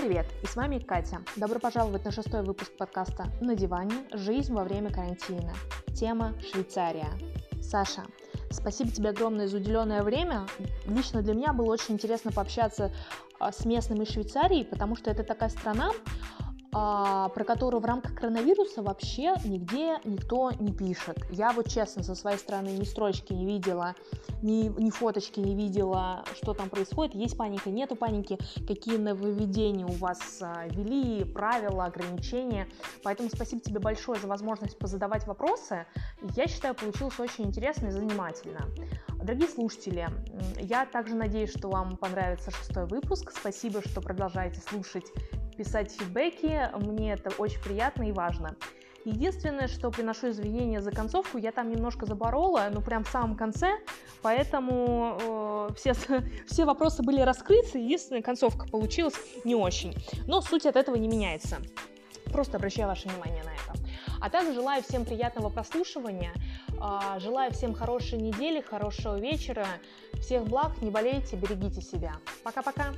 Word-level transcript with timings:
привет! 0.00 0.24
И 0.42 0.46
с 0.46 0.56
вами 0.56 0.78
Катя. 0.78 1.20
Добро 1.36 1.58
пожаловать 1.58 2.06
на 2.06 2.10
шестой 2.10 2.42
выпуск 2.42 2.72
подкаста 2.78 3.26
«На 3.42 3.54
диване. 3.54 3.96
Жизнь 4.14 4.50
во 4.50 4.64
время 4.64 4.90
карантина». 4.90 5.52
Тема 5.94 6.32
«Швейцария». 6.40 7.10
Саша, 7.60 8.04
спасибо 8.50 8.90
тебе 8.90 9.10
огромное 9.10 9.46
за 9.46 9.58
уделенное 9.58 10.02
время. 10.02 10.46
Лично 10.86 11.20
для 11.20 11.34
меня 11.34 11.52
было 11.52 11.70
очень 11.70 11.96
интересно 11.96 12.32
пообщаться 12.32 12.90
а, 13.38 13.52
с 13.52 13.66
местным 13.66 14.00
из 14.00 14.08
Швейцарии, 14.08 14.64
потому 14.64 14.96
что 14.96 15.10
это 15.10 15.22
такая 15.22 15.50
страна, 15.50 15.90
про 16.70 17.44
которую 17.44 17.80
в 17.80 17.84
рамках 17.84 18.14
коронавируса 18.14 18.82
вообще 18.82 19.34
нигде 19.44 19.98
никто 20.04 20.52
не 20.52 20.72
пишет. 20.72 21.18
Я 21.30 21.52
вот 21.52 21.68
честно 21.68 22.02
со 22.02 22.14
своей 22.14 22.38
стороны 22.38 22.68
ни 22.68 22.84
строчки 22.84 23.32
не 23.32 23.44
видела, 23.44 23.94
ни, 24.42 24.68
ни 24.80 24.90
фоточки 24.90 25.40
не 25.40 25.54
видела, 25.54 26.24
что 26.36 26.54
там 26.54 26.68
происходит. 26.68 27.14
Есть 27.14 27.36
паника, 27.36 27.70
нету 27.70 27.96
паники, 27.96 28.38
какие 28.66 28.98
нововведения 28.98 29.86
у 29.86 29.92
вас 29.92 30.38
а, 30.40 30.66
ввели, 30.68 31.24
правила, 31.24 31.86
ограничения. 31.86 32.68
Поэтому 33.02 33.28
спасибо 33.28 33.60
тебе 33.60 33.80
большое 33.80 34.20
за 34.20 34.28
возможность 34.28 34.78
позадавать 34.78 35.26
вопросы. 35.26 35.86
Я 36.36 36.46
считаю, 36.46 36.74
получилось 36.74 37.18
очень 37.18 37.46
интересно 37.46 37.88
и 37.88 37.90
занимательно. 37.90 38.60
Дорогие 39.22 39.48
слушатели, 39.48 40.08
я 40.60 40.86
также 40.86 41.14
надеюсь, 41.14 41.50
что 41.50 41.68
вам 41.68 41.96
понравится 41.96 42.50
шестой 42.50 42.86
выпуск. 42.86 43.32
Спасибо, 43.32 43.82
что 43.82 44.00
продолжаете 44.00 44.60
слушать 44.60 45.06
писать 45.60 45.92
фидбэки, 45.92 46.70
мне 46.78 47.12
это 47.12 47.30
очень 47.36 47.60
приятно 47.60 48.04
и 48.04 48.12
важно. 48.12 48.56
Единственное, 49.04 49.68
что 49.68 49.90
приношу 49.90 50.30
извинения 50.30 50.80
за 50.80 50.90
концовку, 50.90 51.36
я 51.36 51.52
там 51.52 51.70
немножко 51.70 52.06
заборола, 52.06 52.70
ну 52.72 52.80
прям 52.80 53.04
в 53.04 53.08
самом 53.08 53.36
конце, 53.36 53.72
поэтому 54.22 55.18
э, 55.20 55.68
все, 55.76 55.92
все 56.46 56.64
вопросы 56.64 57.02
были 57.02 57.20
раскрыты, 57.20 57.78
единственная 57.78 58.22
концовка 58.22 58.66
получилась 58.68 59.14
не 59.44 59.54
очень. 59.54 59.94
Но 60.26 60.40
суть 60.40 60.64
от 60.64 60.76
этого 60.76 60.96
не 60.96 61.08
меняется. 61.08 61.58
Просто 62.32 62.56
обращаю 62.56 62.88
ваше 62.88 63.08
внимание 63.08 63.42
на 63.42 63.50
это. 63.50 63.78
А 64.18 64.30
также 64.30 64.54
желаю 64.54 64.82
всем 64.82 65.04
приятного 65.04 65.50
прослушивания, 65.50 66.32
э, 66.68 67.20
желаю 67.20 67.52
всем 67.52 67.74
хорошей 67.74 68.18
недели, 68.18 68.62
хорошего 68.62 69.20
вечера, 69.20 69.66
всех 70.22 70.44
благ, 70.44 70.80
не 70.80 70.90
болейте, 70.90 71.36
берегите 71.36 71.82
себя. 71.82 72.14
Пока-пока! 72.44 72.94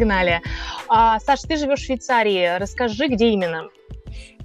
Погнали. 0.00 0.40
А, 0.88 1.20
Саш, 1.20 1.42
ты 1.42 1.56
живешь 1.56 1.80
в 1.80 1.84
Швейцарии. 1.84 2.58
Расскажи, 2.58 3.08
где 3.08 3.28
именно? 3.28 3.68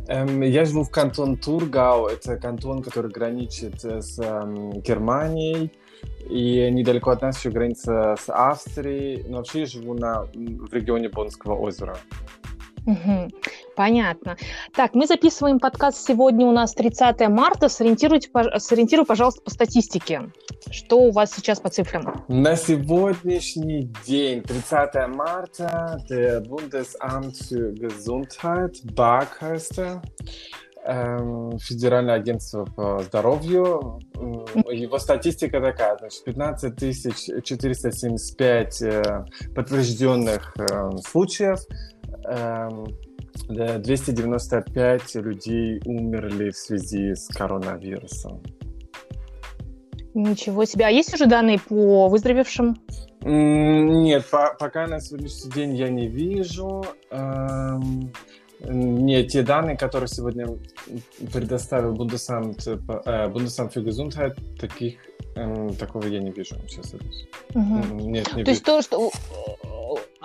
Эм, 0.09 0.41
я 0.41 0.65
живу 0.65 0.83
в 0.83 0.91
кантон 0.91 1.37
Тургау. 1.37 2.07
Это 2.07 2.35
кантон, 2.35 2.83
который 2.83 3.09
граничит 3.09 3.85
э, 3.85 4.01
с 4.01 4.19
эм, 4.19 4.81
Германией. 4.81 5.71
И 6.29 6.69
недалеко 6.71 7.11
от 7.11 7.21
нас 7.21 7.39
еще 7.39 7.51
граница 7.51 8.17
с 8.19 8.27
Австрией. 8.27 9.23
Но 9.29 9.37
вообще 9.37 9.61
я 9.61 9.65
живу 9.65 9.93
на, 9.93 10.23
в 10.23 10.73
регионе 10.73 11.07
Бонского 11.07 11.55
озера. 11.55 11.97
Угу. 12.85 13.29
Понятно. 13.75 14.37
Так, 14.73 14.93
мы 14.93 15.05
записываем 15.05 15.59
подкаст 15.59 16.05
сегодня 16.05 16.45
у 16.45 16.51
нас 16.51 16.73
30 16.73 17.27
марта. 17.29 17.67
Сориентируйте, 17.67 18.29
сориентируй, 18.57 19.05
пожалуйста, 19.05 19.41
по 19.41 19.49
статистике. 19.49 20.29
Что 20.71 20.99
у 20.99 21.11
вас 21.11 21.31
сейчас 21.31 21.59
по 21.59 21.69
цифрам? 21.69 22.23
На 22.27 22.55
сегодняшний 22.55 23.91
день, 24.05 24.41
30 24.43 25.07
марта, 25.09 25.99
der 26.09 26.41
Bundesamt 26.41 27.35
für 27.49 27.73
Gesundheit, 27.73 28.81
BAG 28.95 29.41
heißt 29.41 29.77
er, 29.79 30.01
эм, 30.85 31.57
Федеральное 31.59 32.15
агентство 32.15 32.65
по 32.65 33.01
здоровью. 33.03 33.99
Его 34.71 34.99
статистика 34.99 35.59
такая, 35.59 35.97
значит, 35.97 36.23
15 36.23 37.43
475 37.43 38.81
э, 38.81 39.25
подтвержденных 39.55 40.55
э, 40.57 40.91
случаев, 41.07 41.59
эм, 41.59 41.94
295 43.47 45.15
людей 45.15 45.81
умерли 45.85 46.49
в 46.51 46.57
связи 46.57 47.15
с 47.15 47.27
коронавирусом. 47.27 48.41
Ничего 50.13 50.63
себе. 50.65 50.85
А 50.85 50.89
есть 50.89 51.13
уже 51.13 51.25
данные 51.25 51.59
по 51.59 52.07
выздоровевшим? 52.07 52.77
Нет, 53.21 54.25
по 54.29 54.55
пока 54.57 54.87
на 54.87 55.01
сегодняшний 55.01 55.51
день 55.51 55.75
я 55.75 55.89
не 55.89 56.07
вижу. 56.07 56.85
Эм, 57.11 58.11
нет, 58.63 59.27
те 59.27 59.43
данные, 59.43 59.77
которые 59.77 60.07
сегодня 60.07 60.47
предоставил 61.33 61.93
Bundesamt, 61.95 62.65
э, 62.67 62.77
für 63.27 63.83
Gesundheit, 63.83 64.35
таких, 64.57 64.95
э, 65.35 65.69
такого 65.77 66.05
я 66.07 66.19
не 66.19 66.31
вижу 66.31 66.55
сейчас. 66.67 66.93
Угу. 66.93 67.99
Нет, 68.09 68.27
не 68.27 68.31
То 68.31 68.37
вижу. 68.37 68.49
есть 68.51 68.63
то, 68.63 68.81
что 68.81 69.11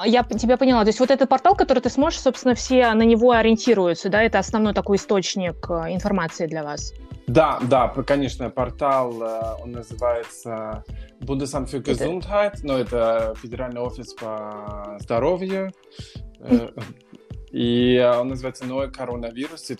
я 0.04 0.22
тебя 0.22 0.56
поняла. 0.56 0.82
То 0.82 0.88
есть 0.88 1.00
вот 1.00 1.10
этот 1.10 1.28
портал, 1.28 1.54
который 1.54 1.80
ты 1.80 1.90
сможешь, 1.90 2.20
собственно, 2.20 2.54
все 2.54 2.92
на 2.94 3.02
него 3.02 3.32
ориентируются, 3.32 4.08
да? 4.08 4.22
Это 4.22 4.38
основной 4.38 4.74
такой 4.74 4.96
источник 4.96 5.68
э, 5.70 5.92
информации 5.92 6.46
для 6.46 6.62
вас. 6.62 6.92
Да, 7.26 7.60
да, 7.62 7.88
конечно, 7.88 8.50
портал, 8.50 9.22
э, 9.22 9.62
он 9.62 9.72
называется 9.72 10.84
Bundesamt 11.20 11.70
für 11.70 11.80
Gesundheit, 11.80 12.58
но 12.62 12.78
это 12.78 13.34
федеральный 13.40 13.80
офис 13.80 14.14
по 14.14 14.96
здоровью. 14.98 15.70
И 17.52 17.98
он 17.98 18.28
называется 18.28 18.64
«Neuer 18.64 18.90
Coronavirus 18.90 19.76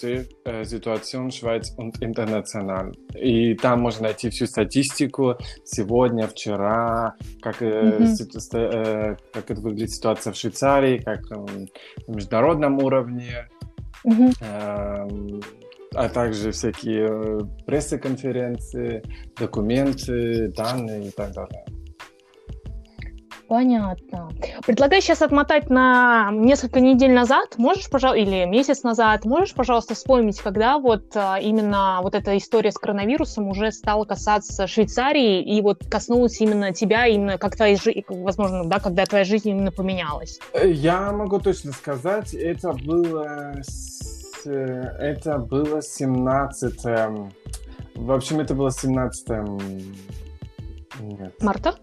Situation 0.64 1.28
Schweiz 1.30 1.70
und 1.78 2.00
International». 2.00 2.92
И 3.14 3.54
там 3.54 3.80
можно 3.80 4.04
найти 4.04 4.30
всю 4.30 4.46
статистику 4.46 5.36
сегодня, 5.64 6.26
вчера, 6.26 7.14
как, 7.40 7.62
mm-hmm. 7.62 9.16
как 9.32 9.50
это 9.50 9.60
выглядит 9.60 9.90
ситуация 9.90 10.32
в 10.32 10.36
Швейцарии, 10.36 10.98
как 10.98 11.30
на 11.30 11.46
международном 12.08 12.78
уровне. 12.82 13.48
Mm-hmm 14.06 15.42
а 15.94 16.08
также 16.08 16.52
всякие 16.52 17.40
пресс-конференции, 17.66 19.02
документы, 19.36 20.48
данные 20.56 21.08
и 21.08 21.10
так 21.10 21.32
далее. 21.32 21.64
Понятно. 23.50 24.30
Предлагаю 24.64 25.02
сейчас 25.02 25.22
отмотать 25.22 25.70
на 25.70 26.30
несколько 26.30 26.78
недель 26.78 27.12
назад, 27.12 27.54
можешь, 27.56 27.90
пожалуйста, 27.90 28.20
или 28.20 28.44
месяц 28.44 28.84
назад, 28.84 29.24
можешь, 29.24 29.54
пожалуйста, 29.54 29.96
вспомнить, 29.96 30.38
когда 30.38 30.78
вот 30.78 31.16
а, 31.16 31.40
именно 31.40 31.98
вот 32.00 32.14
эта 32.14 32.38
история 32.38 32.70
с 32.70 32.78
коронавирусом 32.78 33.48
уже 33.48 33.72
стала 33.72 34.04
касаться 34.04 34.68
Швейцарии 34.68 35.42
и 35.42 35.60
вот 35.62 35.84
коснулась 35.90 36.40
именно 36.40 36.72
тебя, 36.72 37.08
именно 37.08 37.38
как 37.38 37.56
твоя 37.56 37.74
жизнь, 37.74 38.04
возможно, 38.08 38.64
да, 38.66 38.78
когда 38.78 39.04
твоя 39.04 39.24
жизнь 39.24 39.48
именно 39.48 39.72
поменялась? 39.72 40.38
Я 40.62 41.10
могу 41.10 41.40
точно 41.40 41.72
сказать, 41.72 42.34
это 42.34 42.72
было, 42.72 43.56
это 44.44 45.38
было 45.38 45.82
17 45.82 46.84
в 47.96 48.12
общем, 48.12 48.38
это 48.38 48.54
было 48.54 48.70
17 48.70 49.28
нет. 51.00 51.42
марта? 51.42 51.74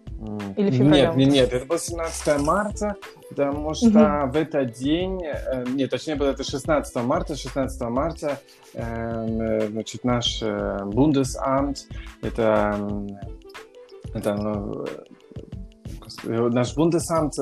Или 0.56 0.72
февраля? 0.72 1.08
Нет, 1.08 1.16
нет, 1.16 1.30
нет, 1.30 1.54
это 1.54 1.66
было 1.66 1.78
17 1.78 2.42
марта, 2.42 2.96
потому 3.30 3.74
что 3.74 3.88
угу. 4.24 4.32
в 4.32 4.36
этот 4.36 4.74
день, 4.74 5.24
э, 5.24 5.64
нет, 5.68 5.92
точнее 5.92 6.16
было 6.16 6.30
это 6.30 6.44
16 6.44 6.96
марта, 7.04 7.36
16 7.36 7.82
марта, 7.90 8.40
эм, 8.74 9.42
э, 9.42 9.68
значит, 9.68 10.04
наш 10.04 10.42
э, 10.42 10.80
Bundesamt, 10.86 11.86
это, 12.22 12.80
это 14.14 14.36
ну, 14.36 14.86
наш 16.24 16.76
Бундесант 16.76 17.36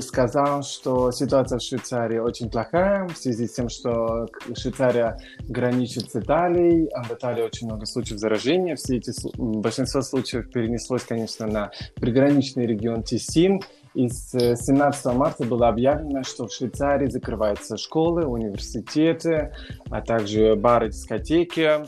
сказал, 0.00 0.62
что 0.62 1.10
ситуация 1.10 1.58
в 1.58 1.62
Швейцарии 1.62 2.18
очень 2.18 2.50
плохая 2.50 3.08
в 3.08 3.16
связи 3.16 3.46
с 3.46 3.52
тем, 3.52 3.68
что 3.68 4.28
Швейцария 4.56 5.18
граничит 5.48 6.10
с 6.10 6.16
Италией, 6.16 6.88
а 6.88 7.02
в 7.04 7.12
Италии 7.12 7.42
очень 7.42 7.66
много 7.66 7.86
случаев 7.86 8.18
заражения. 8.18 8.76
Все 8.76 8.96
эти, 8.96 9.12
большинство 9.36 10.02
случаев 10.02 10.50
перенеслось, 10.50 11.04
конечно, 11.04 11.46
на 11.46 11.70
приграничный 11.96 12.66
регион 12.66 13.02
Тисин. 13.02 13.60
И 13.94 14.08
с 14.08 14.30
17 14.30 15.06
марта 15.14 15.44
было 15.44 15.68
объявлено, 15.68 16.22
что 16.22 16.46
в 16.46 16.52
Швейцарии 16.52 17.08
закрываются 17.08 17.76
школы, 17.76 18.24
университеты, 18.24 19.54
а 19.90 20.00
также 20.00 20.56
бары, 20.56 20.88
дискотеки. 20.88 21.86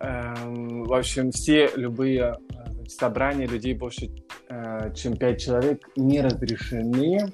Эм, 0.00 0.84
в 0.84 0.92
общем, 0.92 1.30
все 1.30 1.70
любые 1.76 2.36
собрания 2.88 3.46
людей 3.46 3.74
больше, 3.74 4.10
э, 4.48 4.92
чем 4.94 5.16
5 5.16 5.40
человек 5.40 5.88
не 5.96 6.20
разрешены. 6.20 7.32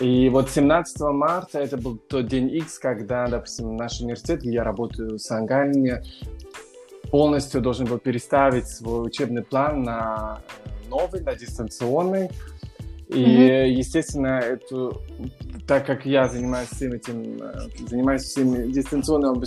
И 0.00 0.28
вот 0.28 0.48
17 0.48 1.00
марта 1.12 1.58
это 1.58 1.76
был 1.76 1.96
тот 1.96 2.26
день 2.26 2.48
X, 2.54 2.78
когда, 2.78 3.26
допустим, 3.26 3.76
наш 3.76 4.00
университет, 4.00 4.40
где 4.40 4.52
я 4.52 4.64
работаю 4.64 5.18
в 5.18 5.18
Сангальне, 5.18 6.02
полностью 7.10 7.60
должен 7.60 7.86
был 7.86 7.98
переставить 7.98 8.68
свой 8.68 9.06
учебный 9.06 9.42
план 9.42 9.82
на 9.82 10.40
э, 10.64 10.88
новый, 10.88 11.20
на 11.22 11.34
дистанционный. 11.34 12.30
И, 13.08 13.24
mm-hmm. 13.24 13.68
естественно, 13.70 14.38
эту, 14.38 15.00
так 15.68 15.84
как 15.84 16.06
я 16.06 16.26
занимаюсь 16.28 16.70
всем 16.70 16.94
этим, 16.94 17.42
э, 17.42 17.68
занимаюсь 17.86 18.22
всем 18.22 18.72
дистанционным 18.72 19.44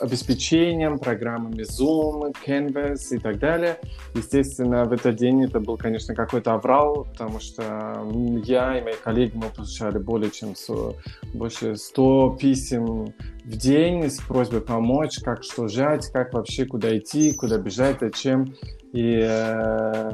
обеспечением, 0.00 0.98
программами 0.98 1.62
Zoom, 1.62 2.34
Canvas 2.46 2.98
и 3.10 3.18
так 3.18 3.38
далее, 3.38 3.78
естественно, 4.14 4.84
в 4.84 4.92
этот 4.92 5.16
день 5.16 5.44
это 5.44 5.60
был, 5.60 5.78
конечно, 5.78 6.14
какой-то 6.14 6.52
аврал, 6.52 7.06
потому 7.06 7.40
что 7.40 8.06
я 8.44 8.78
и 8.78 8.84
мои 8.84 8.94
коллеги, 9.02 9.34
мы 9.34 9.48
получали 9.48 9.96
более 9.96 10.30
чем 10.30 10.54
100, 10.54 10.96
больше 11.32 11.76
100 11.76 12.36
писем 12.38 13.14
в 13.44 13.56
день 13.56 14.10
с 14.10 14.20
просьбой 14.20 14.60
помочь, 14.60 15.20
как 15.24 15.42
что 15.42 15.68
жать, 15.68 16.06
как 16.12 16.34
вообще 16.34 16.66
куда 16.66 16.96
идти, 16.98 17.32
куда 17.32 17.56
бежать, 17.56 17.96
зачем. 18.00 18.54
И 18.92 19.26
э, 19.26 20.10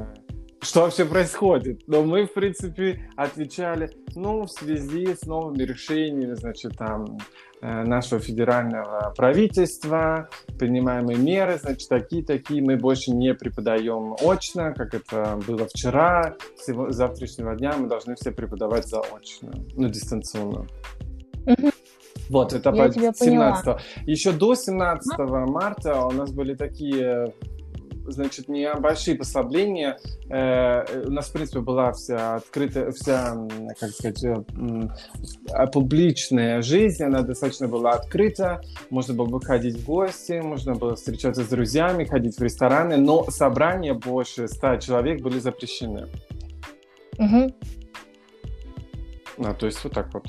что 0.60 0.82
вообще 0.82 1.04
происходит. 1.04 1.82
Но 1.86 2.02
мы, 2.02 2.26
в 2.26 2.32
принципе, 2.32 3.10
отвечали, 3.16 3.90
ну, 4.14 4.44
в 4.44 4.50
связи 4.50 5.14
с 5.14 5.24
новыми 5.26 5.62
решениями, 5.62 6.34
значит, 6.34 6.76
там, 6.76 7.18
э, 7.60 7.84
нашего 7.84 8.20
федерального 8.20 9.12
правительства, 9.16 10.28
принимаемые 10.58 11.18
меры, 11.18 11.58
значит, 11.58 11.88
такие-такие, 11.88 12.62
мы 12.62 12.76
больше 12.76 13.12
не 13.12 13.34
преподаем 13.34 14.16
очно, 14.20 14.74
как 14.74 14.94
это 14.94 15.38
было 15.46 15.66
вчера, 15.66 16.34
с 16.56 16.92
завтрашнего 16.92 17.54
дня 17.54 17.74
мы 17.76 17.88
должны 17.88 18.16
все 18.16 18.32
преподавать 18.32 18.86
заочно, 18.88 19.52
ну, 19.76 19.88
дистанционно. 19.88 20.66
Вот, 22.28 22.52
это 22.52 22.70
Я 22.74 23.12
по 23.12 23.24
17 23.24 23.80
Еще 24.06 24.32
до 24.32 24.54
17 24.54 25.18
марта 25.46 26.04
у 26.04 26.10
нас 26.10 26.30
были 26.30 26.54
такие 26.54 27.32
значит, 28.10 28.48
не 28.48 28.72
большие 28.74 29.16
послабления. 29.16 29.98
Э, 30.30 31.04
у 31.06 31.10
нас, 31.10 31.28
в 31.28 31.32
принципе, 31.32 31.60
была 31.60 31.92
вся 31.92 32.36
открытая, 32.36 32.90
вся, 32.92 33.36
как 33.78 33.90
сказать, 33.90 34.24
э, 34.24 35.66
публичная 35.72 36.62
жизнь, 36.62 37.02
она 37.02 37.22
достаточно 37.22 37.68
была 37.68 37.92
открыта. 37.92 38.60
Можно 38.90 39.14
было 39.14 39.26
выходить 39.26 39.76
в 39.76 39.86
гости, 39.86 40.40
можно 40.40 40.74
было 40.74 40.96
встречаться 40.96 41.42
с 41.42 41.48
друзьями, 41.48 42.04
ходить 42.04 42.36
в 42.36 42.42
рестораны, 42.42 42.96
но 42.96 43.24
собрания 43.30 43.94
больше 43.94 44.48
ста 44.48 44.78
человек 44.78 45.22
были 45.22 45.38
запрещены. 45.38 46.08
Угу. 47.18 47.54
А, 49.38 49.54
то 49.54 49.66
есть 49.66 49.82
вот 49.84 49.92
так 49.92 50.12
вот. 50.12 50.24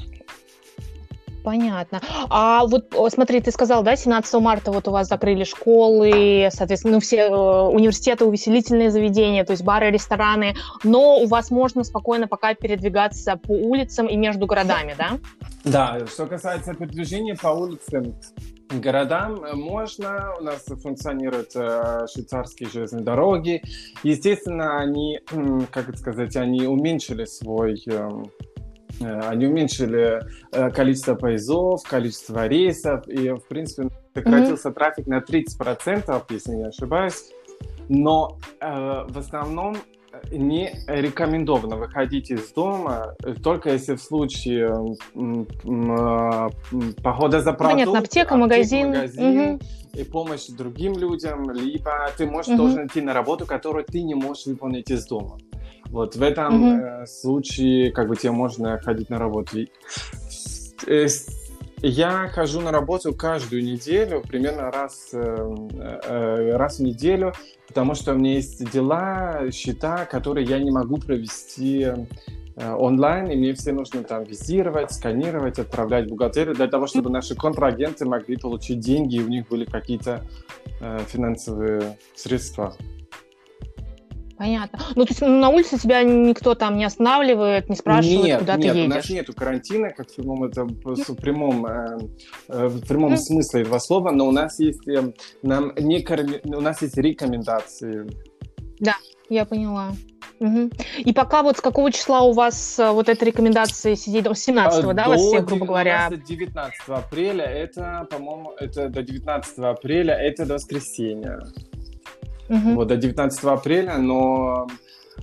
Понятно. 1.44 2.02
А 2.30 2.66
вот 2.66 2.94
смотри, 3.10 3.42
ты 3.42 3.52
сказал, 3.52 3.84
да, 3.84 3.96
17 3.96 4.34
марта 4.42 4.72
вот 4.72 4.88
у 4.88 4.92
вас 4.92 5.08
закрыли 5.08 5.44
школы, 5.44 6.50
соответственно, 6.52 6.96
ну, 6.96 7.00
все 7.00 7.18
э, 7.18 7.30
университеты, 7.30 8.26
увеселительные 8.26 8.92
заведения, 8.92 9.44
то 9.44 9.52
есть 9.52 9.64
бары, 9.64 9.92
рестораны, 9.92 10.56
но 10.84 11.18
у 11.18 11.28
вас 11.28 11.52
можно 11.52 11.84
спокойно 11.84 12.28
пока 12.28 12.54
передвигаться 12.54 13.36
по 13.36 13.52
улицам 13.52 14.08
и 14.08 14.16
между 14.18 14.46
городами, 14.46 14.96
да? 14.98 15.20
Да, 15.64 16.06
что 16.08 16.26
касается 16.26 16.74
передвижения 16.74 17.36
по 17.36 17.50
улицам, 17.50 18.16
городам 18.70 19.44
э, 19.44 19.56
можно, 19.56 20.34
у 20.40 20.44
нас 20.44 20.66
функционируют 20.66 21.52
э, 21.56 22.06
швейцарские 22.12 22.70
железные 22.70 23.04
дороги. 23.04 23.62
Естественно, 24.04 24.80
они, 24.80 25.20
как 25.72 25.90
это 25.90 25.98
сказать, 25.98 26.36
они 26.36 26.66
уменьшили 26.68 27.26
свой 27.26 27.80
Э, 27.88 28.10
они 29.02 29.48
уменьшили 29.48 30.22
э, 30.52 30.72
количество 30.72 31.16
поездов, 31.16 31.84
количество 31.84 32.48
рейсов, 32.48 33.08
и, 33.08 33.30
в 33.30 33.48
принципе, 33.48 33.90
сократился 34.14 34.70
mm-hmm. 34.70 34.74
трафик 34.74 35.08
на 35.08 35.20
30%, 35.20 36.24
если 36.30 36.52
не 36.52 36.68
ошибаюсь. 36.68 37.32
Но 37.88 38.38
э, 38.62 39.06
в 39.08 39.18
основном 39.18 39.76
не 40.32 40.74
рекомендовано 40.88 41.78
выходить 41.78 42.32
из 42.32 42.52
дома, 42.52 43.16
только 43.44 43.72
если 43.72 43.96
в 43.96 44.02
случае 44.02 44.70
похода 47.04 47.42
за 47.42 47.54
продуктом, 47.54 47.70
Понятно, 47.70 48.00
аптека, 48.00 48.36
магазин, 48.36 48.88
магазин 48.90 49.40
угу. 49.40 49.60
и 49.94 50.04
помощь 50.04 50.48
другим 50.48 50.98
людям, 50.98 51.52
либо 51.52 52.12
ты 52.18 52.26
можешь 52.26 52.50
угу. 52.50 52.58
должен 52.58 52.88
идти 52.88 53.02
на 53.02 53.14
работу, 53.14 53.46
которую 53.46 53.86
ты 53.86 54.02
не 54.02 54.16
можешь 54.16 54.46
выполнить 54.46 54.90
из 54.90 55.06
дома. 55.06 55.38
Вот 55.90 56.16
в 56.16 56.22
этом 56.22 56.64
угу. 56.64 56.82
э, 56.82 57.06
случае 57.08 57.92
как 57.92 58.08
бы 58.08 58.16
тебе 58.16 58.32
можно 58.32 58.78
ходить 58.80 59.10
на 59.10 59.18
работу. 59.18 59.58
Э, 60.88 61.08
я 61.82 62.28
хожу 62.28 62.62
на 62.62 62.72
работу 62.72 63.14
каждую 63.14 63.64
неделю, 63.64 64.22
примерно 64.28 64.70
раз, 64.70 65.10
э, 65.14 66.52
раз 66.56 66.80
в 66.80 66.84
неделю, 66.84 67.34
потому 67.68 67.96
что 67.96 68.14
у 68.14 68.18
меня 68.18 68.34
есть 68.34 68.70
дела, 68.72 69.50
счета, 69.52 70.06
которые 70.06 70.46
я 70.46 70.60
не 70.60 70.72
могу 70.72 70.98
провести 70.98 71.88
онлайн, 72.58 73.32
и 73.32 73.38
мне 73.38 73.54
все 73.54 73.72
нужно 73.72 74.04
там 74.04 74.26
визировать, 74.26 74.92
сканировать, 74.92 75.60
отправлять 75.60 76.08
в 76.08 76.10
бухгалтерию 76.10 76.54
для 76.54 76.68
того, 76.68 76.88
чтобы 76.88 77.10
наши 77.10 77.34
контрагенты 77.34 78.06
могли 78.06 78.36
получить 78.36 78.82
деньги, 78.82 79.16
и 79.16 79.24
у 79.24 79.30
них 79.30 79.48
были 79.48 79.64
какие-то 79.64 80.26
э, 80.82 81.00
финансовые 81.08 81.98
средства. 82.16 82.76
Понятно. 84.40 84.80
Ну, 84.96 85.04
то 85.04 85.12
есть 85.12 85.22
на 85.22 85.50
улице 85.50 85.78
тебя 85.78 86.02
никто 86.02 86.56
там 86.56 86.78
не 86.78 86.86
останавливает, 86.86 87.68
не 87.68 87.76
спрашивает, 87.76 88.24
нет, 88.24 88.40
куда 88.40 88.56
нет, 88.56 88.62
ты 88.62 88.68
едешь? 88.68 88.78
Нет, 88.78 88.92
у 88.92 88.96
нас 88.96 89.10
нету 89.10 89.34
карантина, 89.34 89.90
как 89.90 90.10
в 90.10 90.16
прямом, 90.16 90.44
это, 90.46 90.64
в 90.64 91.16
прямом, 91.16 91.66
э, 91.66 91.98
э, 92.48 92.68
в 92.68 92.88
прямом 92.88 93.14
mm. 93.16 93.18
смысле 93.18 93.62
этого 93.64 93.80
слова, 93.80 94.12
но 94.12 94.30
у 94.30 94.32
нас 94.32 94.58
есть, 94.60 94.88
э, 94.88 95.12
нам 95.44 95.74
не, 95.76 96.56
у 96.56 96.62
нас 96.62 96.82
есть 96.82 96.98
рекомендации. 96.98 98.10
Да, 98.80 98.96
я 99.28 99.44
поняла. 99.44 99.92
Угу. 100.40 100.72
И 101.00 101.12
пока 101.12 101.44
вот 101.44 101.58
с 101.58 101.62
какого 101.62 101.92
числа 101.92 102.22
у 102.22 102.32
вас 102.32 102.80
э, 102.80 102.92
вот 102.92 103.10
эта 103.10 103.26
рекомендация 103.26 103.98
сидеть? 103.98 104.26
С 104.26 104.40
17 104.42 104.86
а, 104.86 104.94
да, 104.94 105.10
вас 105.10 105.20
всех, 105.20 105.48
грубо 105.48 105.66
говоря? 105.66 106.08
До 106.10 106.16
19 106.16 106.80
апреля, 106.88 107.44
это, 107.44 108.08
по-моему, 108.10 108.54
это 108.58 108.88
до 108.88 109.04
19 109.04 109.60
апреля, 109.60 110.14
это 110.14 110.46
до 110.46 110.54
воскресенья 110.54 111.42
угу. 112.50 112.76
вот, 112.76 112.88
до 112.88 112.98
19 112.98 113.44
апреля, 113.46 113.98
но 113.98 114.68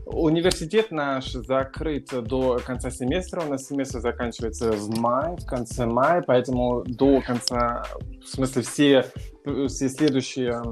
университет 0.04 0.90
наш 0.90 1.32
закрыт 1.32 2.10
до 2.24 2.60
конца 2.64 2.90
семестра. 2.90 3.42
У 3.42 3.50
нас 3.50 3.66
семестр 3.66 4.00
заканчивается 4.00 4.72
в 4.72 4.98
мае, 4.98 5.36
в 5.36 5.46
конце 5.46 5.86
мая, 5.86 6.22
поэтому 6.26 6.84
до 6.86 7.20
конца, 7.20 7.84
в 8.22 8.28
смысле, 8.28 8.62
все, 8.62 9.04
все 9.68 9.88
следующие 9.88 10.62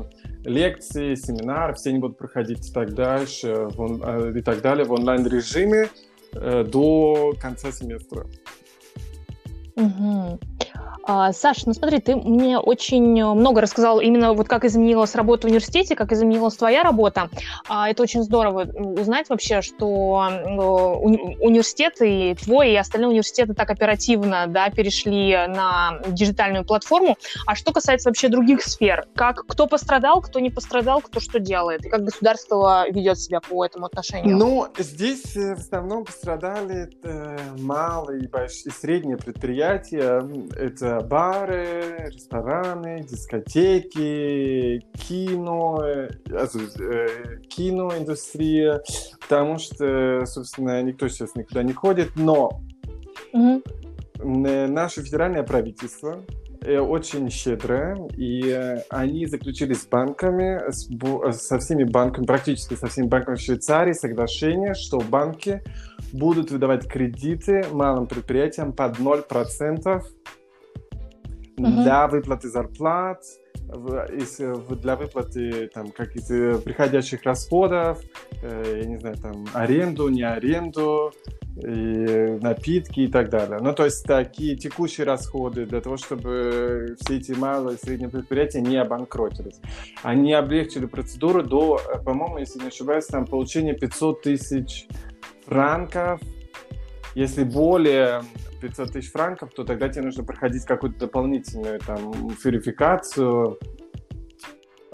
лекции, 0.45 1.15
семинары, 1.15 1.75
все 1.75 1.91
они 1.91 1.99
будут 1.99 2.19
проходить 2.19 2.73
так 2.73 2.95
дальше, 2.95 3.67
в, 3.71 4.03
э, 4.05 4.39
и 4.39 4.43
так 4.43 4.61
далее 4.61 4.85
в 4.85 4.93
онлайн-режиме 4.93 5.89
э, 6.35 6.65
до 6.65 7.35
конца 7.41 7.73
семестра. 7.73 8.27
Угу. 9.77 10.39
А, 11.07 11.33
Саша, 11.33 11.63
ну 11.67 11.75
смотри, 11.75 12.01
ты 12.01 12.17
мне 12.17 12.59
очень 12.59 13.25
много 13.25 13.61
рассказал 13.61 14.01
именно 14.01 14.33
вот 14.33 14.49
как 14.49 14.65
изменилась 14.65 15.15
работа 15.15 15.47
в 15.47 15.51
университете, 15.51 15.95
как 15.95 16.13
изменилась 16.13 16.57
твоя 16.57 16.83
работа. 16.83 17.29
А, 17.69 17.91
это 17.91 18.03
очень 18.03 18.23
здорово 18.23 18.63
узнать 18.63 19.29
вообще, 19.29 19.61
что 19.61 19.87
уни- 21.03 21.37
университеты 21.41 22.31
и 22.31 22.35
твой, 22.35 22.73
и 22.73 22.77
остальные 22.77 23.11
университеты 23.11 23.55
так 23.55 23.71
оперативно 23.71 24.47
да, 24.49 24.71
перешли 24.71 25.33
на 25.49 26.01
диджитальную 26.07 26.65
платформу. 26.65 27.17
А 27.47 27.55
что 27.55 27.73
касается 27.73 28.09
вообще 28.09 28.29
других 28.29 28.63
сфер, 28.63 29.07
как 29.15 29.47
кто 29.47 29.67
пострадал, 29.67 30.23
кто 30.23 30.41
не 30.41 30.51
пострадал, 30.51 31.03
кто 31.03 31.21
что 31.21 31.39
делает, 31.39 31.85
и 31.85 31.89
как 31.91 32.05
государство 32.05 32.89
ведет 32.91 33.19
себя 33.19 33.41
по 33.41 33.65
этому 33.65 33.87
отношению? 33.87 34.37
Ну, 34.39 34.69
здесь 34.79 35.37
э, 35.37 35.55
в 35.55 35.59
основном 35.59 36.05
пострадали 36.05 36.91
э, 37.03 37.39
малые 37.59 38.25
и 38.25 38.27
большие, 38.27 38.73
средние 38.73 39.19
предприятия. 39.19 39.64
Это 39.73 41.01
бары, 41.09 42.11
рестораны, 42.13 43.03
дискотеки, 43.03 44.81
кино, 44.95 45.83
э, 45.85 46.11
э, 46.29 47.39
киноиндустрия, 47.49 48.83
потому 49.21 49.59
что, 49.59 50.25
собственно, 50.27 50.83
никто 50.83 51.09
сейчас 51.09 51.35
никуда 51.35 51.63
не 51.63 51.73
ходит, 51.73 52.11
но 52.17 52.61
угу. 53.33 53.63
наше 54.23 55.03
федеральное 55.03 55.43
правительство 55.43 56.25
э, 56.61 56.79
очень 56.79 57.31
щедрое, 57.31 57.97
и 58.17 58.83
они 58.91 59.27
заключили 59.27 59.75
с 59.75 59.87
банками, 59.87 60.71
со 61.33 61.59
всеми 61.59 61.85
банками, 61.85 62.27
практически 62.27 62.75
со 62.75 62.87
всеми 62.89 63.07
банками 63.07 63.37
Швейцарии 63.37 63.93
соглашение, 63.93 64.75
что 64.75 64.99
банки 64.99 65.63
будут 66.15 66.51
выдавать 66.51 66.87
кредиты 66.87 67.67
малым 67.73 68.07
предприятиям 68.07 68.73
под 68.73 68.99
0% 68.99 70.03
угу. 71.59 71.83
для 71.83 72.07
выплаты 72.07 72.49
зарплат, 72.49 73.23
для 73.67 74.97
выплаты 74.97 75.69
там 75.75 75.91
каких-то 75.91 76.61
приходящих 76.65 77.25
расходов, 77.25 78.01
э, 78.43 78.81
я 78.83 78.89
не 78.89 78.99
знаю, 78.99 79.17
там 79.17 79.47
аренду, 79.55 80.09
не 80.09 80.23
аренду, 80.23 81.13
и 81.57 82.39
напитки 82.41 83.01
и 83.01 83.09
так 83.09 83.31
далее. 83.31 83.59
Ну, 83.61 83.73
то 83.73 83.85
есть 83.85 84.05
такие 84.05 84.57
текущие 84.57 85.07
расходы 85.07 85.67
для 85.67 85.81
того, 85.81 85.97
чтобы 85.97 86.97
все 87.01 87.19
эти 87.19 87.33
малые 87.33 87.77
и 87.77 87.81
средние 87.81 88.11
предприятия 88.11 88.61
не 88.61 88.77
обанкротились. 88.77 89.61
Они 90.03 90.33
облегчили 90.33 90.87
процедуру 90.87 91.43
до, 91.43 91.81
по-моему, 92.05 92.39
если 92.39 92.59
не 92.61 92.69
ошибаюсь, 92.69 93.07
там 93.07 93.25
получения 93.25 93.75
500 93.75 94.23
тысяч 94.23 94.87
франков 95.47 96.21
Если 97.15 97.45
более 97.45 98.23
500 98.61 98.93
тысяч 98.93 99.11
франков, 99.11 99.51
то 99.55 99.65
тогда 99.65 99.89
тебе 99.89 100.05
нужно 100.05 100.25
проходить 100.25 100.65
какую-то 100.65 100.99
дополнительную 101.01 101.79
там 101.81 102.29
верификацию, 102.43 103.59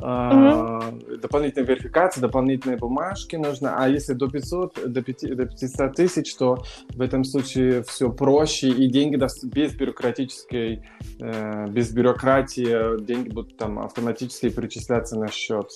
Mm-hmm. 0.00 1.19
дополнительная 1.19 1.69
верификация, 1.69 2.23
дополнительные 2.23 2.78
бумажки 2.78 3.37
нужно. 3.37 3.76
А 3.76 3.88
если 3.88 4.14
до 4.14 4.28
500, 4.28 4.90
до, 4.90 5.02
5, 5.02 5.37
до 5.37 5.47
500 5.47 5.95
тысяч, 5.95 6.35
то 6.37 6.64
в 6.88 7.00
этом 7.02 7.25
случае 7.25 7.83
все 7.83 8.11
проще, 8.11 8.69
и 8.69 8.88
деньги 8.88 9.16
без 9.45 9.75
бюрократической, 9.75 10.83
э, 11.21 11.66
без 11.69 11.92
бюрократии, 11.92 12.99
деньги 13.04 13.28
будут 13.28 13.59
там 13.59 13.78
автоматически 13.78 14.49
перечисляться 14.49 15.19
на 15.19 15.28
счет. 15.28 15.71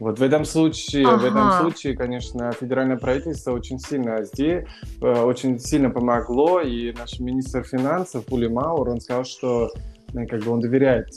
Вот 0.00 0.18
в 0.18 0.22
этом 0.22 0.46
случае, 0.46 1.06
ага. 1.06 1.18
в 1.18 1.24
этом 1.26 1.52
случае, 1.60 1.94
конечно, 1.94 2.50
федеральное 2.52 2.96
правительство 2.96 3.52
очень 3.52 3.78
сильно 3.78 4.24
здесь, 4.24 4.64
э, 5.02 5.22
очень 5.22 5.58
сильно 5.58 5.90
помогло, 5.90 6.62
и 6.62 6.92
наш 6.92 7.20
министр 7.20 7.64
финансов 7.64 8.24
Пули 8.24 8.48
Маур, 8.48 8.88
он 8.88 9.00
сказал, 9.00 9.24
что 9.24 9.70
э, 10.14 10.26
как 10.26 10.42
бы 10.42 10.52
он 10.52 10.60
доверяет 10.60 11.08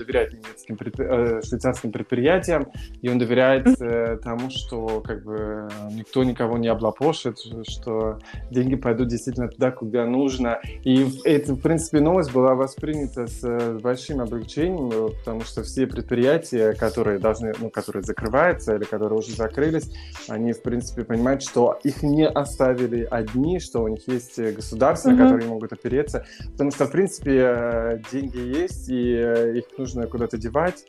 доверяет 0.00 0.32
немецким 0.32 0.76
предпри... 0.76 1.06
Э, 1.08 1.40
швейцарским 1.42 1.92
предприятиям, 1.92 2.68
и 3.02 3.08
он 3.08 3.18
доверяет 3.18 3.66
э, 3.80 4.18
тому, 4.22 4.50
что 4.50 5.00
как 5.00 5.24
бы 5.24 5.68
никто 5.90 6.24
никого 6.24 6.58
не 6.58 6.68
облапошит, 6.68 7.38
что 7.68 8.18
деньги 8.50 8.76
пойдут 8.76 9.08
действительно 9.08 9.48
туда, 9.48 9.70
куда 9.70 10.06
нужно. 10.06 10.60
И 10.84 11.06
это, 11.24 11.54
в 11.54 11.60
принципе, 11.60 12.00
новость 12.00 12.32
была 12.32 12.54
воспринята 12.54 13.26
с 13.26 13.40
э, 13.42 13.78
большим 13.78 14.20
облегчением, 14.20 14.90
э, 14.90 15.08
потому 15.18 15.42
что 15.42 15.62
все 15.62 15.86
предприятия, 15.86 16.72
которые 16.72 17.18
должны, 17.18 17.52
ну, 17.58 17.70
которые 17.70 18.02
закрываются 18.02 18.76
или 18.76 18.84
которые 18.84 19.18
уже 19.18 19.32
закрылись, 19.32 19.90
они, 20.28 20.52
в 20.52 20.62
принципе, 20.62 21.04
понимают, 21.04 21.42
что 21.42 21.78
их 21.84 22.02
не 22.02 22.26
оставили 22.26 23.06
одни, 23.10 23.60
что 23.60 23.82
у 23.82 23.88
них 23.88 24.06
есть 24.08 24.38
государства, 24.38 25.10
mm-hmm. 25.10 25.16
на 25.16 25.24
которые 25.24 25.48
могут 25.48 25.72
опереться, 25.72 26.24
потому 26.52 26.70
что, 26.70 26.86
в 26.86 26.92
принципе, 26.92 28.02
деньги 28.12 28.38
есть, 28.38 28.88
и 28.88 29.58
их 29.58 29.64
нужно 29.78 29.89
нужно 29.94 30.06
куда-то 30.10 30.36
девать. 30.36 30.86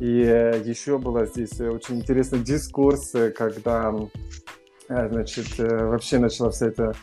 И 0.00 0.22
э, 0.22 0.60
еще 0.64 0.98
была 0.98 1.26
здесь 1.26 1.60
очень 1.60 1.96
интересный 1.96 2.40
дискурс, 2.40 3.14
э, 3.14 3.30
когда 3.30 3.92
э, 3.92 4.06
значит, 4.88 5.58
вообще 5.58 6.18
начала 6.18 6.50
вся 6.50 6.66
эта 6.66 6.94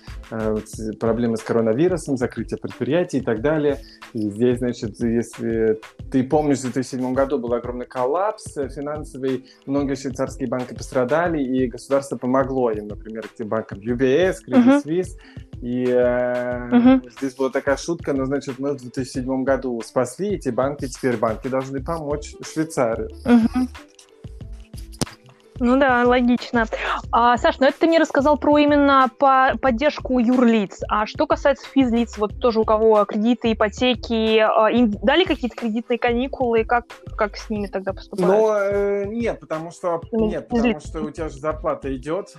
проблема 0.99 1.37
с 1.37 1.41
коронавирусом, 1.41 2.17
закрытие 2.17 2.57
предприятий 2.57 3.17
и 3.17 3.21
так 3.21 3.41
далее. 3.41 3.79
И 4.13 4.29
здесь, 4.29 4.59
значит, 4.59 4.99
если 4.99 5.79
ты 6.11 6.23
помнишь, 6.23 6.59
в 6.59 6.63
2007 6.63 7.13
году 7.13 7.39
был 7.39 7.53
огромный 7.53 7.85
коллапс 7.85 8.53
финансовый, 8.53 9.45
многие 9.65 9.95
швейцарские 9.95 10.47
банки 10.47 10.73
пострадали, 10.73 11.41
и 11.41 11.67
государство 11.67 12.17
помогло 12.17 12.71
им, 12.71 12.87
например, 12.87 13.25
этим 13.33 13.47
банкам 13.47 13.79
UBS, 13.79 14.37
Credit 14.47 14.83
Suisse, 14.83 15.07
uh-huh. 15.07 15.51
И 15.61 15.85
э, 15.87 16.69
угу. 16.75 17.09
здесь 17.19 17.35
была 17.35 17.51
такая 17.51 17.77
шутка, 17.77 18.13
но, 18.13 18.25
значит, 18.25 18.57
мы 18.57 18.73
в 18.73 18.81
2007 18.81 19.43
году 19.43 19.79
спасли 19.85 20.29
эти 20.29 20.49
банки, 20.49 20.87
теперь 20.87 21.17
банки 21.17 21.47
должны 21.47 21.83
помочь 21.83 22.33
Швейцарии. 22.41 23.13
Угу. 23.25 23.67
Ну 25.61 25.77
да, 25.77 26.03
логично. 26.05 26.65
А, 27.11 27.37
Саш, 27.37 27.59
ну 27.59 27.67
это 27.67 27.79
ты 27.79 27.85
мне 27.85 27.99
рассказал 27.99 28.35
про 28.37 28.57
именно 28.57 29.11
по 29.19 29.53
поддержку 29.61 30.17
юрлиц. 30.17 30.81
А 30.89 31.05
что 31.05 31.27
касается 31.27 31.67
физлиц, 31.67 32.17
вот 32.17 32.39
тоже 32.39 32.59
у 32.59 32.65
кого 32.65 33.05
кредиты, 33.05 33.53
ипотеки, 33.53 34.39
а, 34.39 34.71
им 34.71 34.89
дали 34.89 35.23
какие-то 35.23 35.55
кредитные 35.55 35.99
каникулы, 35.99 36.65
как, 36.65 36.85
как 37.15 37.37
с 37.37 37.51
ними 37.51 37.67
тогда 37.67 37.93
поступают? 37.93 38.31
Ну, 38.31 38.51
э, 38.51 39.05
нет, 39.05 39.39
потому 39.39 39.69
что, 39.69 40.01
нет, 40.11 40.47
потому 40.47 40.79
что 40.79 41.01
у 41.01 41.11
тебя 41.11 41.29
же 41.29 41.39
зарплата 41.39 41.95
идет, 41.95 42.33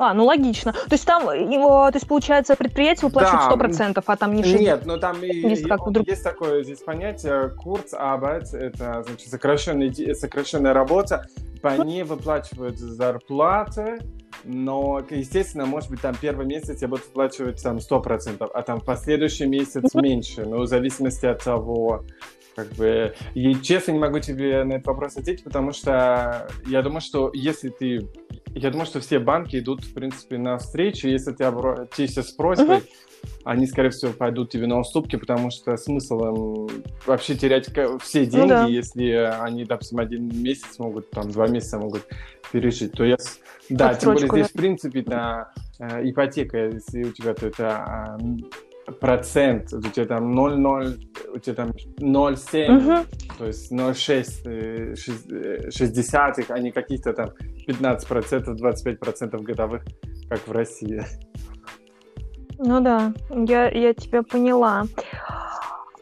а, 0.00 0.14
ну 0.14 0.24
логично. 0.24 0.72
То 0.72 0.92
есть 0.92 1.04
там, 1.04 1.24
его, 1.24 1.90
то 1.90 1.96
есть 1.96 2.08
получается, 2.08 2.56
предприятие 2.56 3.08
выплачивает 3.08 3.74
да. 3.74 3.90
100%, 3.90 4.02
а 4.04 4.16
там 4.16 4.34
не 4.34 4.42
60%? 4.42 4.58
Нет, 4.58 4.86
но 4.86 4.96
там 4.96 5.22
есть, 5.22 5.68
как 5.68 5.86
вдруг... 5.86 6.08
есть 6.08 6.24
такое 6.24 6.62
здесь 6.64 6.80
понятие, 6.80 7.50
курс 7.50 7.92
абайт, 7.92 8.52
это 8.54 9.02
значит 9.06 9.28
сокращенная, 9.28 10.14
сокращенная 10.14 10.72
работа, 10.72 11.26
по 11.62 11.76
ней 11.82 12.02
выплачивают 12.02 12.78
зарплаты, 12.78 13.98
но, 14.44 15.02
естественно, 15.10 15.66
может 15.66 15.90
быть, 15.90 16.00
там 16.00 16.14
первый 16.18 16.46
месяц 16.46 16.80
я 16.80 16.88
буду 16.88 17.02
выплачивать 17.02 17.62
там 17.62 17.76
100%, 17.76 18.50
а 18.52 18.62
там 18.62 18.80
в 18.80 18.84
последующий 18.84 19.46
месяц 19.46 19.94
меньше, 19.94 20.46
но 20.46 20.62
в 20.62 20.66
зависимости 20.66 21.26
от 21.26 21.44
того, 21.44 22.04
как 22.56 22.68
бы, 22.68 23.14
и 23.34 23.54
честно 23.56 23.92
не 23.92 23.98
могу 23.98 24.18
тебе 24.20 24.64
на 24.64 24.74
этот 24.74 24.86
вопрос 24.86 25.16
ответить, 25.16 25.44
потому 25.44 25.72
что 25.72 26.48
я 26.66 26.82
думаю, 26.82 27.00
что 27.00 27.30
если 27.34 27.68
ты 27.68 28.08
я 28.54 28.70
думаю, 28.70 28.86
что 28.86 29.00
все 29.00 29.18
банки 29.18 29.56
идут, 29.56 29.84
в 29.84 29.94
принципе, 29.94 30.38
на 30.38 30.58
встречу. 30.58 31.08
Если 31.08 31.32
ты 31.32 31.44
обратишься 31.44 32.22
с 32.22 32.30
просьбой, 32.32 32.78
uh-huh. 32.78 33.30
они, 33.44 33.66
скорее 33.66 33.90
всего, 33.90 34.12
пойдут 34.12 34.50
тебе 34.50 34.66
на 34.66 34.78
уступки, 34.80 35.16
потому 35.16 35.50
что 35.50 35.76
смысл 35.76 36.18
им 36.24 36.68
вообще 37.06 37.34
терять 37.36 37.70
все 38.00 38.26
деньги, 38.26 38.42
ну, 38.42 38.48
да. 38.48 38.66
если 38.66 39.12
они, 39.40 39.64
допустим, 39.64 39.98
один 39.98 40.28
месяц 40.42 40.78
могут, 40.78 41.10
там, 41.10 41.30
два 41.30 41.46
месяца 41.46 41.78
могут 41.78 42.06
пережить. 42.52 42.92
То 42.92 43.04
я... 43.04 43.16
Да, 43.68 43.90
Отсрочку, 43.90 44.20
тем 44.20 44.28
более 44.28 44.44
здесь, 44.44 44.52
да. 44.52 44.58
в 44.58 44.60
принципе, 44.60 45.04
на 45.06 45.52
э, 45.78 46.10
ипотека, 46.10 46.58
если 46.58 47.04
у 47.04 47.12
тебя 47.12 47.34
то 47.34 47.46
это 47.46 48.18
э, 48.20 48.92
процент, 48.92 49.72
у 49.72 49.80
тебя 49.80 50.06
там 50.06 50.36
0,0, 50.36 50.98
у 51.34 51.38
тебя 51.38 51.54
там 51.54 51.70
0,7, 51.70 52.76
угу. 52.76 53.06
то 53.38 53.46
есть 53.46 53.72
0,6, 53.72 55.70
60, 55.70 56.50
а 56.50 56.58
не 56.58 56.72
каких-то 56.72 57.12
там 57.12 57.30
15%, 57.66 58.56
25% 58.56 59.42
годовых, 59.42 59.82
как 60.28 60.46
в 60.46 60.52
России. 60.52 61.04
Ну 62.58 62.80
да, 62.80 63.12
я, 63.30 63.70
я 63.70 63.94
тебя 63.94 64.22
поняла. 64.22 64.84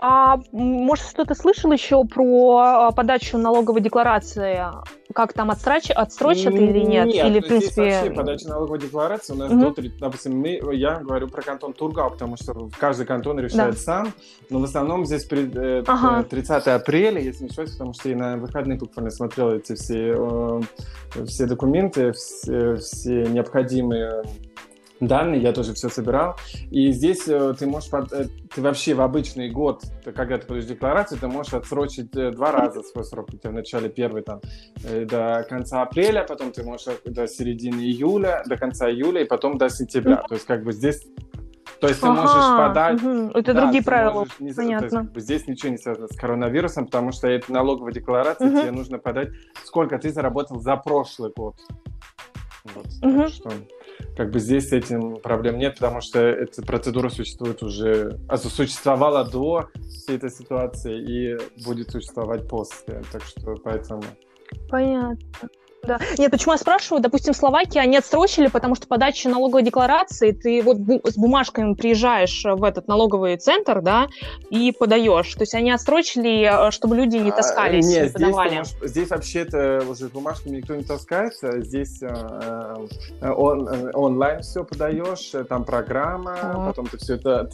А 0.01 0.39
может, 0.53 1.07
что-то 1.07 1.35
слышал 1.35 1.73
еще 1.73 2.05
про 2.05 2.59
а, 2.59 2.91
подачу 2.93 3.37
налоговой 3.37 3.81
декларации? 3.81 4.61
Как 5.19 5.33
там 5.33 5.51
отстрач... 5.51 5.91
отстрочат 5.91 6.55
или 6.55 6.79
нет? 6.79 7.09
Нет, 7.09 7.27
или, 7.27 7.41
в 7.41 7.49
принципе... 7.49 7.83
вообще 7.83 8.11
подача 8.13 8.49
налоговой 8.51 8.79
декларации 8.79 9.33
у 9.33 9.37
нас 9.37 9.51
угу. 9.51 9.75
до, 9.75 9.83
допустим, 9.99 10.39
мы, 10.39 10.61
я 10.77 11.01
говорю 11.01 11.27
про 11.27 11.43
кантон 11.43 11.73
Тургау, 11.73 12.13
потому 12.13 12.37
что 12.37 12.71
каждый 12.79 13.05
кантон 13.05 13.41
решает 13.41 13.75
да. 13.75 13.81
сам, 13.81 14.13
но 14.49 14.61
в 14.61 14.63
основном 14.63 15.05
здесь 15.07 15.25
при, 15.25 15.51
э, 15.81 15.83
ага. 15.89 16.23
30 16.23 16.69
апреля, 16.69 17.21
если 17.21 17.43
не 17.43 17.49
ошибаюсь, 17.49 17.73
потому 17.73 17.95
что 17.95 18.09
я 18.09 18.17
на 18.17 18.37
выходные 18.37 18.79
буквально 18.79 19.11
смотрел 19.11 19.51
эти 19.51 19.75
все, 19.75 20.63
э, 21.17 21.25
все 21.25 21.47
документы, 21.47 22.13
все, 22.13 22.77
все 22.77 23.25
необходимые 23.25 24.23
данные, 25.01 25.41
я 25.41 25.53
тоже 25.53 25.75
все 25.75 25.89
собирал. 25.89 26.37
И 26.71 26.91
здесь 26.93 27.27
э, 27.29 27.55
ты 27.59 27.67
можешь, 27.67 27.91
под, 27.91 28.13
э, 28.13 28.27
ты 28.55 28.63
вообще 28.63 28.95
в 28.95 29.01
обычный 29.01 29.51
год, 29.51 29.83
когда 30.05 30.39
ты 30.39 30.47
подаешь 30.47 30.67
декларацию, 30.67 31.19
ты 31.19 31.29
можешь 31.29 31.55
отсрочить 31.55 32.15
э, 32.17 32.31
два 32.31 32.53
раза 32.53 32.83
свой 32.83 33.05
срок. 33.05 33.29
У 33.33 33.37
тебя 33.37 33.51
в 33.51 33.55
начале 33.55 33.89
первый 33.89 34.23
там 34.23 34.41
до 34.83 35.47
конца 35.49 35.83
апреля, 35.83 36.25
потом 36.25 36.53
ты 36.53 36.63
можешь 36.63 36.87
до 37.05 37.27
середины 37.27 37.81
июля, 37.81 38.43
до 38.47 38.57
конца 38.57 38.91
июля 38.91 39.23
и 39.23 39.25
потом 39.25 39.59
до 39.59 39.69
сентября. 39.69 40.17
То 40.29 40.35
есть 40.35 40.47
как 40.47 40.65
бы 40.65 40.73
здесь 40.73 41.03
то 41.81 41.87
есть 41.87 42.01
ты 42.01 42.09
ага, 42.09 42.23
можешь 42.23 42.57
подать... 42.57 43.03
Угу. 43.03 43.39
Это 43.39 43.55
да, 43.55 43.61
другие 43.63 43.85
правила, 43.85 44.27
не, 44.41 44.53
понятно. 44.53 45.07
То 45.07 45.13
есть, 45.15 45.27
здесь 45.27 45.47
ничего 45.47 45.71
не 45.71 45.79
связано 45.79 46.09
с 46.09 46.17
коронавирусом, 46.17 46.87
потому 46.87 47.13
что 47.13 47.29
это 47.29 47.53
налоговая 47.53 47.93
декларация, 47.93 48.49
угу. 48.49 48.61
тебе 48.61 48.71
нужно 48.73 48.99
подать, 48.99 49.29
сколько 49.65 49.97
ты 49.99 50.11
заработал 50.11 50.59
за 50.59 50.77
прошлый 50.77 51.33
год. 51.37 51.55
Вот, 52.65 52.87
угу. 53.03 53.23
так 53.23 53.29
что 53.29 53.51
как 54.17 54.31
бы 54.31 54.39
здесь 54.39 54.69
с 54.69 54.73
этим 54.73 55.17
проблем 55.17 55.59
нет, 55.59 55.75
потому 55.75 56.01
что 56.01 56.21
эта 56.21 56.63
процедура 56.63 57.09
существует 57.09 57.63
уже, 57.63 58.19
а 58.29 58.37
существовала 58.37 59.25
до 59.25 59.69
всей 59.89 60.17
этой 60.17 60.31
ситуации 60.31 60.99
и 60.99 61.63
будет 61.65 61.91
существовать 61.91 62.49
после. 62.49 63.03
Так 63.13 63.23
что 63.23 63.55
поэтому... 63.63 64.03
Понятно. 64.71 65.49
Да. 65.89 65.99
Нет, 66.19 66.31
почему 66.31 66.53
я 66.53 66.59
спрашиваю? 66.59 67.03
Допустим, 67.03 67.35
Словакия 67.35 67.81
они 67.81 67.97
отсрочили, 67.97 68.49
потому 68.49 68.75
что 68.75 68.87
подача 68.87 69.29
налоговой 69.29 69.63
декларации, 69.63 70.33
ты 70.33 70.63
вот 70.63 70.77
с 70.77 71.17
бумажками 71.17 71.75
приезжаешь 71.75 72.45
в 72.45 72.63
этот 72.63 72.89
налоговый 72.89 73.37
центр, 73.39 73.81
да, 73.81 74.09
и 74.51 74.73
подаешь. 74.73 75.33
То 75.35 75.43
есть 75.43 75.55
они 75.55 75.71
отсрочили, 75.71 76.69
э, 76.69 76.71
чтобы 76.71 76.97
люди 76.97 77.17
не 77.17 77.31
а, 77.31 77.37
таскались. 77.37 77.87
А, 77.87 77.89
нет, 77.89 78.11
здесь, 78.11 78.29
можешь, 78.29 78.69
здесь 78.83 79.11
вообще-то 79.11 79.85
уже 79.89 80.09
с 80.09 80.11
бумажками 80.11 80.57
никто 80.59 80.75
не 80.77 80.85
таскается. 80.85 81.63
Здесь 81.63 82.03
э, 82.03 82.09
э 83.21 83.31
он, 83.31 83.69
э, 83.69 83.91
онлайн 83.95 84.43
все 84.43 84.65
подаешь, 84.65 85.33
там 85.49 85.65
программа, 85.65 86.37
а. 86.41 86.67
потом 86.69 86.87
ты 86.87 86.99
все 86.99 87.15
это... 87.15 87.49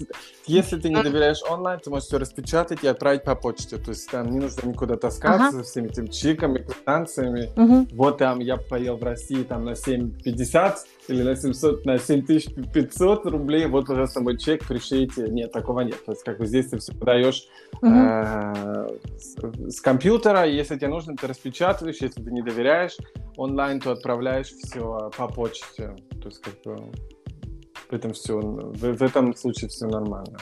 Если 0.46 0.78
ты 0.78 0.88
не 0.88 1.02
доверяешь 1.02 1.42
онлайн, 1.48 1.78
ты 1.80 1.90
можешь 1.90 2.08
все 2.08 2.18
распечатать 2.18 2.82
и 2.82 2.86
отправить 2.86 3.22
по 3.22 3.34
почте. 3.34 3.76
То 3.76 3.90
есть 3.90 4.10
там 4.10 4.30
не 4.30 4.40
нужно 4.40 4.68
никуда 4.68 4.96
таскаться 4.96 5.48
ага. 5.48 5.58
со 5.58 5.62
всеми 5.62 5.88
этими 5.88 6.06
чиками, 6.06 6.58
квитанциями. 6.58 7.50
Угу. 7.56 7.96
Вот 7.96 8.18
там 8.24 8.40
я 8.40 8.56
поел 8.56 8.96
в 8.96 9.02
России 9.02 9.42
там 9.42 9.66
на 9.66 9.72
7,50 9.72 10.76
или 11.08 11.22
на 11.22 11.36
700, 11.36 11.84
на 11.84 11.98
7500 11.98 13.26
рублей, 13.26 13.66
вот, 13.66 13.86
пожалуйста, 13.86 14.22
мой 14.22 14.38
чек, 14.38 14.66
пришлите. 14.66 15.28
Нет, 15.28 15.52
такого 15.52 15.80
нет. 15.80 16.02
То 16.06 16.12
есть, 16.12 16.24
как 16.24 16.38
бы 16.38 16.46
здесь 16.46 16.70
ты 16.70 16.78
все 16.78 16.94
подаешь 16.94 17.46
э, 17.82 18.88
с, 19.18 19.36
с 19.76 19.80
компьютера, 19.82 20.46
если 20.46 20.76
тебе 20.76 20.88
нужно, 20.88 21.14
ты 21.16 21.26
распечатываешь, 21.26 22.00
если 22.00 22.22
ты 22.22 22.30
не 22.30 22.40
доверяешь, 22.40 22.96
онлайн, 23.36 23.78
то 23.78 23.92
отправляешь 23.92 24.48
все 24.48 25.10
по 25.18 25.28
почте. 25.28 25.94
То 26.22 26.28
есть 26.28 26.40
как 26.40 26.54
бы 26.64 26.82
в 27.90 27.92
этом 27.92 28.14
все, 28.14 28.40
в, 28.40 28.72
в 28.72 29.02
этом 29.02 29.36
случае 29.36 29.68
все 29.68 29.86
нормально. 29.86 30.38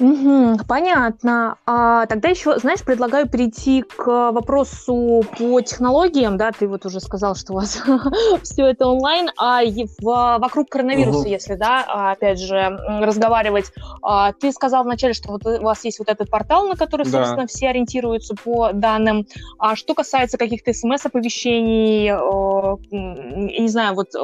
Угу, 0.00 0.60
понятно. 0.68 1.56
А, 1.66 2.06
тогда 2.06 2.28
еще, 2.28 2.58
знаешь, 2.58 2.82
предлагаю 2.84 3.28
перейти 3.28 3.82
к 3.82 4.30
вопросу 4.30 5.24
по 5.36 5.60
технологиям. 5.60 6.36
Да, 6.36 6.52
ты 6.52 6.68
вот 6.68 6.86
уже 6.86 7.00
сказал, 7.00 7.34
что 7.34 7.52
у 7.52 7.56
вас 7.56 7.82
все 8.42 8.66
это 8.66 8.86
онлайн, 8.86 9.30
а 9.36 9.62
в, 9.64 10.38
вокруг 10.38 10.68
коронавируса, 10.68 11.20
угу. 11.20 11.28
если, 11.28 11.54
да, 11.54 12.12
опять 12.12 12.38
же, 12.40 12.78
разговаривать. 13.00 13.72
А, 14.02 14.32
ты 14.32 14.52
сказал 14.52 14.84
вначале, 14.84 15.14
что 15.14 15.32
вот 15.32 15.44
у 15.44 15.62
вас 15.62 15.84
есть 15.84 15.98
вот 15.98 16.08
этот 16.08 16.30
портал, 16.30 16.68
на 16.68 16.76
который, 16.76 17.04
да. 17.04 17.10
собственно, 17.10 17.46
все 17.46 17.68
ориентируются 17.68 18.34
по 18.34 18.72
данным. 18.72 19.26
А 19.58 19.74
что 19.74 19.94
касается 19.94 20.38
каких-то 20.38 20.72
смс-оповещений, 20.72 22.04
я 22.06 23.60
не 23.60 23.68
знаю, 23.68 23.94
вот 23.94 24.14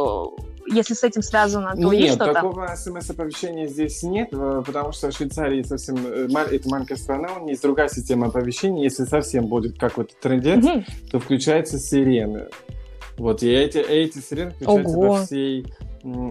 если 0.75 0.95
с 0.95 1.03
этим 1.03 1.23
связано, 1.23 1.73
то 1.73 1.93
нет, 1.93 1.93
есть 1.95 2.15
что-то? 2.15 2.33
Нет, 2.33 2.35
такого 2.35 2.75
смс-оповещения 2.77 3.67
здесь 3.67 4.03
нет, 4.03 4.29
э, 4.33 4.63
потому 4.65 4.93
что 4.93 5.11
в 5.11 5.15
Швейцарии 5.15 5.63
совсем... 5.63 5.97
Э, 6.07 6.27
это 6.51 6.69
маленькая 6.69 6.97
страна, 6.97 7.35
у 7.35 7.41
них 7.41 7.51
есть 7.51 7.63
другая 7.63 7.89
система 7.89 8.27
оповещения. 8.29 8.83
Если 8.83 9.05
совсем 9.05 9.47
будет 9.47 9.79
какой-то 9.79 10.15
трендец, 10.21 10.65
угу. 10.65 10.85
то 11.11 11.21
включаются 11.21 11.79
сирены. 11.79 12.49
Вот, 13.17 13.43
и 13.43 13.49
эти, 13.49 13.79
эти 13.79 14.19
сирены 14.19 14.51
включаются 14.51 14.97
Ого. 14.97 15.13
во 15.13 15.25
всей 15.25 15.67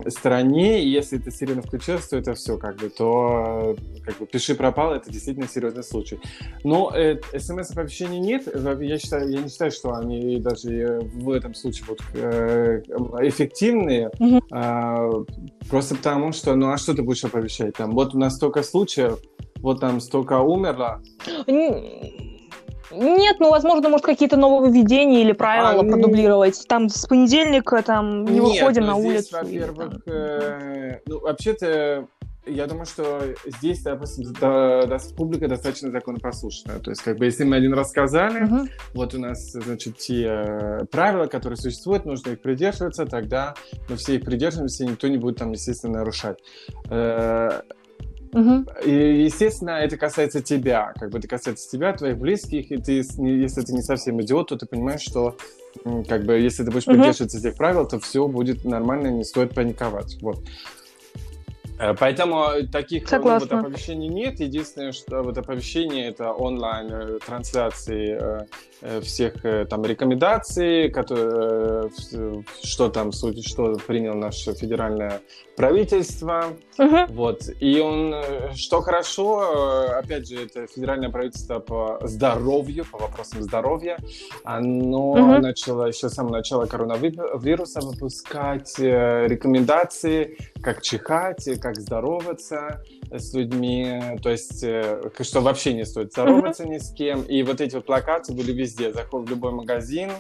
стране, 0.08 0.84
и 0.84 0.90
если 0.90 1.20
эта 1.20 1.32
сирена 1.32 1.62
включилась, 1.62 2.08
то 2.08 2.18
это 2.18 2.34
все, 2.34 2.58
как 2.58 2.78
бы, 2.78 2.90
то 2.90 3.76
как 4.06 4.18
бы 4.18 4.26
пиши 4.26 4.56
пропало, 4.56 4.96
это 4.96 5.12
действительно 5.12 5.48
серьезный 5.48 5.84
случай. 5.84 6.20
Но 6.64 6.92
э, 6.96 7.20
смс-оповещений 7.34 8.20
нет, 8.20 8.48
я, 8.82 8.98
считаю, 9.00 9.30
я 9.30 9.42
не 9.42 9.50
считаю, 9.50 9.72
что 9.72 9.94
они 9.94 10.40
даже 10.40 11.00
в 11.14 11.32
этом 11.32 11.54
случае 11.54 11.86
будут 11.88 12.04
э, 12.14 12.82
эффективные, 13.22 14.12
mm-hmm. 14.20 14.42
э, 14.52 15.68
просто 15.70 15.96
потому 15.96 16.32
что, 16.32 16.56
ну 16.56 16.72
а 16.72 16.78
что 16.78 16.94
ты 16.94 17.02
будешь 17.02 17.24
оповещать 17.24 17.76
там? 17.76 17.92
Вот 17.92 18.14
у 18.16 18.20
нас 18.20 18.36
столько 18.36 18.64
случаев, 18.64 19.20
вот 19.58 19.80
там 19.80 20.00
столько 20.02 20.40
умерло. 20.40 21.02
Нет, 22.96 23.38
ну, 23.40 23.50
возможно, 23.50 23.90
может, 23.90 24.06
какие-то 24.06 24.38
нововведения 24.38 25.22
или 25.22 25.34
правила 25.34 25.82
а, 25.82 25.84
продублировать. 25.84 26.66
Там 26.68 26.90
с 26.90 27.06
понедельника 27.06 27.82
там 27.84 28.26
не 28.26 28.40
нет, 28.40 28.62
выходим 28.62 28.86
ну, 28.86 28.94
на 28.94 29.00
здесь, 29.00 29.12
улицу. 29.12 29.38
Во-первых, 29.38 30.08
э, 30.08 31.00
ну, 31.06 31.20
вообще-то 31.20 32.08
я 32.46 32.68
думаю, 32.68 32.86
что 32.86 33.22
здесь, 33.46 33.82
допустим, 33.84 34.34
да, 34.40 34.86
да, 34.86 34.98
публика 35.16 35.48
достаточно 35.48 35.92
законопослушная. 35.92 36.80
То 36.80 36.92
есть, 36.92 37.02
как 37.02 37.18
бы, 37.18 37.26
если 37.26 37.46
мы 37.46 37.56
один 37.56 37.74
раз 37.74 37.90
сказали, 37.90 38.44
uh-huh. 38.44 38.70
вот 38.94 39.14
у 39.14 39.20
нас, 39.20 39.54
значит, 39.54 39.98
те 39.98 40.26
э, 40.26 40.86
правила, 40.92 41.28
которые 41.28 41.58
существуют, 41.58 42.06
нужно 42.06 42.32
их 42.32 42.42
придерживаться, 42.42 43.06
тогда 43.06 43.56
мы 43.90 43.96
все 43.96 44.16
их 44.16 44.26
придерживаемся, 44.26 44.84
и 44.84 44.88
никто 44.88 45.08
не 45.08 45.18
будет 45.18 45.38
там, 45.38 45.52
естественно, 45.52 46.00
нарушать. 46.00 46.40
Угу. 48.34 48.66
И, 48.86 49.24
естественно, 49.24 49.72
это 49.72 49.98
касается 49.98 50.42
тебя, 50.42 50.94
как 51.00 51.12
бы 51.12 51.20
это 51.20 51.28
касается 51.28 51.70
тебя, 51.70 51.94
твоих 51.94 52.18
близких, 52.18 52.72
и 52.72 52.78
ты, 52.78 52.94
если 52.94 53.62
ты 53.62 53.74
не 53.74 53.82
совсем 53.82 54.22
идиот, 54.22 54.50
то 54.50 54.58
ты 54.58 54.66
понимаешь, 54.66 55.02
что 55.02 55.38
как 56.08 56.26
бы 56.26 56.34
если 56.34 56.64
ты 56.64 56.72
будешь 56.72 56.88
угу. 56.88 56.96
придерживаться 56.96 57.38
этих 57.38 57.56
правил, 57.56 57.88
то 57.88 58.00
все 58.00 58.28
будет 58.28 58.66
нормально, 58.66 59.08
не 59.08 59.24
стоит 59.24 59.54
паниковать. 59.54 60.18
Вот. 60.22 60.40
Э, 61.80 61.94
поэтому 62.00 62.68
таких 62.72 63.12
ну, 63.12 63.22
вот, 63.22 63.52
оповещений 63.52 64.08
нет. 64.08 64.40
Единственное, 64.40 64.92
что 64.92 65.22
вот 65.24 65.38
оповещение 65.38 66.10
это 66.10 66.32
онлайн 66.32 66.92
э, 66.92 67.20
трансляции 67.26 68.48
э, 68.82 69.02
всех 69.02 69.36
там 69.70 69.86
рекомендаций, 69.86 70.90
которые, 70.90 71.90
что 72.64 72.90
там 72.90 73.14
что 73.14 73.76
принял 73.88 74.14
наше 74.14 74.54
федеральное 74.54 75.22
правительство. 75.56 76.48
Угу. 76.78 77.14
Вот. 77.14 77.44
И 77.62 77.80
он, 77.80 78.14
что 78.56 78.82
хорошо, 78.82 79.88
опять 79.98 80.28
же, 80.28 80.44
это 80.44 80.68
федеральное 80.68 81.10
правительство 81.10 81.60
по 81.60 82.00
здоровью, 82.04 82.86
по 82.92 82.98
вопросам 82.98 83.42
здоровья, 83.42 83.98
оно 84.44 85.12
угу. 85.12 85.40
начало 85.40 85.86
еще 85.86 86.10
с 86.10 86.14
самого 86.14 86.34
начала 86.34 86.66
коронавируса 86.66 87.80
выпускать 87.80 88.78
рекомендации, 88.80 90.38
как 90.62 90.82
чихать, 90.82 91.48
как 91.64 91.78
здороваться 91.78 92.84
с 93.10 93.34
людьми, 93.34 94.02
то 94.22 94.30
есть, 94.30 94.64
э, 94.64 95.02
что 95.22 95.40
вообще 95.40 95.74
не 95.74 95.86
стоит 95.86 96.12
здороваться 96.12 96.68
ни 96.68 96.78
с 96.78 96.92
кем. 96.92 97.24
И 97.24 97.42
вот 97.42 97.62
эти 97.62 97.76
вот 97.76 97.86
плакаты 97.86 98.34
были 98.34 98.52
везде. 98.52 98.92
Заход 98.92 99.26
в 99.26 99.30
любой 99.30 99.54
магазин, 99.54 100.12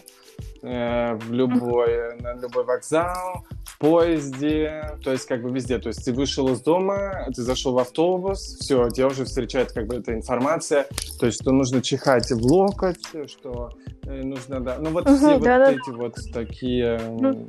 э, 0.62 1.16
в 1.16 1.34
любой, 1.34 2.16
на 2.22 2.36
любой 2.36 2.64
вокзал, 2.64 3.46
в 3.66 3.78
поезде, 3.78 4.98
то 5.04 5.12
есть 5.12 5.28
как 5.28 5.44
бы 5.44 5.52
везде. 5.52 5.80
То 5.80 5.90
есть 5.90 6.06
ты 6.06 6.14
вышел 6.14 6.48
из 6.48 6.62
дома, 6.62 7.28
ты 7.36 7.42
зашел 7.42 7.74
в 7.74 7.78
автобус, 7.80 8.40
все, 8.62 8.90
тебя 8.90 9.08
уже 9.08 9.26
встречает 9.26 9.74
как 9.74 9.88
бы 9.88 9.96
эта 9.96 10.14
информация, 10.14 10.88
то 11.20 11.26
есть 11.26 11.42
что 11.42 11.52
нужно 11.52 11.82
чихать 11.82 12.32
в 12.32 12.42
локоть, 12.42 13.06
что 13.28 13.72
э, 14.06 14.22
нужно, 14.24 14.62
да, 14.62 14.78
ну 14.80 14.92
вот 14.92 15.08
угу, 15.08 15.18
все 15.18 15.28
да, 15.28 15.34
вот 15.38 15.44
да. 15.44 15.72
эти 15.72 15.90
вот 15.90 16.16
такие... 16.34 17.02
Ну. 17.20 17.46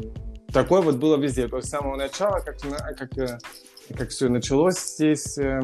Такое 0.53 0.83
вот 0.83 0.97
было 0.97 1.17
везде, 1.17 1.49
то 1.49 1.57
есть 1.57 1.67
с 1.67 1.73
самого 1.73 1.97
начала, 1.97 2.39
как, 2.39 2.57
как 2.97 3.41
как 3.97 4.11
все 4.11 4.29
началось 4.29 4.79
здесь. 4.79 5.39
Э, 5.39 5.61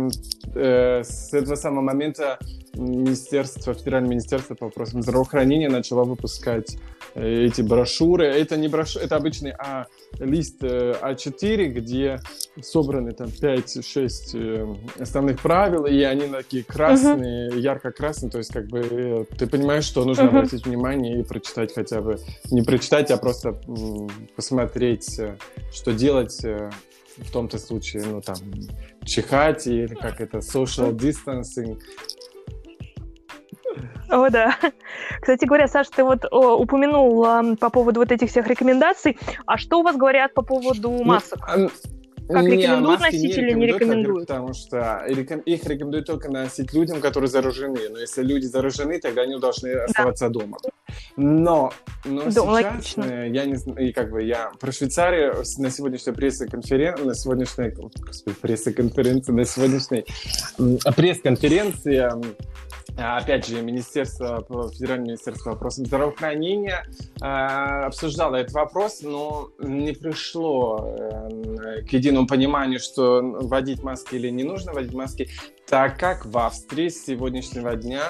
э, 0.54 1.02
с 1.02 1.32
этого 1.32 1.54
самого 1.54 1.82
момента 1.82 2.38
Министерство, 2.74 3.74
Федеральное 3.74 4.10
министерство 4.10 4.54
по 4.54 4.66
вопросам 4.66 5.02
здравоохранения 5.02 5.68
начало 5.68 6.04
выпускать 6.04 6.76
э, 7.14 7.46
эти 7.46 7.62
брошюры. 7.62 8.26
Это 8.26 8.56
не 8.56 8.68
брошюры, 8.68 9.04
это 9.04 9.16
обычный 9.16 9.52
а, 9.58 9.86
лист 10.18 10.62
э, 10.62 10.94
А4, 11.02 11.66
где 11.66 12.20
собраны 12.62 13.12
там 13.12 13.28
5-6 13.28 14.10
э, 14.34 15.02
основных 15.02 15.40
правил, 15.40 15.86
и 15.86 16.00
они 16.02 16.28
такие 16.28 16.62
красные, 16.62 17.50
uh-huh. 17.50 17.58
ярко-красные, 17.58 18.30
то 18.30 18.38
есть 18.38 18.52
как 18.52 18.68
бы 18.68 19.26
ты 19.38 19.46
понимаешь, 19.46 19.84
что 19.84 20.04
нужно 20.04 20.22
uh-huh. 20.22 20.28
обратить 20.28 20.66
внимание 20.66 21.20
и 21.20 21.24
прочитать 21.24 21.74
хотя 21.74 22.00
бы, 22.00 22.18
не 22.50 22.62
прочитать, 22.62 23.10
а 23.10 23.16
просто 23.16 23.60
посмотреть, 24.36 25.20
что 25.72 25.92
делать 25.92 26.40
в 27.16 27.30
том-то 27.30 27.58
случае, 27.58 28.04
ну, 28.04 28.20
там, 28.20 28.36
чихать 29.04 29.66
или 29.66 29.94
как 29.94 30.20
это, 30.20 30.38
social 30.38 30.92
distancing. 30.92 31.78
О, 34.10 34.28
да. 34.28 34.56
Кстати 35.20 35.44
говоря, 35.44 35.68
Саша, 35.68 35.90
ты 35.90 36.04
вот 36.04 36.24
о, 36.30 36.56
упомянул 36.56 37.24
а, 37.24 37.56
по 37.56 37.70
поводу 37.70 38.00
вот 38.00 38.10
этих 38.10 38.28
всех 38.30 38.46
рекомендаций. 38.48 39.16
А 39.46 39.56
что 39.56 39.80
у 39.80 39.82
вас 39.82 39.96
говорят 39.96 40.34
по 40.34 40.42
поводу 40.42 40.90
ну, 40.90 41.04
масок? 41.04 41.38
Ну, 41.56 41.70
как 42.32 42.44
не, 42.44 42.56
рекомендуют 42.56 43.00
носить 43.00 43.36
или 43.36 43.52
не 43.52 43.66
рекомендуют? 43.66 44.28
Потому 44.28 44.52
что 44.54 45.04
их 45.06 45.64
рекомендуют 45.66 46.06
только 46.06 46.30
носить 46.30 46.72
людям, 46.72 47.00
которые 47.00 47.28
заражены. 47.28 47.88
Но 47.90 47.98
если 47.98 48.22
люди 48.22 48.46
заражены, 48.46 49.00
тогда 49.00 49.22
они 49.22 49.38
должны 49.38 49.68
оставаться 49.70 50.28
да. 50.28 50.40
дома. 50.40 50.58
Но, 51.16 51.72
но 52.04 52.24
да, 52.24 52.30
сейчас 52.30 52.44
логично. 52.44 53.02
Э, 53.04 53.28
я 53.30 53.44
не 53.44 53.54
знаю, 53.56 53.88
и 53.88 53.92
как 53.92 54.10
бы 54.10 54.22
я 54.22 54.50
про 54.58 54.72
Швейцарию 54.72 55.44
на 55.58 55.70
сегодняшней 55.70 56.12
пресс-конференции, 56.12 57.04
на 57.04 57.14
сегодняшней, 57.14 57.70
господи, 57.70 58.36
пресс-конференции, 58.40 59.32
на 59.32 59.44
сегодняшней 59.44 60.04
пресс-конференции 60.96 61.96
а, 61.96 62.20
опять 63.00 63.46
же, 63.46 63.62
Министерство, 63.62 64.44
Федеральное 64.72 65.06
министерство 65.06 65.50
вопросов 65.50 65.86
здравоохранения 65.86 66.84
э, 67.20 67.24
обсуждало 67.24 68.36
этот 68.36 68.52
вопрос, 68.52 69.00
но 69.02 69.48
не 69.58 69.92
пришло 69.92 70.94
э, 70.98 71.82
к 71.82 71.92
единому 71.92 72.26
пониманию, 72.26 72.78
что 72.78 73.20
вводить 73.22 73.82
маски 73.82 74.16
или 74.16 74.28
не 74.28 74.44
нужно 74.44 74.72
вводить 74.72 74.92
маски, 74.92 75.28
так 75.66 75.98
как 75.98 76.26
в 76.26 76.36
Австрии 76.36 76.88
с 76.88 77.04
сегодняшнего 77.04 77.74
дня 77.76 78.02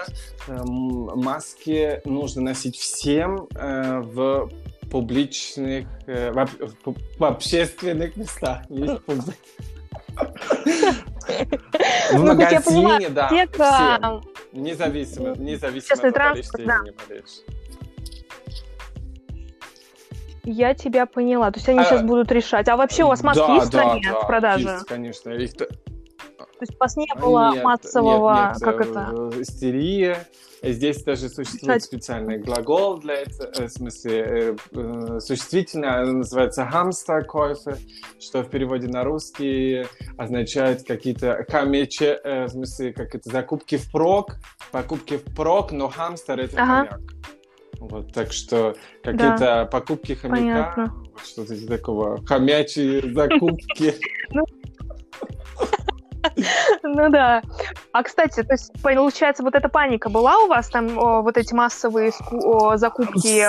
э, 0.48 0.62
маски 0.64 2.00
нужно 2.04 2.42
носить 2.42 2.76
всем 2.76 3.46
э, 3.54 4.00
в 4.00 4.50
публичных, 4.90 5.86
э, 6.06 6.32
в, 6.32 6.48
в, 6.84 6.94
в 7.18 7.24
общественных 7.24 8.16
местах. 8.16 8.62
В 8.68 9.00
ну, 12.12 12.24
магазине, 12.24 13.08
да, 13.08 13.28
Независимо, 14.52 15.34
независимо 15.36 16.08
от 16.08 16.14
транспорт, 16.14 16.64
да. 16.66 16.78
не 16.84 16.90
болеешь. 16.90 17.42
Я 20.44 20.74
тебя 20.74 21.06
поняла. 21.06 21.50
То 21.50 21.58
есть 21.58 21.68
они 21.68 21.80
а, 21.80 21.84
сейчас 21.84 22.02
будут 22.02 22.32
решать. 22.32 22.68
А 22.68 22.76
вообще 22.76 23.04
у 23.04 23.08
вас 23.08 23.22
маски 23.22 23.40
да, 23.46 23.54
есть 23.54 23.66
в 23.66 23.68
стране 23.68 24.02
да, 24.10 24.20
в 24.20 24.26
продаже? 24.26 24.68
Есть, 24.68 24.86
конечно. 24.86 25.30
Их... 25.30 25.52
То 26.60 26.64
есть 26.64 26.74
у 26.74 26.78
вас 26.78 26.96
не 26.98 27.08
было 27.18 27.52
нет, 27.54 27.64
массового, 27.64 28.34
нет, 28.34 28.54
нет, 28.56 28.62
как 28.62 28.80
это? 28.82 29.14
Э, 29.16 29.40
истерия. 29.40 30.28
Здесь 30.62 31.02
даже 31.04 31.30
существует 31.30 31.80
Кстати. 31.80 31.84
специальный 31.84 32.38
глагол 32.38 32.98
для 32.98 33.14
этого, 33.14 33.50
э, 33.56 33.64
в 33.64 33.70
смысле, 33.70 34.56
э, 34.72 35.20
существительное, 35.20 36.02
оно 36.02 36.12
называется 36.18 36.68
хамстер-койфе, 36.70 37.78
что 38.20 38.42
в 38.42 38.50
переводе 38.50 38.88
на 38.88 39.04
русский 39.04 39.86
означает 40.18 40.86
какие-то 40.86 41.46
хамече, 41.48 42.20
в 42.22 42.48
смысле, 42.48 42.92
как 42.92 43.14
это, 43.14 43.30
закупки 43.30 43.78
впрок, 43.78 44.36
покупки 44.70 45.16
впрок, 45.16 45.72
но 45.72 45.88
хамстер— 45.88 46.40
это 46.40 46.62
ага. 46.62 46.90
хомяк. 46.90 47.00
Вот, 47.78 48.12
так 48.12 48.30
что 48.32 48.74
какие-то 49.02 49.38
да. 49.38 49.64
покупки 49.64 50.12
хомяка, 50.12 50.92
что-то 51.24 51.66
такого, 51.66 52.22
хомячие 52.26 53.14
закупки. 53.14 53.94
Ну, 54.32 54.44
ну 56.82 57.10
да. 57.10 57.42
А, 57.92 58.02
кстати, 58.02 58.42
то 58.42 58.52
есть, 58.52 58.72
получается, 58.82 59.42
вот 59.42 59.54
эта 59.54 59.68
паника 59.68 60.08
была 60.08 60.36
у 60.38 60.48
вас, 60.48 60.68
там 60.68 60.88
вот 60.88 61.36
эти 61.36 61.54
массовые 61.54 62.12
закупки 62.76 63.44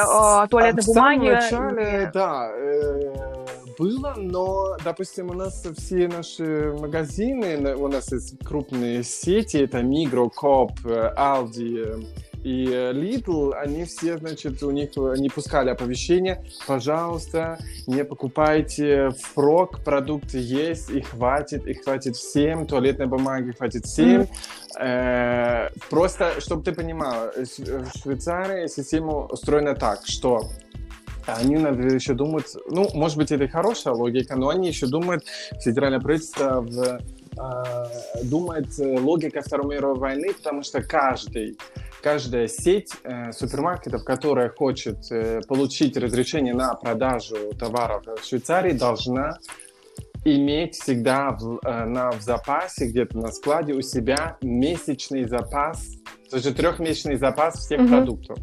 туалетной 0.50 0.84
бумаги? 0.86 1.36
В 1.36 1.42
самом 1.44 1.76
начале, 1.76 2.12
да, 2.14 2.50
э, 2.54 3.14
было, 3.78 4.14
но, 4.18 4.78
допустим, 4.84 5.30
у 5.30 5.34
нас 5.34 5.66
все 5.78 6.08
наши 6.08 6.74
магазины, 6.80 7.76
у 7.76 7.88
нас 7.88 8.12
есть 8.12 8.38
крупные 8.46 9.04
сети, 9.04 9.58
это 9.58 9.80
Migro, 9.80 10.30
Coop, 10.30 10.72
Aldi, 10.86 12.06
и 12.44 12.66
Lidl, 12.66 13.54
они 13.54 13.86
все, 13.86 14.18
значит, 14.18 14.64
у 14.64 14.72
них 14.72 14.96
не 14.96 15.30
пускали 15.30 15.70
оповещения, 15.70 16.44
пожалуйста, 16.66 17.60
не 17.86 18.04
покупайте 18.04 19.12
фрок, 19.12 19.84
продукты 19.84 20.40
есть, 20.40 20.90
и 20.90 21.02
хватит, 21.02 21.68
и 21.68 21.74
хватит 21.74 22.16
всем, 22.16 22.66
туалетной 22.66 23.06
бумаги 23.06 23.52
хватит 23.52 23.86
всем. 23.86 24.28
Э, 24.80 25.70
просто, 25.90 26.42
чтобы 26.42 26.64
ты 26.64 26.72
понимала, 26.72 27.32
в 27.36 27.98
Швейцарии 28.00 28.68
система 28.68 29.26
устроена 29.26 29.76
так, 29.76 30.02
что 30.06 30.50
они 31.28 31.58
наверное, 31.58 31.96
еще 31.96 32.14
думают, 32.14 32.48
ну, 32.68 32.90
может 32.96 33.18
быть, 33.18 33.32
это 33.32 33.44
и 33.44 33.48
хорошая 33.48 33.94
логика, 33.94 34.36
но 34.36 34.50
они 34.50 34.68
еще 34.70 34.88
думают, 34.88 35.24
федеральное 35.64 36.00
правительство 36.00 36.62
в, 36.62 37.00
э, 37.38 38.24
думает 38.24 38.68
логика 38.80 39.42
Второй 39.42 39.76
мировой 39.76 40.00
войны, 40.00 40.34
потому 40.34 40.64
что 40.64 40.82
каждый 40.82 41.58
каждая 42.02 42.48
сеть 42.48 42.92
э, 43.04 43.32
супермаркетов, 43.32 44.04
которая 44.04 44.50
хочет 44.50 45.12
э, 45.12 45.42
получить 45.48 45.98
разрешение 45.98 46.54
на 46.54 46.74
продажу 46.74 47.54
товаров 47.58 48.04
в 48.06 48.26
Швейцарии, 48.26 48.74
должна 48.74 49.38
иметь 50.26 50.76
всегда 50.76 51.32
в, 51.32 51.60
э, 51.66 51.86
на, 51.86 52.12
в 52.12 52.22
запасе, 52.22 52.88
где-то 52.88 53.18
на 53.18 53.32
складе 53.32 53.74
у 53.74 53.82
себя 53.82 54.38
месячный 54.42 55.26
запас, 55.26 55.96
то 56.30 56.38
есть 56.38 56.56
трехмесячный 56.56 57.18
запас 57.18 57.60
всех 57.60 57.82
mm-hmm. 57.82 57.88
продуктов. 57.88 58.38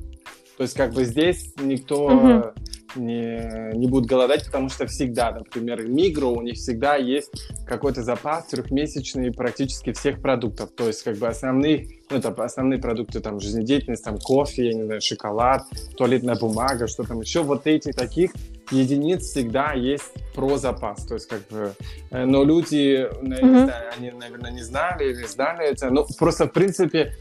То 0.57 0.63
есть 0.63 0.75
как 0.75 0.93
бы 0.93 1.05
здесь 1.05 1.55
никто 1.61 2.11
mm-hmm. 2.11 2.53
не, 2.97 3.79
не 3.79 3.87
будет 3.87 4.07
голодать, 4.07 4.45
потому 4.45 4.69
что 4.71 4.87
всегда, 4.87 5.31
например, 5.31 5.87
Мигро, 5.87 6.27
у 6.31 6.43
них 6.43 6.57
всегда 6.57 6.97
есть 6.97 7.31
какой-то 7.65 8.03
запас 8.03 8.47
трехмесячный 8.47 9.33
практически 9.33 9.93
всех 9.93 10.21
продуктов. 10.21 10.71
То 10.77 10.89
есть 10.89 11.05
как 11.05 11.17
бы 11.17 11.29
основные, 11.29 11.98
ну 12.11 12.17
это 12.17 12.31
основные 12.43 12.79
продукты 12.79 13.21
там 13.21 13.41
жизнедеятельности, 13.41 14.05
там 14.05 14.19
кофе, 14.19 14.67
я 14.67 14.75
не 14.75 14.85
знаю, 14.85 15.01
шоколад, 15.01 15.65
туалетная 15.97 16.37
бумага, 16.37 16.87
что 16.87 17.05
там 17.05 17.21
еще. 17.21 17.43
Вот 17.43 17.67
эти 17.67 17.93
таких 17.93 18.33
единиц 18.71 19.23
всегда 19.23 19.73
есть 19.73 20.13
про 20.35 20.57
запас. 20.59 21.05
То 21.05 21.15
есть 21.15 21.29
как 21.29 21.47
бы, 21.49 21.73
э, 22.11 22.25
но 22.25 22.45
люди, 22.45 23.07
mm-hmm. 23.07 23.73
они, 23.97 24.11
наверное, 24.11 24.51
не 24.51 24.63
знали 24.63 25.11
или 25.11 25.27
знали 25.27 25.67
это. 25.67 25.91
Ну 25.91 26.07
просто 26.19 26.47
в 26.47 26.53
принципе, 26.53 27.15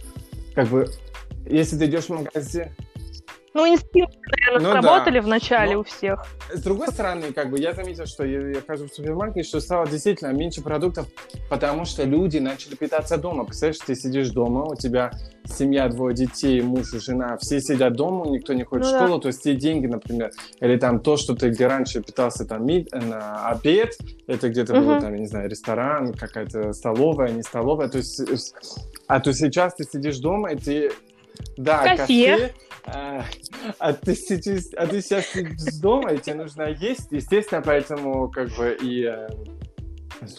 как 0.56 0.68
бы, 0.68 0.88
если 1.46 1.78
ты 1.78 1.86
идешь 1.86 2.06
в 2.06 2.10
магазин, 2.10 2.70
ну, 3.58 3.68
инстинкты, 3.68 4.20
наверное, 4.46 4.68
ну, 4.68 4.72
сработали 4.72 5.20
да. 5.20 5.26
в 5.26 5.28
начале 5.28 5.74
Но, 5.74 5.80
у 5.80 5.84
всех. 5.84 6.24
С 6.54 6.62
другой 6.62 6.90
стороны, 6.90 7.34
как 7.34 7.50
бы 7.50 7.60
я 7.60 7.74
заметил, 7.74 8.06
что 8.06 8.24
я, 8.24 8.50
я 8.50 8.62
хожу 8.62 8.86
в 8.86 8.94
супермаркет, 8.94 9.48
что 9.48 9.60
стало 9.60 9.88
действительно 9.88 10.32
меньше 10.32 10.62
продуктов, 10.62 11.08
потому 11.50 11.86
что 11.86 12.04
люди 12.04 12.38
начали 12.38 12.76
питаться 12.76 13.18
дома. 13.18 13.46
Представляешь, 13.46 13.80
ты 13.80 13.96
сидишь 13.96 14.30
дома, 14.30 14.66
у 14.66 14.76
тебя 14.76 15.12
семья, 15.46 15.90
двое 15.90 16.16
детей, 16.16 16.62
муж 16.62 16.94
и 16.94 17.00
жена, 17.00 17.38
все 17.38 17.60
сидят 17.60 17.94
дома, 17.96 18.30
никто 18.30 18.54
не 18.54 18.64
ходит 18.64 18.86
ну, 18.86 18.92
в 18.92 18.96
школу, 18.96 19.16
да. 19.16 19.22
то 19.24 19.28
есть 19.30 19.42
те 19.42 19.56
деньги, 19.56 19.88
например, 19.88 20.30
или 20.60 20.78
там 20.78 21.00
то, 21.00 21.18
что 21.18 21.34
ты 21.34 21.50
где 21.50 21.66
раньше 21.66 22.04
питался 22.04 22.46
там 22.46 22.68
на 22.68 23.50
обед, 23.50 23.98
это 24.28 24.50
где-то 24.50 24.78
угу. 24.78 24.86
был 24.86 25.02
там, 25.02 25.14
я 25.14 25.20
не 25.20 25.28
знаю, 25.28 25.50
ресторан, 25.50 26.14
какая-то 26.14 26.74
столовая, 26.74 27.32
не 27.32 27.42
столовая, 27.42 27.88
то 27.88 27.98
есть, 27.98 28.54
а 29.08 29.20
то 29.20 29.34
сейчас 29.34 29.74
ты 29.74 29.84
сидишь 29.84 30.20
дома, 30.20 30.52
и 30.52 30.58
ты 30.58 30.92
да, 31.56 31.84
кафе. 31.84 31.98
кафе 31.98 32.54
а, 32.88 33.26
а, 33.80 33.94
ты 33.94 34.16
сейчас, 34.16 34.70
а 34.78 34.88
ты 34.88 35.02
сейчас 35.02 35.26
сидишь 35.28 35.76
дома, 35.82 36.14
и 36.14 36.20
тебе 36.20 36.36
нужно 36.36 36.70
есть. 36.70 37.12
Естественно, 37.12 37.62
поэтому 37.62 38.30
как 38.30 38.50
бы 38.56 38.78
и 38.82 39.04
э, 39.04 39.28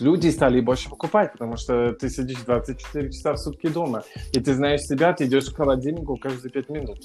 люди 0.00 0.28
стали 0.28 0.60
больше 0.60 0.88
покупать, 0.88 1.32
потому 1.32 1.56
что 1.56 1.92
ты 1.92 2.08
сидишь 2.08 2.38
24 2.46 3.12
часа 3.12 3.34
в 3.34 3.38
сутки 3.38 3.68
дома, 3.68 4.02
и 4.32 4.40
ты 4.40 4.54
знаешь 4.54 4.80
себя, 4.80 5.12
ты 5.12 5.26
идешь 5.26 5.50
к 5.50 5.56
холодильнику 5.56 6.16
каждые 6.16 6.50
5 6.50 6.68
минут. 6.70 6.98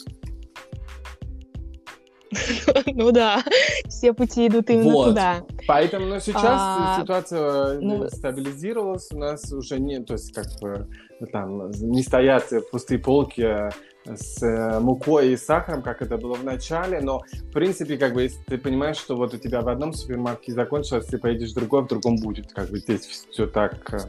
Ну 2.87 3.11
да, 3.11 3.43
все 3.87 4.11
пути 4.11 4.47
идут 4.47 4.69
именно 4.69 4.91
вот. 4.91 5.09
туда. 5.09 5.43
Поэтому, 5.67 6.07
но 6.07 6.19
сейчас 6.19 6.43
а, 6.45 6.99
ситуация 6.99 7.79
ну, 7.79 8.09
стабилизировалась, 8.09 9.11
у 9.11 9.19
нас 9.19 9.51
уже 9.51 9.79
нет, 9.79 10.07
то 10.07 10.13
есть 10.13 10.33
как 10.33 10.45
бы 10.59 10.87
там 11.31 11.69
не 11.69 12.01
стоят 12.01 12.51
пустые 12.71 12.99
полки 12.99 13.69
с 14.05 14.43
э, 14.43 14.79
мукой 14.79 15.33
и 15.33 15.37
сахаром, 15.37 15.81
как 15.81 16.01
это 16.01 16.17
было 16.17 16.35
в 16.35 16.43
начале, 16.43 16.99
но 16.99 17.19
в 17.19 17.51
принципе, 17.51 17.97
как 17.97 18.13
бы, 18.13 18.23
если 18.23 18.43
ты 18.43 18.57
понимаешь, 18.57 18.97
что 18.97 19.15
вот 19.15 19.33
у 19.33 19.37
тебя 19.37 19.61
в 19.61 19.69
одном 19.69 19.93
супермаркете 19.93 20.53
закончилось, 20.53 21.05
ты 21.05 21.17
поедешь 21.17 21.51
в 21.51 21.55
другой, 21.55 21.83
в 21.83 21.87
другом 21.87 22.17
будет, 22.17 22.51
как 22.51 22.69
бы 22.69 22.79
здесь 22.79 23.01
все 23.01 23.47
так, 23.47 23.93
э, 23.93 23.99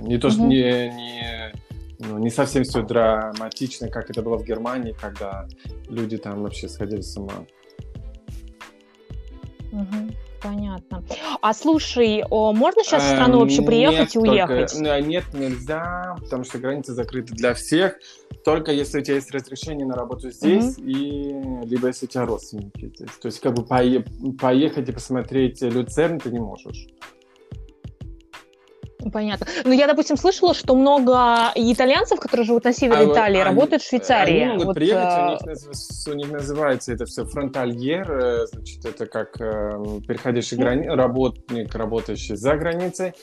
не 0.00 0.18
то, 0.18 0.30
что 0.30 0.42
mm-hmm. 0.42 0.48
не, 0.48 0.94
не, 0.94 1.52
ну, 1.98 2.18
не 2.18 2.30
совсем 2.30 2.64
все 2.64 2.82
драматично, 2.82 3.88
как 3.88 4.10
это 4.10 4.22
было 4.22 4.36
в 4.38 4.44
Германии, 4.44 4.94
когда 5.00 5.46
люди 5.88 6.16
там 6.18 6.42
вообще 6.42 6.68
сходили 6.68 7.00
с 7.00 7.16
ума. 7.16 7.46
Mm-hmm. 9.70 10.14
Понятно. 10.42 11.04
А 11.40 11.54
слушай, 11.54 12.24
о, 12.28 12.52
можно 12.52 12.82
сейчас 12.82 13.04
в 13.04 13.06
страну 13.06 13.40
вообще 13.40 13.62
приехать 13.62 14.14
нет, 14.14 14.16
и 14.16 14.18
уехать? 14.18 14.72
Только, 14.72 15.00
нет, 15.00 15.24
нельзя, 15.32 16.16
потому 16.20 16.44
что 16.44 16.58
границы 16.58 16.92
закрыты 16.92 17.34
для 17.34 17.54
всех. 17.54 17.98
Только 18.44 18.72
если 18.72 19.00
у 19.00 19.02
тебя 19.02 19.16
есть 19.16 19.30
разрешение 19.30 19.86
на 19.86 19.94
работу 19.94 20.30
здесь, 20.30 20.78
mm-hmm. 20.78 21.64
и 21.64 21.66
либо 21.68 21.88
если 21.88 22.06
у 22.06 22.08
тебя 22.08 22.26
родственники 22.26 22.92
здесь. 22.94 23.10
То 23.20 23.26
есть 23.26 23.40
как 23.40 23.54
бы 23.54 23.62
пое- 23.62 24.04
поехать 24.38 24.88
и 24.88 24.92
посмотреть 24.92 25.62
Люцерн 25.62 26.18
ты 26.18 26.30
не 26.30 26.40
можешь. 26.40 26.88
Понятно. 29.10 29.46
Ну, 29.64 29.72
я, 29.72 29.86
допустим, 29.86 30.16
слышала, 30.16 30.54
что 30.54 30.74
много 30.74 31.50
итальянцев, 31.54 32.20
которые 32.20 32.46
живут 32.46 32.64
на 32.64 32.72
севере 32.72 33.00
а, 33.00 33.12
Италии, 33.12 33.40
они, 33.40 33.44
работают 33.44 33.82
в 33.82 33.88
Швейцарии. 33.88 34.40
Они 34.40 34.52
могут 34.52 34.66
вот, 34.66 34.74
приехать, 34.74 35.02
а... 35.02 35.38
у, 35.42 35.48
них, 35.48 35.58
у 36.08 36.12
них 36.12 36.30
называется 36.30 36.92
это 36.92 37.06
все 37.06 37.24
фронтальер, 37.24 38.10
э, 38.10 38.46
значит, 38.46 38.84
это 38.84 39.06
как 39.06 39.40
э, 39.40 40.00
переходящий 40.06 40.56
грани... 40.56 40.86
работник, 40.86 41.74
работающий 41.74 42.36
за 42.36 42.56
границей. 42.56 43.14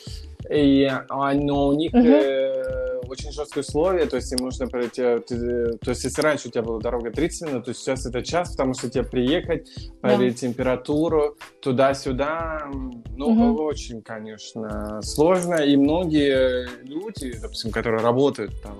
И, 0.49 0.85
а, 0.85 1.33
но 1.33 1.67
у 1.67 1.73
них 1.73 1.93
uh-huh. 1.93 2.23
э, 2.23 2.88
очень 3.09 3.31
жесткие 3.31 3.61
условия, 3.61 4.05
то 4.05 4.15
есть 4.15 4.31
им 4.31 4.45
нужно 4.45 4.67
пройти, 4.67 5.01
ты, 5.27 5.77
то 5.77 5.91
есть 5.91 6.03
если 6.03 6.21
раньше 6.21 6.47
у 6.47 6.51
тебя 6.51 6.63
была 6.63 6.79
дорога 6.79 7.11
30 7.11 7.49
минут, 7.49 7.65
то 7.65 7.73
сейчас 7.73 8.05
это 8.05 8.21
час, 8.23 8.51
потому 8.51 8.73
что 8.73 8.89
тебе 8.89 9.03
приехать, 9.03 9.69
проверить 10.01 10.35
yeah. 10.35 10.47
температуру, 10.47 11.37
туда-сюда, 11.61 12.69
ну, 13.15 13.55
uh-huh. 13.55 13.61
очень, 13.63 14.01
конечно, 14.01 15.01
сложно, 15.01 15.55
и 15.55 15.75
многие 15.75 16.67
люди, 16.83 17.37
допустим, 17.41 17.71
которые 17.71 18.01
работают 18.01 18.61
там, 18.61 18.77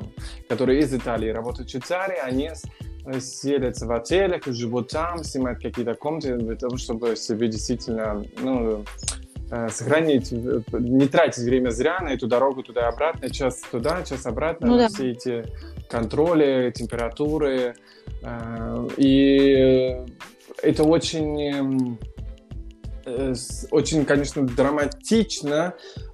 которые 0.47 0.79
из 0.79 0.93
Италии 0.93 1.29
работают 1.29 1.69
в 1.69 1.71
Швейцарии, 1.71 2.17
они 2.21 2.51
селятся 3.19 3.87
в 3.87 3.91
отелях, 3.91 4.45
живут 4.45 4.89
там, 4.89 5.23
снимают 5.23 5.61
какие-то 5.61 5.95
комнаты 5.95 6.37
для 6.37 6.55
того, 6.55 6.77
чтобы 6.77 7.15
себе 7.15 7.47
действительно, 7.47 8.23
ну, 8.41 8.59
Э, 8.69 8.83
сохранить, 9.69 10.31
э, 10.31 10.61
не 10.73 11.07
тратить 11.07 11.43
время 11.43 11.71
зря 11.71 11.99
на 12.01 12.09
эту 12.09 12.27
дорогу 12.27 12.61
туда 12.61 12.81
и 12.81 12.85
обратно, 12.85 13.29
час 13.29 13.61
туда, 13.71 14.03
час 14.03 14.25
обратно, 14.25 14.67
ну, 14.67 14.77
да. 14.77 14.87
все 14.89 15.11
эти 15.11 15.45
контроли, 15.89 16.71
температуры. 16.75 17.75
Э, 18.21 18.87
и 18.97 19.97
это 20.61 20.83
очень, 20.83 21.97
очень, 23.71 24.05
конечно, 24.05 24.45
драматично, 24.45 25.73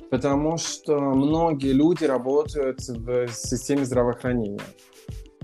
потому 0.09 0.57
что 0.57 0.99
многие 0.99 1.73
люди 1.73 2.05
работают 2.05 2.79
в 2.87 3.27
системе 3.27 3.85
здравоохранения. 3.85 4.61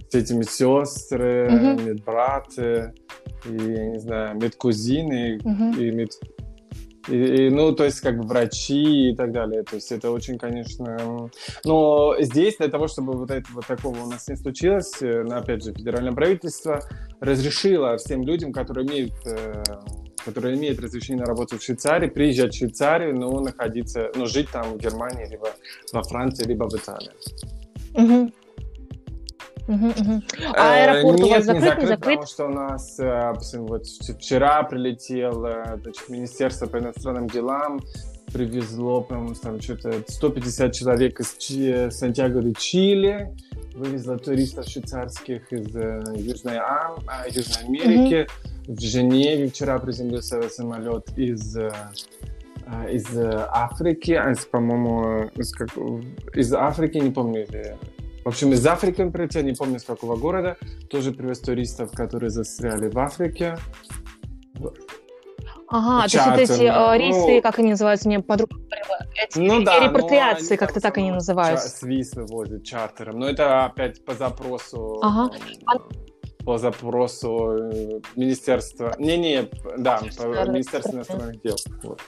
С 0.10 0.16
этими 0.16 0.44
сестры, 0.44 1.48
угу. 1.48 1.82
медбраты, 1.82 2.94
и, 3.46 3.54
я 3.54 3.86
не 3.88 4.00
знаю, 4.00 4.36
медкузины 4.36 5.40
угу. 5.44 5.80
и 5.80 5.92
мед, 5.92 6.12
и, 7.08 7.48
и, 7.48 7.50
ну, 7.50 7.74
то 7.74 7.84
есть, 7.84 8.02
как 8.02 8.18
бы 8.18 8.28
врачи 8.28 9.10
и 9.12 9.16
так 9.16 9.32
далее. 9.32 9.64
То 9.64 9.76
есть, 9.76 9.92
это 9.92 10.12
очень, 10.12 10.38
конечно... 10.38 11.30
Но 11.66 12.16
здесь, 12.20 12.58
для 12.58 12.68
того, 12.68 12.88
чтобы 12.88 13.14
вот 13.14 13.32
этого 13.32 13.62
такого 13.62 14.00
у 14.00 14.08
нас 14.08 14.28
не 14.28 14.36
случилось, 14.36 15.02
э, 15.02 15.24
опять 15.30 15.64
же, 15.64 15.74
федеральное 15.74 16.14
правительство 16.14 16.80
разрешило 17.20 17.98
всем 17.98 18.24
людям, 18.24 18.52
которые 18.52 18.88
имеют 18.88 19.14
э, 19.26 19.64
которые 20.24 20.56
имеют 20.56 20.80
разрешение 20.80 21.24
на 21.24 21.30
работу 21.30 21.58
в 21.58 21.64
Швейцарии, 21.64 22.08
приезжать 22.08 22.54
в 22.54 22.58
Швейцарию, 22.58 23.16
но 23.18 23.40
находиться, 23.40 24.12
но 24.16 24.26
жить 24.26 24.50
там 24.52 24.74
в 24.74 24.78
Германии, 24.78 25.28
либо 25.30 25.50
во 25.94 26.04
Франции, 26.04 26.46
либо 26.46 26.70
в 26.70 26.76
Италии. 26.76 27.12
Угу. 27.94 28.32
Угу, 29.68 29.88
угу. 29.88 30.22
А 30.56 30.74
аэропорт 30.74 31.20
Нет, 31.20 31.28
у 31.28 31.30
вас 31.30 31.46
закрыт, 31.46 31.62
не 31.62 31.68
закрыт, 31.68 31.82
не 31.82 31.88
закрыт? 31.88 32.20
потому 32.20 32.28
что 32.28 32.46
у 32.46 32.50
нас, 32.50 33.00
э, 33.00 33.34
вот 33.60 33.86
вчера 33.86 34.64
прилетел 34.64 35.34
значит, 35.34 36.10
Министерство 36.10 36.66
по 36.66 36.80
иностранным 36.80 37.28
делам, 37.28 37.80
привезло, 38.34 39.02
по-моему, 39.02 39.36
там 39.36 39.62
что-то 39.62 40.04
150 40.08 40.74
человек 40.74 41.20
из 41.20 41.36
Чи- 41.38 41.90
Сантьяго 41.92 42.42
де 42.42 42.54
Чили, 42.54 43.36
вывезла 43.74 44.18
туристов 44.18 44.68
швейцарских 44.68 45.52
из 45.52 45.76
э, 45.76 46.02
Южной, 46.16 46.58
а, 46.58 46.96
Южной 47.30 47.66
Америки. 47.66 48.28
В 48.68 48.80
Женеве 48.80 49.48
вчера 49.48 49.80
приземлился 49.80 50.42
самолет 50.50 51.10
из, 51.18 51.58
э, 51.58 51.72
из 52.90 53.06
Африки, 53.18 54.12
а, 54.12 54.34
по-моему, 54.50 55.30
из, 55.36 55.52
как, 55.52 55.70
из 56.34 56.54
Африки, 56.54 56.98
не 56.98 57.12
помню, 57.12 57.46
или 57.48 57.78
в 58.24 58.28
общем, 58.28 58.54
из 58.54 58.66
Африки 58.66 59.02
он 59.02 59.12
прилетел, 59.12 59.44
не 59.44 59.54
помню 59.54 59.80
с 59.80 59.84
какого 59.84 60.16
города. 60.16 60.58
Тоже 60.90 61.12
привез 61.12 61.40
туристов, 61.40 61.92
которые 61.92 62.30
застряли 62.30 62.90
в 62.90 62.98
Африке. 63.00 63.58
Ага, 65.68 66.08
то 66.08 66.18
есть 66.18 66.28
вот 66.28 66.40
эти 66.40 66.64
э, 66.64 66.98
рейсы, 66.98 67.36
ну, 67.36 67.42
как 67.42 67.60
они 67.60 67.70
называются, 67.70 68.10
мне 68.10 68.20
подруга 68.20 68.58
эти 69.16 69.40
ну, 69.40 69.64
да, 69.64 69.80
репатриации, 69.80 70.58
как-то 70.58 70.82
так 70.82 70.98
они 70.98 71.12
называются. 71.12 71.70
Свис 71.70 72.14
вывозят 72.14 72.66
чартером, 72.66 73.20
но 73.20 73.30
это 73.30 73.66
опять 73.66 74.04
по 74.04 74.14
запросу... 74.14 75.00
Ага. 75.02 75.32
По 76.46 76.58
запросу 76.58 77.52
э, 77.52 78.02
Министерства... 78.16 78.96
Не-не, 78.98 79.50
да, 79.78 80.02
по 80.18 80.50
Министерству 80.50 80.96
иностранных 80.96 81.42
дел. 81.42 81.56
Вот. 81.84 82.02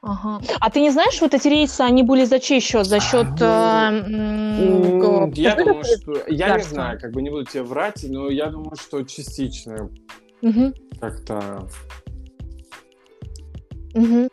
Ага. 0.00 0.40
А 0.60 0.70
ты 0.70 0.80
не 0.80 0.90
знаешь, 0.90 1.20
вот 1.20 1.34
эти 1.34 1.48
рейсы, 1.48 1.80
они 1.80 2.02
были 2.04 2.24
за 2.24 2.38
чей 2.38 2.60
счет? 2.60 2.86
За 2.86 3.00
счет... 3.00 3.26
А, 3.40 3.90
ну, 3.90 5.30
я 5.34 5.56
думаю, 5.56 5.84
что... 5.84 6.22
Я 6.28 6.56
не 6.56 6.62
знаю, 6.62 7.00
как 7.00 7.12
бы 7.12 7.20
не 7.20 7.30
буду 7.30 7.44
тебе 7.44 7.64
врать, 7.64 8.04
но 8.08 8.30
я 8.30 8.46
думаю, 8.46 8.76
что 8.76 9.02
частично. 9.02 9.90
Угу. 10.42 10.72
Как-то... 11.00 11.68
Угу. 13.94 14.28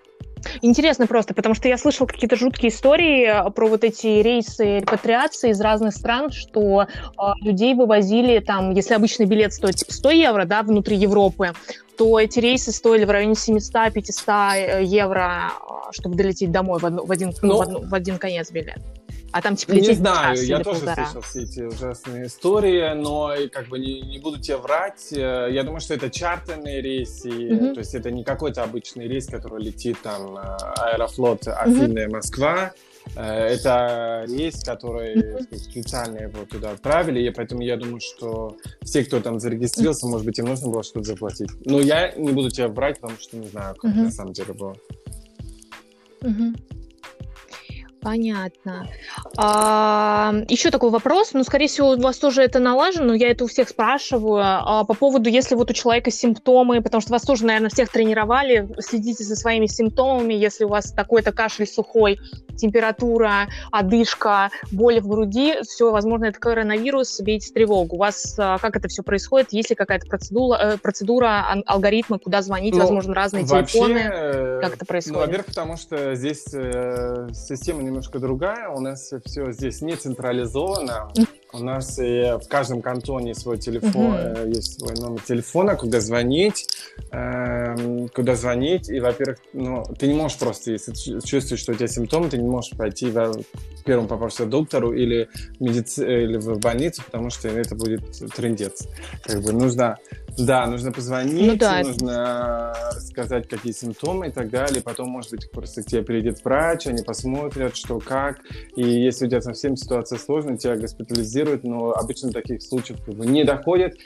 Интересно 0.61 1.07
просто, 1.07 1.33
потому 1.33 1.55
что 1.55 1.67
я 1.67 1.77
слышал 1.77 2.07
какие-то 2.07 2.35
жуткие 2.35 2.69
истории 2.69 3.25
э, 3.25 3.49
про 3.51 3.67
вот 3.67 3.83
эти 3.83 4.07
рейсы 4.21 4.79
репатриации 4.79 5.49
из 5.51 5.59
разных 5.59 5.93
стран, 5.93 6.31
что 6.31 6.83
э, 6.83 6.87
людей 7.41 7.73
вывозили 7.73 8.39
там, 8.39 8.71
если 8.71 8.93
обычный 8.93 9.25
билет 9.25 9.53
стоит 9.53 9.75
типа 9.75 9.91
100 9.91 10.11
евро, 10.11 10.45
да, 10.45 10.61
внутри 10.61 10.97
Европы, 10.97 11.53
то 11.97 12.19
эти 12.19 12.39
рейсы 12.39 12.71
стоили 12.71 13.05
в 13.05 13.09
районе 13.09 13.33
700-500 13.33 14.55
э, 14.55 14.83
евро, 14.83 15.51
э, 15.51 15.91
чтобы 15.91 16.15
долететь 16.15 16.51
домой 16.51 16.79
в, 16.79 16.85
одну, 16.85 17.05
в, 17.05 17.11
один, 17.11 17.33
ну, 17.41 17.57
в, 17.57 17.61
одну, 17.61 17.81
в 17.81 17.93
один 17.93 18.17
конец 18.17 18.51
билет. 18.51 18.79
А 19.31 19.41
там 19.41 19.55
типа 19.55 19.73
Не 19.73 19.93
знаю, 19.93 20.37
я 20.45 20.59
тоже 20.59 20.79
полтора. 20.79 21.05
слышал 21.07 21.21
все 21.21 21.43
эти 21.43 21.61
ужасные 21.61 22.27
истории, 22.27 22.93
но 22.93 23.33
как 23.51 23.67
бы 23.67 23.79
не, 23.79 23.99
не 24.01 24.19
буду 24.19 24.39
тебе 24.39 24.57
врать. 24.57 25.11
Э, 25.11 25.49
я 25.51 25.63
думаю, 25.63 25.81
что 25.81 25.93
это 25.93 26.09
чартерные 26.09 26.81
рейсы, 26.81 27.29
mm-hmm. 27.29 27.73
то 27.73 27.79
есть 27.79 27.95
это 27.95 28.11
не 28.11 28.23
какой-то 28.23 28.63
обычный 28.63 29.07
рейс, 29.07 29.27
который 29.27 29.63
летит 29.63 29.97
там 30.01 30.37
Аэрофлот 30.37 31.47
Афины, 31.47 31.99
mm-hmm. 31.99 32.11
Москва. 32.11 32.73
Это 33.15 34.25
рейс, 34.27 34.63
который 34.63 35.45
специально 35.57 36.19
его 36.19 36.45
туда 36.45 36.71
отправили, 36.71 37.21
и 37.21 37.29
поэтому 37.29 37.61
я 37.61 37.77
думаю, 37.77 37.99
что 37.99 38.57
все, 38.81 39.03
кто 39.05 39.19
там 39.19 39.39
зарегистрировался, 39.39 40.07
может 40.07 40.25
быть, 40.25 40.39
им 40.39 40.45
нужно 40.45 40.69
было 40.69 40.83
что-то 40.83 41.05
заплатить. 41.05 41.49
Но 41.65 41.79
я 41.79 42.11
не 42.11 42.31
буду 42.31 42.49
тебе 42.49 42.67
врать, 42.67 42.99
потому 42.99 43.19
что 43.19 43.37
не 43.37 43.47
знаю, 43.47 43.75
как 43.75 43.91
mm-hmm. 43.91 44.03
на 44.03 44.11
самом 44.11 44.33
деле 44.33 44.53
было. 44.53 44.75
Mm-hmm. 46.21 46.75
Понятно. 48.05 48.87
А, 49.35 50.31
еще 50.47 50.69
такой 50.69 50.91
вопрос, 50.91 51.31
ну, 51.33 51.43
скорее 51.43 51.65
всего, 51.65 51.89
у 51.89 51.99
вас 51.99 52.19
тоже 52.19 52.43
это 52.43 52.59
налажено, 52.59 53.07
но 53.07 53.13
я 53.15 53.31
это 53.31 53.45
у 53.45 53.47
всех 53.47 53.67
спрашиваю, 53.67 54.43
а, 54.45 54.83
по 54.83 54.93
поводу, 54.93 55.27
если 55.27 55.55
вот 55.55 55.71
у 55.71 55.73
человека 55.73 56.11
симптомы, 56.11 56.83
потому 56.83 57.01
что 57.01 57.13
вас 57.13 57.23
тоже, 57.23 57.47
наверное, 57.47 57.71
всех 57.71 57.89
тренировали, 57.89 58.69
следите 58.77 59.23
за 59.23 59.35
своими 59.35 59.65
симптомами, 59.65 60.35
если 60.35 60.65
у 60.65 60.67
вас 60.67 60.91
такой-то 60.91 61.31
кашель 61.31 61.65
сухой, 61.65 62.19
температура, 62.55 63.47
одышка, 63.71 64.49
боли 64.71 64.99
в 64.99 65.07
груди, 65.07 65.55
все, 65.63 65.91
возможно, 65.91 66.25
это 66.25 66.39
коронавирус, 66.39 67.19
бейте 67.21 67.53
тревогу. 67.53 67.95
У 67.95 67.99
вас 67.99 68.35
а, 68.37 68.57
как 68.57 68.75
это 68.75 68.87
все 68.87 69.03
происходит? 69.03 69.53
Есть 69.53 69.69
ли 69.69 69.75
какая-то 69.75 70.07
процедура, 70.07 70.57
э, 70.57 70.77
процедура 70.77 71.45
алгоритмы, 71.65 72.19
куда 72.19 72.41
звонить, 72.41 72.73
ну, 72.73 72.81
возможно, 72.81 73.13
разные 73.13 73.45
вообще, 73.45 73.79
телефоны? 73.79 74.09
Э, 74.11 74.59
как 74.61 74.75
это 74.75 74.85
происходит? 74.85 75.19
Ну, 75.19 75.25
во-первых, 75.25 75.45
потому 75.47 75.77
что 75.77 76.15
здесь 76.15 76.45
э, 76.53 77.29
система 77.33 77.83
немножко 77.83 78.19
другая, 78.19 78.69
у 78.69 78.79
нас 78.79 79.13
все 79.25 79.51
здесь 79.51 79.81
не 79.81 79.95
централизовано, 79.95 81.11
у 81.59 81.63
нас 81.63 81.99
и 81.99 82.37
в 82.41 82.47
каждом 82.47 82.81
кантоне 82.81 83.35
свой 83.35 83.57
телефон, 83.57 84.15
mm-hmm. 84.15 84.49
есть 84.49 84.79
свой 84.79 84.95
номер 84.95 85.21
телефона, 85.21 85.75
куда 85.75 85.99
звонить, 85.99 86.67
э, 87.11 88.07
куда 88.13 88.35
звонить. 88.35 88.89
И, 88.89 88.99
во-первых, 88.99 89.37
ну, 89.53 89.83
ты 89.97 90.07
не 90.07 90.13
можешь 90.13 90.37
просто, 90.37 90.71
если 90.71 90.93
чувствуешь, 91.21 91.61
что 91.61 91.71
у 91.71 91.75
тебя 91.75 91.87
симптомы, 91.87 92.29
ты 92.29 92.37
не 92.37 92.47
можешь 92.47 92.71
пойти 92.71 93.09
в 93.09 93.43
первому 93.85 94.07
попавшемуся 94.07 94.45
доктору 94.45 94.93
или, 94.93 95.29
медици... 95.59 96.01
или 96.01 96.37
в 96.37 96.59
больницу, 96.59 97.03
потому 97.05 97.29
что 97.29 97.47
это 97.47 97.75
будет 97.75 98.01
трендец. 98.35 98.87
Как 99.23 99.41
бы 99.41 99.53
нужно, 99.53 99.97
да, 100.37 100.67
нужно 100.67 100.91
позвонить, 100.91 101.51
ну, 101.51 101.57
да. 101.57 101.81
нужно 101.81 102.73
рассказать, 102.93 103.47
какие 103.47 103.71
симптомы 103.71 104.27
и 104.27 104.31
так 104.31 104.49
далее. 104.49 104.81
Потом, 104.81 105.09
может 105.09 105.31
быть, 105.31 105.49
просто 105.51 105.83
к 105.83 105.85
тебе 105.85 106.03
придет 106.03 106.43
врач, 106.43 106.87
они 106.87 107.03
посмотрят, 107.03 107.75
что 107.75 107.99
как. 107.99 108.39
И 108.75 108.83
если 108.83 109.27
у 109.27 109.29
тебя 109.29 109.41
совсем 109.41 109.77
ситуация 109.77 110.19
сложная, 110.19 110.57
тебя 110.57 110.75
госпитализируют, 110.75 111.63
но 111.63 111.91
обычно 111.91 112.31
таких 112.31 112.61
случаев 112.61 113.03
как 113.03 113.15
бы 113.15 113.25
не 113.25 113.43
доходит. 113.43 113.97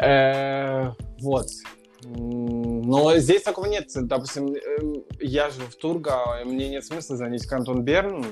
Э, 0.00 0.92
вот. 1.20 1.48
Но 2.04 3.18
здесь 3.18 3.42
такого 3.42 3.66
нет. 3.66 3.88
Допустим, 3.94 4.54
э, 4.54 4.58
я 5.20 5.50
живу 5.50 5.66
в 5.66 5.74
Тургау, 5.74 6.40
и 6.40 6.44
мне 6.44 6.68
нет 6.68 6.84
смысла 6.84 7.16
звонить 7.16 7.44
в 7.44 7.48
кантон 7.48 7.82
Берн. 7.82 8.24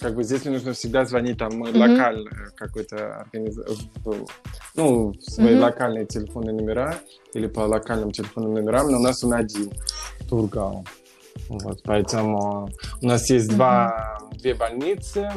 Как 0.00 0.14
бы 0.14 0.22
здесь 0.22 0.44
нужно 0.44 0.72
всегда 0.72 1.04
звонить 1.04 1.38
там 1.38 1.62
mm-hmm. 1.62 1.76
локально 1.76 2.30
какой-то 2.56 3.16
организации, 3.16 3.88
ну, 4.74 5.12
в 5.12 5.22
свои 5.22 5.54
mm-hmm. 5.54 5.60
локальные 5.60 6.06
телефонные 6.06 6.54
номера 6.54 6.94
или 7.34 7.46
по 7.46 7.60
локальным 7.60 8.12
телефонным 8.12 8.54
номерам, 8.54 8.90
но 8.90 8.98
у 8.98 9.02
нас 9.02 9.24
он 9.24 9.34
один, 9.34 9.72
Тургау. 10.28 10.84
Вот, 11.48 11.82
поэтому 11.84 12.68
у 13.00 13.06
нас 13.06 13.28
есть 13.30 13.50
mm-hmm. 13.50 13.54
два, 13.54 14.18
две 14.32 14.54
больницы. 14.54 15.30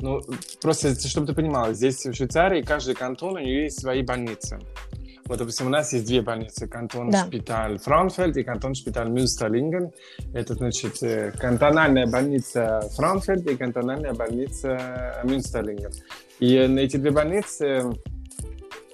Ну, 0.00 0.20
просто, 0.60 0.94
чтобы 1.08 1.26
ты 1.26 1.34
понимала, 1.34 1.72
здесь 1.72 2.04
в 2.04 2.12
Швейцарии 2.12 2.62
каждый 2.62 2.94
кантон, 2.94 3.36
у 3.36 3.38
нее 3.38 3.64
есть 3.64 3.80
свои 3.80 4.02
больницы. 4.02 4.58
Вот, 5.28 5.38
допустим, 5.38 5.66
у 5.66 5.70
нас 5.70 5.92
есть 5.92 6.06
две 6.06 6.22
больницы. 6.22 6.66
Кантон 6.66 7.10
да. 7.10 7.28
Франкфельд 7.78 8.36
и 8.38 8.42
кантон 8.42 8.74
Шпиталь 8.74 9.10
Мюнстерлинген. 9.10 9.92
Это, 10.32 10.54
значит, 10.54 11.02
э, 11.02 11.32
кантональная 11.38 12.06
больница 12.06 12.80
Франкфельд 12.96 13.46
и 13.46 13.56
кантональная 13.56 14.14
больница 14.14 15.20
Мюнстерлинген. 15.24 15.92
И 16.40 16.54
эти 16.54 16.96
две 16.96 17.10
больницы 17.10 17.92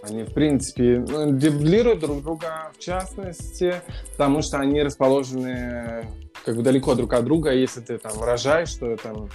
они, 0.03 0.25
в 0.25 0.35
принципе, 0.35 1.05
ну, 1.09 1.31
дублируют 1.31 2.01
друг 2.01 2.23
друга, 2.23 2.73
в 2.77 2.79
частности, 2.79 3.77
потому 4.11 4.43
что 4.43 4.59
они 4.59 4.83
расположены 4.83 6.07
как 6.45 6.57
бы 6.57 6.63
далеко 6.63 6.95
друг 6.95 7.13
от 7.13 7.25
друга. 7.25 7.53
Если 7.53 7.81
ты 7.81 7.97
там 7.99 8.23
рожаешь, 8.23 8.69
что 8.69 8.97
там 8.97 9.31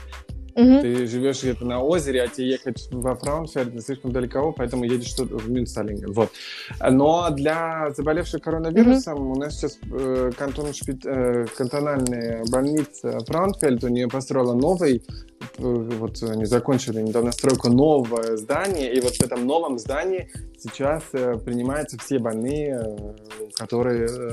Угу. 0.55 0.81
Ты 0.81 1.07
живешь 1.07 1.41
где-то 1.41 1.65
на 1.65 1.81
озере, 1.81 2.23
а 2.23 2.27
тебе 2.27 2.51
ехать 2.51 2.87
во 2.91 3.15
Франкфурт 3.15 3.81
слишком 3.83 4.11
далеко, 4.11 4.51
поэтому 4.51 4.83
едешь 4.83 5.13
тут 5.13 5.31
в 5.31 5.49
Мюнстерлинген. 5.49 6.11
Вот. 6.11 6.31
Но 6.79 7.29
для 7.31 7.91
заболевших 7.95 8.41
коронавирусом 8.41 9.19
угу. 9.19 9.33
у 9.33 9.35
нас 9.35 9.57
сейчас 9.57 9.77
э, 9.91 10.31
кантон, 10.37 10.73
шпит, 10.73 11.05
э, 11.05 11.45
кантональная 11.55 12.43
больница 12.51 13.19
Франкфельд, 13.25 13.83
у 13.83 13.87
нее 13.87 14.07
построила 14.07 14.53
новый, 14.53 14.97
э, 14.97 15.63
вот 15.63 16.21
они 16.23 16.45
закончили 16.45 17.01
недавно 17.01 17.31
стройку 17.31 17.69
нового 17.69 18.37
здания, 18.37 18.91
и 18.93 19.01
вот 19.01 19.15
в 19.15 19.21
этом 19.21 19.45
новом 19.45 19.77
здании 19.77 20.29
сейчас 20.57 21.03
э, 21.13 21.37
принимаются 21.37 21.97
все 21.97 22.19
больные, 22.19 22.79
э, 22.81 23.13
которые, 23.55 24.07
э, 24.07 24.31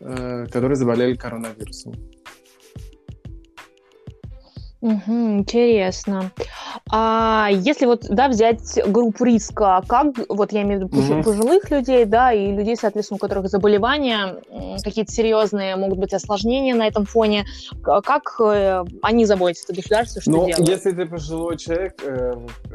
э 0.00 0.46
которые 0.46 0.76
заболели 0.76 1.14
коронавирусом. 1.14 1.94
Угу, 4.80 5.38
интересно. 5.40 6.32
А 6.90 7.48
если 7.52 7.84
вот, 7.84 8.06
да, 8.08 8.28
взять 8.28 8.78
группу 8.86 9.24
риска, 9.24 9.82
как, 9.86 10.14
вот 10.28 10.52
я 10.52 10.62
имею 10.62 10.86
в 10.86 10.94
виду 10.94 11.14
угу. 11.14 11.22
пожилых 11.22 11.70
людей, 11.70 12.06
да, 12.06 12.32
и 12.32 12.50
людей, 12.52 12.76
соответственно, 12.76 13.16
у 13.16 13.18
которых 13.18 13.48
заболевания 13.48 14.36
какие-то 14.82 15.12
серьезные, 15.12 15.76
могут 15.76 15.98
быть 15.98 16.14
осложнения 16.14 16.74
на 16.74 16.86
этом 16.86 17.04
фоне, 17.04 17.44
как 17.82 18.36
э, 18.40 18.84
они 19.02 19.26
заботятся, 19.26 19.74
государство, 19.74 20.22
что 20.22 20.30
ну, 20.30 20.46
делает? 20.46 20.68
если 20.68 20.92
ты 20.92 21.04
пожилой 21.04 21.58
человек, 21.58 22.00
э, 22.02 22.34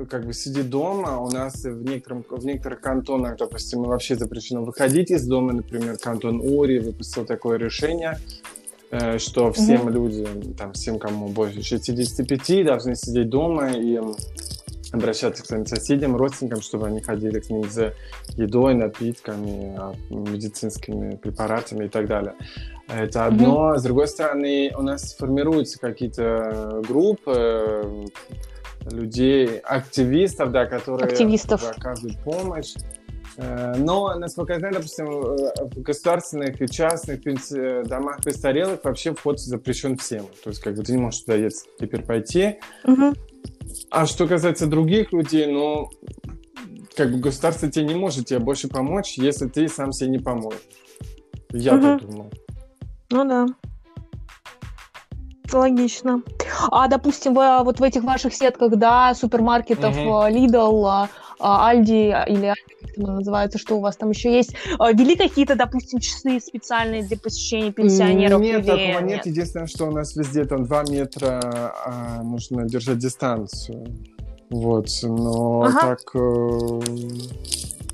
как 0.10 0.26
бы 0.26 0.34
сидит 0.34 0.70
дома, 0.70 1.20
у 1.20 1.32
нас 1.32 1.64
в, 1.64 1.84
некотором, 1.84 2.24
в 2.30 2.46
некоторых 2.46 2.82
кантонах, 2.82 3.38
допустим, 3.38 3.84
вообще 3.84 4.16
запрещено 4.16 4.64
выходить 4.64 5.10
из 5.10 5.26
дома, 5.26 5.54
например, 5.54 5.98
кантон 5.98 6.42
Ори 6.42 6.80
выпустил 6.80 7.26
такое 7.26 7.58
решение, 7.58 8.20
что 9.18 9.52
всем 9.52 9.88
mm-hmm. 9.88 9.92
людям, 9.92 10.54
там, 10.54 10.74
всем, 10.74 11.00
кому 11.00 11.28
больше 11.28 11.62
65, 11.64 12.66
должны 12.66 12.96
сидеть 12.96 13.30
дома 13.30 13.72
и 13.72 14.00
обращаться 14.96 15.44
к 15.44 15.46
своим 15.46 15.66
соседям, 15.66 16.16
родственникам, 16.16 16.62
чтобы 16.62 16.88
они 16.88 17.02
ходили 17.02 17.40
к 17.40 17.50
ним 17.50 17.70
за 17.70 17.94
едой, 18.36 18.74
напитками, 18.74 19.76
а, 19.78 19.94
медицинскими 20.10 21.16
препаратами 21.16 21.86
и 21.86 21.90
так 21.90 22.08
далее. 22.08 22.36
Это 22.88 23.26
одно. 23.26 23.74
Mm-hmm. 23.74 23.78
С 23.78 23.84
другой 23.84 24.08
стороны, 24.08 24.72
у 24.78 24.82
нас 24.82 25.16
формируются 25.16 25.80
какие-то 25.80 26.82
группы 26.88 27.34
э, 27.36 28.06
людей, 28.92 29.58
активистов, 29.60 30.52
да, 30.52 30.66
которые 30.66 31.10
Активистов. 31.10 31.64
оказывают 31.78 32.18
помощь. 32.24 32.74
Э, 33.38 33.76
но, 33.78 34.14
насколько 34.16 34.54
я 34.54 34.60
знаю, 34.60 34.76
допустим, 34.76 35.08
э, 35.08 35.66
в 35.66 35.82
государственных 35.82 36.62
и 36.62 36.68
частных 36.68 37.22
домах 37.88 38.18
престарелых 38.24 38.84
вообще 38.84 39.14
вход 39.14 39.40
запрещен 39.40 39.98
всем. 39.98 40.26
То 40.44 40.50
есть, 40.50 40.62
как 40.62 40.76
бы 40.76 40.84
ты 40.84 40.94
не 40.94 41.00
можешь 41.00 41.22
туда 41.22 41.38
теперь 41.80 42.04
пойти. 42.04 42.60
Угу. 42.86 43.14
А 43.92 44.06
что 44.06 44.28
касается 44.28 44.68
других 44.68 45.12
людей, 45.12 45.48
ну, 45.48 45.90
как 46.96 47.12
бы 47.12 47.20
государство 47.20 47.70
тебе 47.70 47.86
не 47.86 47.96
может 47.96 48.28
тебе 48.28 48.40
больше 48.40 48.68
помочь, 48.68 49.18
если 49.18 49.48
ты 49.48 49.68
сам 49.68 49.92
себе 49.92 50.12
не 50.12 50.20
поможешь. 50.20 50.62
Я 51.52 51.76
угу. 51.76 51.82
так 51.82 52.02
думаю. 52.02 52.32
Ну 53.12 53.26
да. 53.26 53.46
Логично. 55.52 56.22
А, 56.72 56.88
допустим, 56.88 57.34
вы, 57.34 57.64
вот 57.64 57.80
в 57.80 57.84
этих 57.84 58.04
ваших 58.04 58.34
сетках, 58.34 58.76
да, 58.78 59.14
супермаркетов, 59.14 59.96
угу. 59.96 60.10
Lidl, 60.28 61.08
Альди 61.40 62.16
или 62.28 62.54
как 62.86 62.92
это 62.92 63.12
называется, 63.12 63.58
что 63.58 63.76
у 63.78 63.82
вас 63.82 63.98
там 63.98 64.12
еще 64.12 64.34
есть, 64.34 64.56
а, 64.80 64.92
вели 64.92 65.16
какие-то, 65.16 65.56
допустим, 65.56 66.00
часы 66.00 66.40
специальные 66.40 67.04
для 67.04 67.18
посещения 67.18 67.72
пенсионеров? 67.72 68.42
Нет, 68.42 68.60
или... 68.60 68.66
такого 68.66 68.82
нет. 68.82 69.04
нет. 69.04 69.26
Единственное, 69.26 69.68
что 69.68 69.86
у 69.86 69.92
нас 69.92 70.16
везде 70.16 70.46
там 70.46 70.66
2 70.66 70.84
метра, 70.90 71.74
а, 71.86 72.24
нужно 72.24 72.66
держать 72.66 73.00
дистанцию. 73.00 73.86
Вот, 74.50 74.88
но 75.04 75.64
ага. 75.64 75.80
так... 75.82 76.16
Э, 76.16 76.80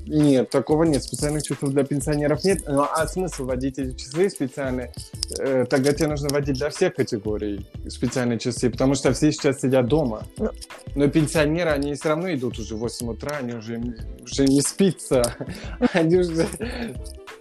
нет, 0.06 0.50
такого 0.50 0.84
нет. 0.84 1.02
Специальных 1.02 1.42
часов 1.42 1.70
для 1.70 1.84
пенсионеров 1.84 2.42
нет. 2.44 2.62
Ну, 2.66 2.82
а 2.82 3.06
смысл 3.06 3.44
вводить 3.44 3.78
эти 3.78 3.96
часы 3.96 4.30
специальные? 4.30 4.92
Э, 5.38 5.64
тогда 5.68 5.92
тебе 5.92 6.08
нужно 6.08 6.28
вводить 6.28 6.56
для 6.56 6.70
всех 6.70 6.94
категорий 6.94 7.66
специальные 7.88 8.38
часы, 8.38 8.70
потому 8.70 8.94
что 8.94 9.12
все 9.12 9.32
сейчас 9.32 9.60
сидят 9.60 9.86
дома. 9.86 10.24
Ну. 10.38 10.50
Но 10.94 11.08
пенсионеры, 11.08 11.70
они 11.70 11.94
все 11.94 12.10
равно 12.10 12.32
идут 12.32 12.58
уже 12.58 12.74
в 12.74 12.78
8 12.78 13.10
утра, 13.10 13.36
они 13.38 13.54
уже, 13.54 13.80
уже 14.22 14.44
не 14.44 14.60
спится. 14.60 15.22
Они 15.92 16.16
уже 16.16 16.46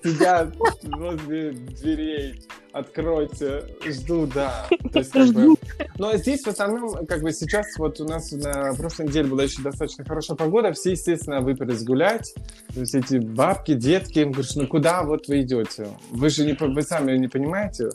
сидят 0.03 0.55
возле 0.83 1.51
дверей, 1.51 2.41
откройте, 2.71 3.63
жду, 3.85 4.27
да. 4.27 4.67
То 4.91 4.99
есть, 4.99 5.11
как 5.11 5.29
бы... 5.29 5.55
Но 5.97 6.15
здесь 6.17 6.43
в 6.43 6.47
основном, 6.47 7.05
как 7.05 7.21
бы 7.21 7.31
сейчас, 7.31 7.77
вот 7.77 7.99
у 7.99 8.05
нас 8.05 8.31
на 8.31 8.73
прошлой 8.73 9.07
неделе 9.07 9.29
была 9.29 9.43
еще 9.43 9.61
достаточно 9.61 10.05
хорошая 10.05 10.37
погода, 10.37 10.71
все, 10.73 10.91
естественно, 10.91 11.41
выпились 11.41 11.83
гулять, 11.83 12.33
то 12.73 12.79
есть 12.79 12.95
эти 12.95 13.17
бабки, 13.17 13.73
детки, 13.73 14.19
им 14.19 14.31
говоришь, 14.31 14.55
ну 14.55 14.67
куда 14.67 15.03
вот 15.03 15.27
вы 15.27 15.41
идете? 15.41 15.87
Вы 16.11 16.29
же 16.29 16.45
не, 16.45 16.53
вы 16.53 16.81
сами 16.81 17.17
не 17.17 17.27
понимаете, 17.27 17.89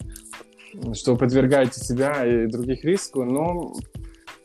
что 0.94 1.16
подвергаете 1.16 1.80
себя 1.80 2.24
и 2.24 2.46
других 2.46 2.84
риску, 2.84 3.24
но 3.24 3.74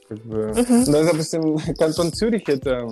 как 0.07 0.19
бы, 0.25 0.51
uh-huh. 0.51 0.83
ну, 0.87 1.03
допустим, 1.03 1.57
кантон 1.77 2.11
Цюрих, 2.11 2.49
это 2.49 2.87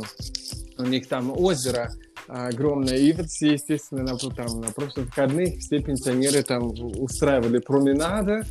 у 0.77 0.83
них 0.83 1.07
там 1.07 1.31
озеро, 1.37 1.91
огромное. 2.29 2.97
И 2.97 3.11
вот, 3.11 3.25
естественно, 3.25 4.03
на, 4.03 4.17
там, 4.17 4.61
на 4.61 4.71
прошлых 4.71 5.07
выходных 5.07 5.59
все 5.59 5.79
пенсионеры 5.79 6.43
там 6.43 6.67
устраивали 6.67 7.59
променады, 7.59 8.43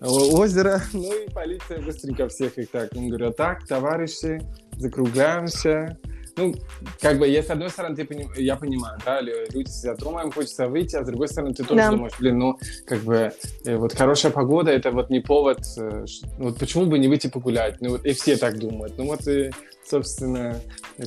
озеро, 0.00 0.82
ну 0.92 1.12
и 1.12 1.30
полиция 1.30 1.80
быстренько 1.82 2.28
всех 2.28 2.56
их 2.58 2.70
так. 2.70 2.90
Он 2.94 3.08
говорит, 3.08 3.36
так, 3.36 3.66
товарищи, 3.66 4.40
закругляемся. 4.76 5.98
Ну, 6.36 6.52
как 7.00 7.18
бы, 7.18 7.28
я, 7.28 7.44
с 7.44 7.50
одной 7.50 7.70
стороны, 7.70 7.94
ты 7.94 8.04
поним... 8.04 8.28
я 8.36 8.56
понимаю, 8.56 8.98
да, 9.04 9.20
люди 9.20 9.68
сидят 9.68 9.98
дома, 9.98 10.22
им 10.22 10.32
хочется 10.32 10.66
выйти, 10.66 10.96
а 10.96 11.04
с 11.04 11.06
другой 11.06 11.28
стороны, 11.28 11.54
ты 11.54 11.62
тоже 11.62 11.76
да. 11.76 11.90
думаешь, 11.90 12.14
блин, 12.18 12.38
ну, 12.38 12.58
как 12.86 13.02
бы, 13.02 13.32
э, 13.64 13.76
вот 13.76 13.94
хорошая 13.94 14.32
погода, 14.32 14.72
это 14.72 14.90
вот 14.90 15.10
не 15.10 15.20
повод, 15.20 15.60
э, 15.78 16.04
вот 16.38 16.58
почему 16.58 16.86
бы 16.86 16.98
не 16.98 17.06
выйти 17.06 17.28
погулять? 17.28 17.80
Ну, 17.80 17.90
вот 17.90 18.04
и 18.04 18.12
все 18.14 18.36
так 18.36 18.58
думают. 18.58 18.94
Ну, 18.98 19.06
вот 19.06 19.28
и, 19.28 19.52
собственно, 19.84 20.60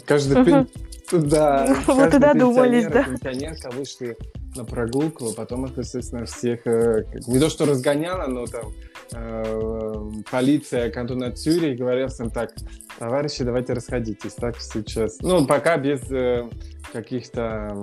каждый 0.06 0.38
uh-huh. 0.38 0.68
Да. 1.12 1.76
Вот 1.88 2.14
и 2.14 2.20
додумались, 2.20 2.88
да. 2.88 3.04
Пенсионерка 3.04 3.70
вышли 3.72 4.18
на 4.56 4.66
прогулку, 4.66 5.30
а 5.30 5.34
потом 5.34 5.66
их, 5.66 5.78
естественно, 5.78 6.26
всех 6.26 6.66
э, 6.66 7.06
не 7.28 7.40
то 7.40 7.50
что 7.50 7.66
разгоняла, 7.66 8.28
но 8.28 8.46
там 8.46 8.74
э, 9.14 10.12
полиция 10.30 10.90
кантона 10.90 11.32
Цюрих 11.32 11.78
говорила 11.78 12.10
всем 12.10 12.30
так, 12.30 12.54
товарищи, 13.00 13.44
давайте 13.44 13.74
расходитесь, 13.74 14.34
так 14.34 14.60
сейчас. 14.60 15.20
Ну, 15.22 15.46
пока 15.46 15.78
без 15.78 16.02
э, 16.12 16.50
каких-то, 16.92 17.78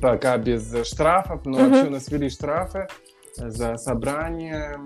пока 0.00 0.38
без 0.38 0.74
штрафов, 0.86 1.44
но 1.44 1.58
uh-huh. 1.58 1.68
вообще 1.68 1.86
у 1.86 1.90
нас 1.90 2.08
ввели 2.08 2.30
штрафы, 2.30 2.88
за 3.36 3.76
собрание 3.76 4.78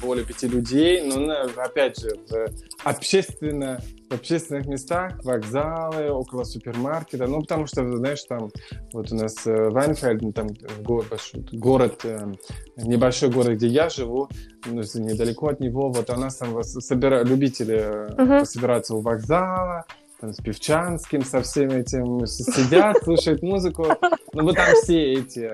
более 0.00 0.24
пяти 0.24 0.48
людей, 0.48 1.02
но 1.02 1.16
ну, 1.18 1.34
опять 1.56 2.00
же 2.00 2.16
в, 2.28 2.48
общественно, 2.84 3.80
в 4.08 4.14
общественных 4.14 4.66
местах, 4.66 5.22
вокзалы, 5.24 6.10
около 6.10 6.44
супермаркета, 6.44 7.26
ну 7.26 7.40
потому 7.40 7.66
что, 7.66 7.86
знаешь, 7.96 8.22
там 8.24 8.50
вот 8.92 9.12
у 9.12 9.16
нас 9.16 9.46
э, 9.46 9.68
Вайнфельд, 9.68 10.34
там 10.34 10.48
город, 10.80 11.20
город, 11.52 12.00
э, 12.04 12.32
небольшой 12.76 13.30
город, 13.30 13.54
где 13.54 13.66
я 13.66 13.88
живу, 13.90 14.28
ну, 14.66 14.80
недалеко 14.80 15.48
от 15.48 15.60
него, 15.60 15.90
вот 15.90 16.08
у 16.10 16.16
нас 16.16 16.36
там 16.36 16.62
собира... 16.62 17.22
любители 17.22 18.10
uh-huh. 18.14 18.44
собираться 18.44 18.94
у 18.94 19.00
вокзала, 19.00 19.84
там, 20.20 20.32
с 20.32 20.36
Певчанским, 20.36 21.24
со 21.24 21.40
всеми 21.42 21.80
этим 21.80 22.26
сидят, 22.26 23.02
слушают 23.04 23.42
музыку. 23.42 23.86
Ну, 24.32 24.44
вот 24.44 24.54
там 24.56 24.74
все 24.82 25.14
эти 25.14 25.50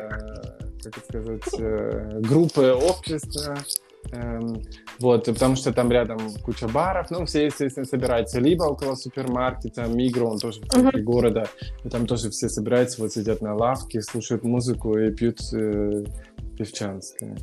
как 0.82 1.04
сказать, 1.04 1.42
э, 1.58 2.20
группы 2.20 2.72
общества, 2.72 3.56
эм, 4.12 4.62
вот, 4.98 5.24
потому 5.26 5.56
что 5.56 5.72
там 5.72 5.90
рядом 5.90 6.18
куча 6.44 6.68
баров, 6.68 7.10
ну, 7.10 7.26
все, 7.26 7.46
естественно, 7.46 7.86
собираются 7.86 8.40
либо 8.40 8.64
около 8.64 8.94
супермаркета, 8.94 9.86
Мигро, 9.86 10.26
он 10.26 10.38
тоже 10.38 10.60
в 10.60 10.68
центре 10.68 11.00
uh-huh. 11.00 11.04
города, 11.04 11.48
и 11.84 11.88
там 11.88 12.06
тоже 12.06 12.30
все 12.30 12.48
собираются, 12.48 13.02
вот 13.02 13.12
сидят 13.12 13.42
на 13.42 13.54
лавке, 13.54 14.00
слушают 14.02 14.44
музыку 14.44 14.98
и 14.98 15.10
пьют 15.10 15.40
э, 15.52 16.04
певчанское. 16.56 17.36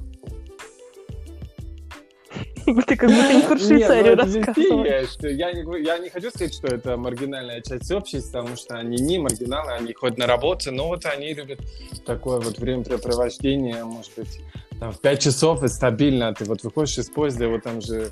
Ты 2.88 2.96
как 2.96 3.10
будто 3.10 3.34
не 3.34 3.42
про 3.42 3.58
Швейцарию 3.60 4.16
ну, 4.16 4.24
рассказываешь. 4.24 5.18
Я 5.22 5.98
не, 6.00 6.10
хочу 6.10 6.30
сказать, 6.30 6.54
что 6.54 6.68
это 6.68 6.98
маргинальная 6.98 7.62
часть 7.62 7.92
общества, 7.92 8.40
потому 8.40 8.56
что 8.56 8.76
они 8.76 8.98
не 8.98 9.20
маргиналы, 9.20 9.74
они 9.74 9.94
ходят 9.94 10.18
на 10.18 10.28
работу, 10.28 10.72
но 10.72 10.88
вот 10.88 11.06
они 11.06 11.34
любят 11.34 11.60
такое 12.06 12.40
вот 12.40 12.58
времяпрепровождение, 12.60 13.84
может 13.84 14.12
быть, 14.16 14.40
там, 14.80 14.92
в 14.92 15.00
5 15.00 15.22
часов 15.22 15.64
и 15.64 15.68
стабильно. 15.68 16.34
Ты 16.34 16.46
вот 16.46 16.64
выходишь 16.64 16.98
из 16.98 17.10
поезда, 17.10 17.46
и 17.46 17.48
вот 17.48 17.64
там 17.64 17.82
же 17.82 18.10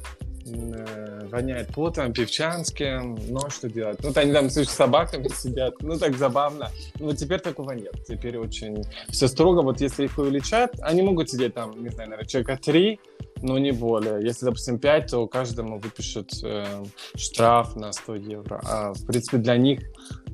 воняет 1.29 1.67
потом, 1.73 2.13
певчанским, 2.13 3.17
ну 3.29 3.49
что 3.49 3.69
делать? 3.69 3.99
Ну, 4.01 4.09
вот 4.09 4.17
они 4.17 4.31
там 4.33 4.49
с 4.49 4.63
собаками 4.65 5.27
сидят, 5.29 5.75
ну 5.81 5.97
так 5.97 6.17
забавно. 6.17 6.69
Но 6.99 7.13
теперь 7.13 7.39
такого 7.39 7.71
нет, 7.71 7.93
теперь 8.07 8.37
очень 8.37 8.83
все 9.09 9.27
строго. 9.27 9.61
Вот 9.61 9.81
если 9.81 10.05
их 10.05 10.17
увеличат, 10.17 10.71
они 10.81 11.01
могут 11.01 11.29
сидеть 11.29 11.53
там, 11.53 11.71
не 11.81 11.89
знаю, 11.89 12.09
наверное, 12.09 12.29
человека 12.29 12.59
три, 12.61 12.99
но 13.41 13.57
не 13.57 13.71
более. 13.71 14.23
Если, 14.23 14.45
допустим, 14.45 14.79
5, 14.79 15.11
то 15.11 15.27
каждому 15.27 15.79
выпишут 15.79 16.31
э, 16.43 16.83
штраф 17.15 17.75
на 17.75 17.91
100 17.91 18.15
евро. 18.15 18.61
А, 18.63 18.93
в 18.93 19.05
принципе, 19.05 19.37
для 19.37 19.57
них 19.57 19.81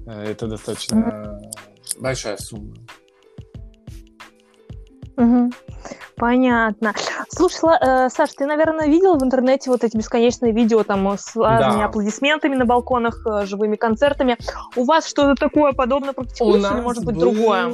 э, 0.05 0.31
это 0.31 0.47
достаточно 0.47 1.39
большая 1.99 2.37
сумма. 2.37 2.75
Угу. 5.17 5.51
Понятно. 6.17 6.93
Слушай, 7.29 7.77
э, 7.79 8.09
Саш, 8.09 8.31
ты, 8.33 8.47
наверное, 8.47 8.87
видел 8.87 9.17
в 9.17 9.23
интернете 9.23 9.69
вот 9.69 9.83
эти 9.83 9.95
бесконечные 9.95 10.51
видео 10.51 10.83
там 10.83 11.07
с 11.15 11.35
разными 11.35 11.81
да. 11.81 11.85
аплодисментами 11.85 12.55
на 12.55 12.65
балконах, 12.65 13.25
э, 13.25 13.45
живыми 13.45 13.75
концертами. 13.75 14.37
У 14.75 14.83
вас 14.83 15.07
что-то 15.07 15.35
такое 15.35 15.73
подобное 15.73 16.13
практикуется 16.13 16.73
или 16.73 16.81
может 16.81 17.05
быть 17.05 17.15
было, 17.15 17.31
другое? 17.31 17.67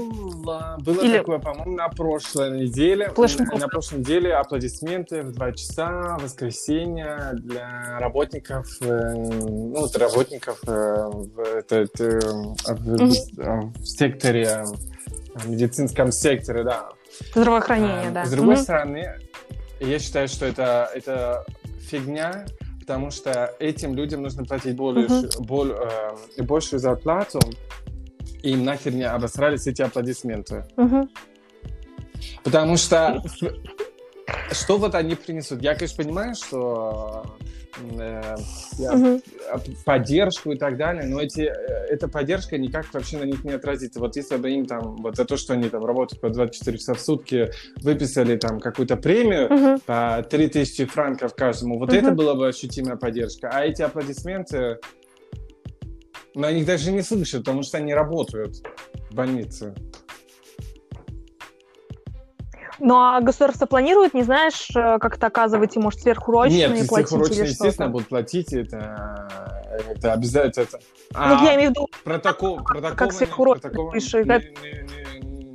Было 0.80 1.02
или... 1.02 1.18
такое, 1.20 1.40
по-моему, 1.40 1.78
на 1.78 1.88
прошлой 1.88 2.60
неделе. 2.60 3.12
Флэшмоб. 3.16 3.58
На 3.58 3.68
прошлой 3.70 4.00
неделе 4.00 4.34
аплодисменты 4.36 5.22
в 5.22 5.32
2 5.32 5.52
часа, 5.54 6.18
воскресенье 6.22 7.30
для 7.34 7.98
работников, 8.00 8.68
э, 8.82 9.14
ну, 9.16 9.88
работников 9.96 10.60
э, 10.68 11.10
в, 11.12 11.40
это, 11.40 11.76
это, 11.78 12.04
в, 12.04 12.96
mm-hmm. 12.96 13.74
в 13.80 13.86
секторе, 13.86 14.66
в 15.36 15.50
медицинском 15.50 16.12
секторе, 16.12 16.64
да 16.64 16.90
Здравоохранение, 17.36 18.10
а, 18.10 18.12
да. 18.12 18.26
С 18.26 18.32
другой 18.32 18.56
mm-hmm. 18.56 18.64
стороны, 18.64 19.20
я 19.80 20.00
считаю, 20.00 20.28
что 20.28 20.46
это, 20.46 20.90
это 20.94 21.46
фигня, 21.82 22.46
потому 22.80 23.12
что 23.12 23.54
этим 23.60 23.96
людям 23.96 24.22
нужно 24.22 24.46
платить 24.46 24.76
более, 24.76 25.08
mm-hmm. 25.08 25.42
боль, 25.44 25.72
э, 25.72 26.44
большую 26.44 26.80
зарплату, 26.80 27.40
и 28.42 28.52
им 28.52 28.64
нахер 28.64 28.94
не 28.94 29.04
обосрались 29.04 29.68
эти 29.68 29.82
аплодисменты. 29.82 30.66
Mm-hmm. 30.76 31.10
Потому 32.44 32.78
что 32.78 33.22
что 34.52 34.78
вот 34.78 34.96
они 34.96 35.16
принесут? 35.16 35.62
Я, 35.62 35.76
конечно, 35.76 36.04
понимаю, 36.04 36.36
что 36.36 37.26
э, 37.82 38.36
угу. 38.80 39.22
поддержку 39.86 40.52
и 40.52 40.58
так 40.58 40.78
далее, 40.78 41.06
но 41.06 41.22
эти, 41.22 41.42
э, 41.42 41.86
эта 41.90 42.08
поддержка 42.08 42.58
никак 42.58 42.94
вообще 42.94 43.18
на 43.18 43.24
них 43.24 43.44
не 43.44 43.52
отразится. 43.52 44.00
Вот 44.00 44.16
если 44.16 44.38
бы 44.38 44.52
им 44.52 44.66
там, 44.66 44.98
вот 44.98 45.16
за 45.16 45.26
то, 45.26 45.38
что 45.38 45.54
они 45.54 45.70
там 45.70 45.86
работают 45.86 46.22
по 46.22 46.30
24 46.30 46.78
часа 46.78 46.94
в 46.94 47.00
сутки, 47.00 47.52
выписали 47.82 48.38
там 48.38 48.60
какую-то 48.60 48.98
премию 48.98 49.46
угу. 49.46 49.82
по 49.86 50.26
3000 50.30 50.86
франков 50.86 51.36
каждому, 51.36 51.80
вот 51.80 51.90
угу. 51.90 51.98
это 51.98 52.12
была 52.12 52.36
бы 52.36 52.48
ощутимая 52.48 52.98
поддержка. 52.98 53.50
А 53.52 53.64
эти 53.64 53.82
аплодисменты, 53.82 54.80
но 56.36 56.48
они 56.48 56.64
даже 56.64 56.92
не 56.92 57.02
слышат, 57.02 57.42
потому 57.42 57.64
что 57.64 57.78
они 57.78 57.94
работают 57.94 58.56
в 59.10 59.16
больнице. 59.16 59.76
Ну 62.80 62.96
а 62.96 63.22
государство 63.22 63.66
планирует, 63.66 64.14
не 64.14 64.24
знаешь, 64.24 64.70
э, 64.76 64.98
как-то 65.00 65.28
оказывать, 65.28 65.76
может, 65.76 66.02
сверхурочные 66.02 66.68
Нет, 66.70 66.88
платить 66.88 67.10
сверхурочные, 67.10 67.50
естественно, 67.50 67.90
будут 67.90 68.10
платить, 68.10 68.54
это, 68.54 69.30
это 69.90 70.14
обязательно. 70.14 70.64
Это... 70.64 70.80
А, 71.14 71.36
ну, 71.36 71.46
я 71.46 71.56
имею 71.56 71.70
в 71.70 71.72
виду, 71.72 71.88
протокол, 72.04 72.58
протокол, 72.64 72.98
как 72.98 73.14
сверхурочные 73.14 73.92
пишут. 73.92 74.28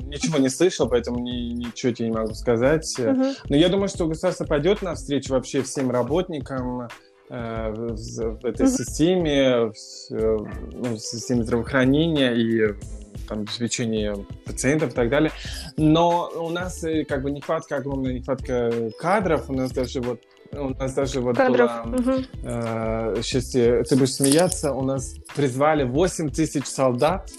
Ничего 0.09 0.39
не 0.39 0.49
слышал, 0.49 0.89
поэтому 0.89 1.19
ни, 1.19 1.53
ничего 1.53 1.93
тебе 1.93 2.09
не 2.09 2.15
могу 2.15 2.33
сказать. 2.33 2.89
Угу. 2.99 3.25
Но 3.51 3.57
я 3.57 3.69
думаю, 3.69 3.89
что 3.89 4.07
государство 4.07 4.47
пойдет 4.47 4.81
навстречу 4.81 5.35
вообще 5.35 5.63
всем 5.63 5.91
работникам, 5.91 6.83
э, 6.83 6.89
в, 7.29 8.41
в 8.41 8.45
этой 8.45 8.69
системе, 8.69 9.71
в, 9.71 9.75
ну, 10.11 10.95
в 10.95 10.99
системе 10.99 11.45
здравоохранения 11.45 12.33
и 12.35 12.75
там, 13.29 13.41
обеспечение 13.41 14.17
пациентов 14.45 14.93
и 14.93 14.95
так 14.95 15.11
далее. 15.11 15.31
Но 15.77 16.31
у 16.35 16.51
нас 16.51 16.83
э, 16.85 17.05
как 17.05 17.23
бы 17.23 17.31
нехватка, 17.31 17.77
огромная 17.77 18.15
нехватка 18.15 18.91
кадров. 18.99 19.49
У 19.51 19.53
нас 19.53 19.71
даже 19.73 20.01
вот 20.01 20.21
у 20.53 20.71
нас 20.71 20.95
даже 20.95 21.21
вот 21.21 21.37
Кадров. 21.37 21.71
была, 21.85 21.99
угу. 21.99 22.23
э, 22.43 23.17
сейчас 23.23 23.51
ты 23.51 23.97
будешь 23.97 24.15
смеяться, 24.15 24.73
у 24.73 24.83
нас 24.83 25.17
призвали 25.37 25.85
8 25.85 26.31
тысяч 26.31 26.65
солдат 26.65 27.31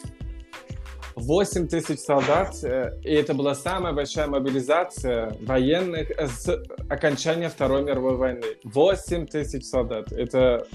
8 1.19 1.67
тысяч 1.67 1.99
солдат, 1.99 2.55
э, 2.63 2.97
и 3.03 3.11
это 3.11 3.33
была 3.33 3.53
самая 3.53 3.93
большая 3.93 4.27
мобилизация 4.27 5.35
военных 5.41 6.09
с 6.17 6.47
окончания 6.89 7.49
Второй 7.49 7.83
мировой 7.83 8.15
войны. 8.15 8.45
8 8.63 9.27
тысяч 9.27 9.65
солдат. 9.65 10.11
Это 10.11 10.65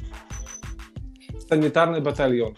санитарный 1.48 2.00
батальон. 2.00 2.56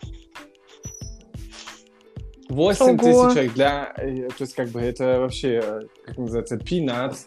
8 2.49 2.99
тысяч 2.99 3.35
человек 3.35 3.55
для... 3.55 3.95
Э, 3.97 4.29
то 4.29 4.43
есть, 4.43 4.55
как 4.55 4.69
бы, 4.69 4.81
это 4.81 5.21
вообще, 5.21 5.61
э, 5.63 5.81
как 6.05 6.19
называется, 6.19 6.57
peanuts. 6.57 7.27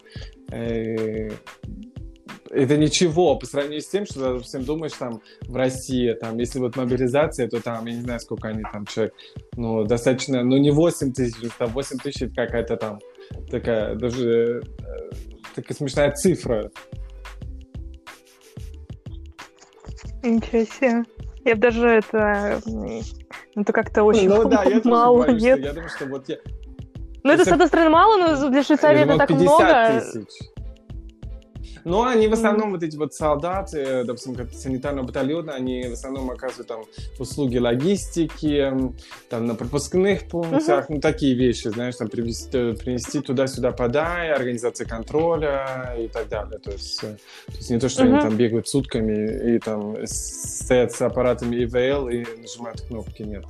Э, 2.50 2.64
это 2.64 2.78
ничего 2.78 3.36
по 3.36 3.46
сравнению 3.46 3.82
с 3.82 3.88
тем, 3.88 4.06
что, 4.06 4.34
допустим, 4.34 4.64
думаешь, 4.64 4.94
там, 4.94 5.22
в 5.48 5.56
России, 5.56 6.14
там, 6.14 6.38
если 6.38 6.60
вот 6.60 6.76
мобилизация, 6.76 7.48
то 7.48 7.62
там, 7.62 7.86
я 7.86 7.96
не 7.96 8.02
знаю, 8.02 8.20
сколько 8.20 8.50
они 8.50 8.64
там 8.72 8.86
человек, 8.86 9.14
ну, 9.56 9.84
достаточно, 9.84 10.44
ну, 10.44 10.58
не 10.58 10.72
8 10.72 11.14
тысяч, 11.14 11.50
там, 11.58 11.70
8 11.70 11.98
тысяч 12.00 12.22
это 12.24 12.34
какая-то 12.36 12.78
там 12.78 13.00
такая, 13.50 13.96
даже 13.96 14.62
такая 15.56 15.76
смешная 15.76 16.12
цифра. 16.12 16.72
Ничего 20.24 20.64
себе. 20.64 21.04
Я 21.46 21.56
даже 21.56 21.88
это... 21.88 22.62
Это 23.56 23.74
как-то 23.74 24.04
очень 24.04 24.30
ну, 24.30 24.48
да, 24.48 24.64
я 24.64 24.82
мало, 24.86 25.26
боюсь, 25.26 25.42
нет? 25.42 25.60
Я 25.60 25.74
думаю, 25.74 25.90
что 25.90 26.06
вот 26.06 26.30
я... 26.30 26.38
Ну, 27.24 27.32
это, 27.32 27.44
с 27.44 27.52
одной 27.52 27.68
стороны, 27.68 27.90
мало, 27.90 28.18
но 28.18 28.50
для 28.50 28.64
Швейцарии 28.64 29.02
это 29.02 29.18
так 29.18 29.30
много. 29.32 30.00
Тысяч. 30.00 30.28
Но 31.84 32.04
они 32.04 32.28
в 32.28 32.34
основном, 32.34 32.72
вот 32.72 32.84
эти 32.84 32.98
вот 32.98 33.14
солдаты, 33.14 34.04
допустим, 34.04 34.36
как 34.36 34.52
санитарного 34.52 35.08
батальона, 35.08 35.54
они 35.54 35.88
в 35.88 35.94
основном 35.94 36.32
оказывают 36.32 36.68
там 36.68 36.82
услуги 37.18 37.58
логистики, 37.58 38.72
там 39.30 39.46
на 39.46 39.56
пропускных 39.56 40.28
пунктах, 40.28 40.86
uh-huh. 40.86 40.96
ну 40.96 41.02
такие 41.02 41.36
вещи, 41.36 41.68
знаешь, 41.68 41.96
там 41.96 42.10
привезти, 42.10 42.74
принести 42.74 43.22
туда-сюда 43.22 43.72
подай, 43.72 44.32
организация 44.32 44.88
контроля 44.88 45.96
и 45.98 46.08
так 46.08 46.30
далее. 46.30 46.60
То 46.60 46.72
есть, 46.72 47.04
э, 47.04 47.18
то 47.48 47.54
есть 47.54 47.70
не 47.70 47.80
то, 47.80 47.90
что 47.90 48.04
uh-huh. 48.04 48.14
они 48.14 48.22
там 48.22 48.38
бегают 48.38 48.68
сутками 48.68 49.56
и 49.56 49.60
там 49.60 49.96
стоят 50.06 50.92
с 50.92 51.02
аппаратами 51.02 51.64
ИВЛ 51.64 52.10
и 52.10 52.26
нажимают 52.42 52.82
кнопки, 52.82 53.24
нет. 53.24 53.46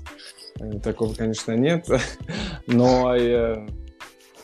Э, 0.59 0.79
такого, 0.79 1.13
конечно, 1.13 1.53
нет. 1.53 1.87
Но 2.67 3.15
э, 3.15 3.67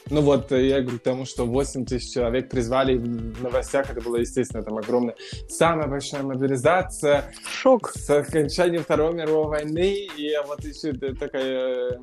ну 0.09 0.21
вот, 0.21 0.51
э, 0.51 0.67
я 0.67 0.81
говорю 0.81 0.99
к 0.99 1.03
тому, 1.03 1.25
что 1.25 1.45
8 1.45 1.85
тысяч 1.85 2.13
человек 2.13 2.49
призвали 2.49 2.95
в 2.97 3.41
новостях, 3.41 3.89
это 3.89 4.01
было, 4.01 4.17
естественно, 4.17 4.63
там 4.63 4.77
огромная, 4.77 5.15
самая 5.49 5.87
большая 5.87 6.23
мобилизация. 6.23 7.33
Шок. 7.49 7.91
С 7.95 8.09
окончанием 8.09 8.83
Второй 8.83 9.13
мировой 9.13 9.47
войны, 9.47 10.07
и 10.17 10.31
вот 10.47 10.63
еще 10.63 10.93
такая 10.93 11.91
э, 11.91 11.97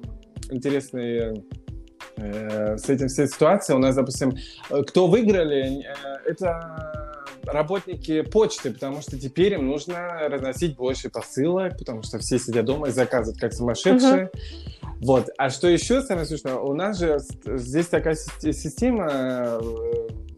интересная 0.50 1.42
э, 2.16 2.76
с 2.76 2.88
этим 2.88 3.08
вся 3.08 3.26
ситуация. 3.26 3.76
У 3.76 3.78
нас, 3.78 3.94
допустим, 3.94 4.36
э, 4.70 4.82
кто 4.82 5.06
выиграли, 5.06 5.84
э, 5.84 5.94
это 6.26 7.12
работники 7.44 8.22
почты, 8.22 8.72
потому 8.72 9.00
что 9.00 9.18
теперь 9.18 9.54
им 9.54 9.66
нужно 9.66 10.28
разносить 10.28 10.76
больше 10.76 11.10
посылок, 11.10 11.78
потому 11.78 12.02
что 12.02 12.18
все 12.18 12.38
сидят 12.38 12.64
дома 12.64 12.88
и 12.88 12.90
заказывают 12.90 13.40
как 13.40 13.52
сумасшедшие. 13.52 14.30
Uh-huh. 14.32 14.81
Вот. 15.02 15.30
А 15.36 15.50
что 15.50 15.68
еще 15.68 16.00
самое 16.02 16.26
смешное, 16.26 16.54
у 16.54 16.74
нас 16.74 16.98
же 16.98 17.18
здесь 17.44 17.88
такая 17.88 18.14
система 18.14 19.08
э, 19.10 19.60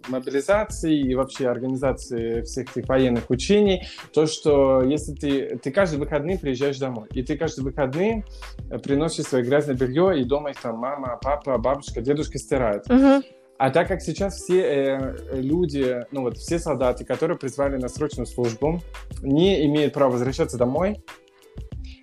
мобилизации 0.08 0.98
и 0.98 1.14
вообще 1.14 1.48
организации 1.48 2.40
всех 2.42 2.74
этих 2.74 2.88
военных 2.88 3.28
учений, 3.28 3.86
то, 4.12 4.26
что 4.26 4.82
если 4.82 5.12
ты, 5.12 5.58
ты 5.58 5.70
каждый 5.70 5.98
выходный 5.98 6.38
приезжаешь 6.38 6.78
домой, 6.78 7.08
и 7.12 7.22
ты 7.22 7.36
каждый 7.36 7.60
выходный 7.62 8.24
э, 8.70 8.78
приносишь 8.78 9.26
свое 9.26 9.44
грязное 9.44 9.74
белье, 9.74 10.18
и 10.18 10.24
дома 10.24 10.50
их 10.50 10.60
там 10.60 10.78
мама, 10.78 11.18
папа, 11.20 11.58
бабушка, 11.58 12.00
дедушка 12.00 12.38
стирают. 12.38 12.86
Uh-huh. 12.88 13.22
А 13.56 13.70
так 13.70 13.86
как 13.86 14.00
сейчас 14.00 14.36
все 14.36 14.62
э, 14.62 15.40
люди, 15.40 16.04
ну 16.10 16.22
вот 16.22 16.38
все 16.38 16.58
солдаты, 16.58 17.04
которые 17.04 17.38
призвали 17.38 17.76
на 17.76 17.88
срочную 17.88 18.26
службу, 18.26 18.80
не 19.22 19.64
имеют 19.66 19.92
права 19.92 20.12
возвращаться 20.12 20.56
домой, 20.56 21.02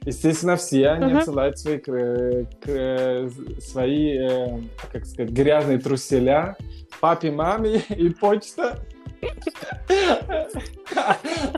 Естественно, 0.03 0.55
все 0.57 0.89
они 0.89 1.13
uh-huh. 1.13 1.19
отсылают 1.19 1.59
свои, 1.59 1.77
к, 1.77 2.47
к, 2.61 3.29
свои 3.61 4.17
э, 4.17 4.59
как 4.91 5.05
сказать, 5.05 5.31
грязные 5.31 5.77
труселя 5.77 6.57
папе, 6.99 7.31
маме 7.31 7.83
и 7.89 8.09
почта. 8.09 8.79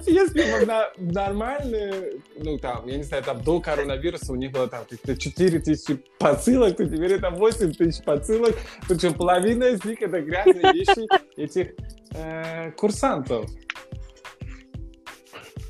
Если 0.05 0.41
бы 0.41 0.67
нормальные, 0.97 2.19
ну 2.37 2.57
там, 2.57 2.85
я 2.87 2.97
не 2.97 3.03
знаю, 3.03 3.23
там 3.23 3.41
до 3.41 3.61
коронавируса 3.61 4.33
у 4.33 4.35
них 4.35 4.51
было 4.51 4.67
там 4.67 4.83
как-то 4.89 5.15
4 5.15 5.59
тысячи 5.59 5.97
посылок, 6.19 6.75
то 6.75 6.85
теперь 6.85 7.13
это 7.13 7.29
8 7.29 7.73
тысяч 7.73 8.03
посылок, 8.03 8.55
причем 8.87 9.13
половина 9.13 9.65
из 9.65 9.83
них 9.85 10.01
это 10.01 10.21
грязные 10.21 10.73
вещи 10.73 11.07
этих 11.37 11.73
э, 12.11 12.71
курсантов. 12.71 13.49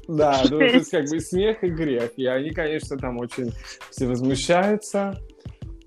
Да, 0.08 0.41
ну, 0.49 0.60
то 0.60 0.66
есть 0.66 0.91
как 0.91 1.10
бы 1.10 1.20
смех 1.20 1.64
и 1.64 1.68
грех. 1.68 2.12
И 2.18 2.26
они, 2.26 2.51
конечно, 2.51 2.97
там 2.97 3.18
очень 3.20 3.51
все 3.89 4.08
возмущаются. 4.08 5.18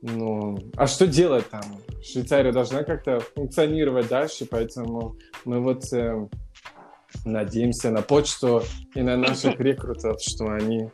Ну, 0.03 0.59
а 0.77 0.87
что 0.87 1.07
делать 1.07 1.49
там? 1.49 1.63
Швейцария 2.03 2.53
должна 2.53 2.85
как-то 2.85 3.21
функционировать 3.35 4.09
дальше, 4.09 4.47
поэтому 4.49 5.17
мы 5.45 5.61
вот 5.61 5.93
э, 5.93 6.29
надеемся 7.25 7.91
на 7.91 8.03
почту 8.03 8.63
и 8.95 9.03
на 9.03 9.17
наших 9.17 9.59
рекрутов, 9.59 10.21
что 10.21 10.47
они, 10.47 10.91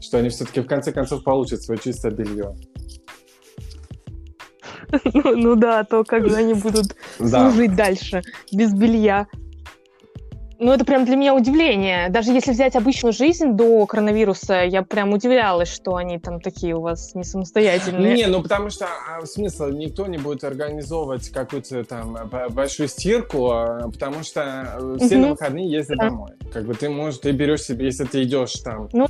что 0.00 0.18
они 0.18 0.28
все-таки 0.28 0.60
в 0.60 0.66
конце 0.66 0.92
концов 0.92 1.24
получат 1.24 1.62
свое 1.62 1.80
чистое 1.80 2.12
белье. 2.12 2.54
Ну, 5.14 5.36
ну 5.36 5.54
да, 5.54 5.84
то 5.84 6.04
как 6.04 6.28
же 6.28 6.34
они 6.34 6.54
будут 6.54 6.96
служить 7.16 7.74
дальше 7.76 8.22
без 8.52 8.72
белья. 8.74 9.28
Ну, 10.60 10.72
это 10.72 10.84
прям 10.84 11.06
для 11.06 11.16
меня 11.16 11.34
удивление. 11.34 12.10
Даже 12.10 12.32
если 12.32 12.52
взять 12.52 12.76
обычную 12.76 13.14
жизнь 13.14 13.52
до 13.52 13.86
коронавируса, 13.86 14.62
я 14.62 14.82
прям 14.82 15.14
удивлялась, 15.14 15.72
что 15.72 15.96
они 15.96 16.18
там 16.18 16.38
такие 16.38 16.76
у 16.76 16.82
вас 16.82 17.14
не 17.14 17.24
самостоятельные. 17.24 18.14
Не, 18.14 18.26
ну 18.26 18.42
потому 18.42 18.68
что 18.68 18.86
а, 18.86 19.24
смысл, 19.24 19.68
никто 19.68 20.06
не 20.06 20.18
будет 20.18 20.44
организовывать 20.44 21.30
какую-то 21.30 21.82
там 21.84 22.14
большую 22.50 22.88
стирку, 22.88 23.50
а, 23.50 23.88
потому 23.90 24.22
что 24.22 24.76
э, 24.78 24.96
все 24.98 25.16
угу. 25.16 25.22
на 25.22 25.30
выходные 25.30 25.70
ездят 25.70 25.96
да. 25.96 26.10
домой. 26.10 26.32
Как 26.52 26.66
бы 26.66 26.74
ты 26.74 26.90
можешь, 26.90 27.20
ты 27.20 27.32
берешь 27.32 27.62
себе, 27.62 27.86
если 27.86 28.04
ты 28.04 28.22
идешь 28.22 28.52
там. 28.62 28.90
Ну, 28.92 29.06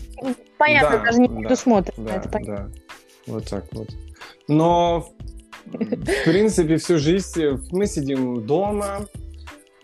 понятно, 0.56 0.98
да, 0.98 1.04
даже 1.04 1.18
не 1.18 1.28
да, 1.28 1.34
предусмотрено. 1.34 2.08
Да, 2.08 2.14
это 2.14 2.28
понятно. 2.28 2.70
да. 3.26 3.32
Вот 3.32 3.48
так 3.48 3.64
вот. 3.72 3.88
Но, 4.46 5.08
в 5.64 6.24
принципе, 6.24 6.76
всю 6.76 6.98
жизнь 6.98 7.42
мы 7.72 7.86
сидим 7.86 8.46
дома, 8.46 9.08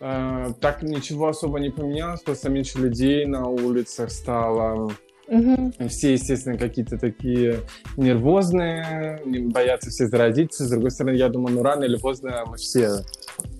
Э, 0.00 0.52
так 0.60 0.82
ничего 0.82 1.28
особо 1.28 1.58
не 1.58 1.70
поменялось, 1.70 2.20
просто 2.20 2.50
меньше 2.50 2.78
людей 2.78 3.24
на 3.24 3.48
улицах 3.48 4.10
стало. 4.10 4.92
Угу. 5.28 5.88
Все, 5.88 6.12
естественно, 6.12 6.56
какие-то 6.56 6.98
такие 6.98 7.60
нервозные, 7.96 9.20
боятся 9.24 9.90
все 9.90 10.06
заразиться. 10.06 10.64
С 10.64 10.70
другой 10.70 10.90
стороны, 10.90 11.16
я 11.16 11.28
думаю, 11.28 11.56
ну 11.56 11.62
рано 11.62 11.84
или 11.84 11.96
поздно 11.96 12.44
мы 12.46 12.56
все 12.58 13.00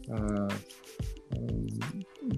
э, 0.08 0.48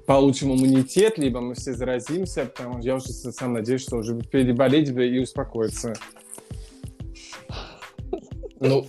получим 0.07 0.55
иммунитет, 0.55 1.19
либо 1.19 1.41
мы 1.41 1.55
все 1.55 1.75
заразимся, 1.75 2.47
потому 2.47 2.79
что 2.79 2.87
я 2.87 2.95
уже 2.95 3.09
сам 3.09 3.53
надеюсь, 3.53 3.83
что 3.83 3.97
уже 3.97 4.19
переболеть 4.19 4.95
бы 4.95 5.07
и 5.07 5.19
успокоиться. 5.19 5.95
Ну, 8.61 8.87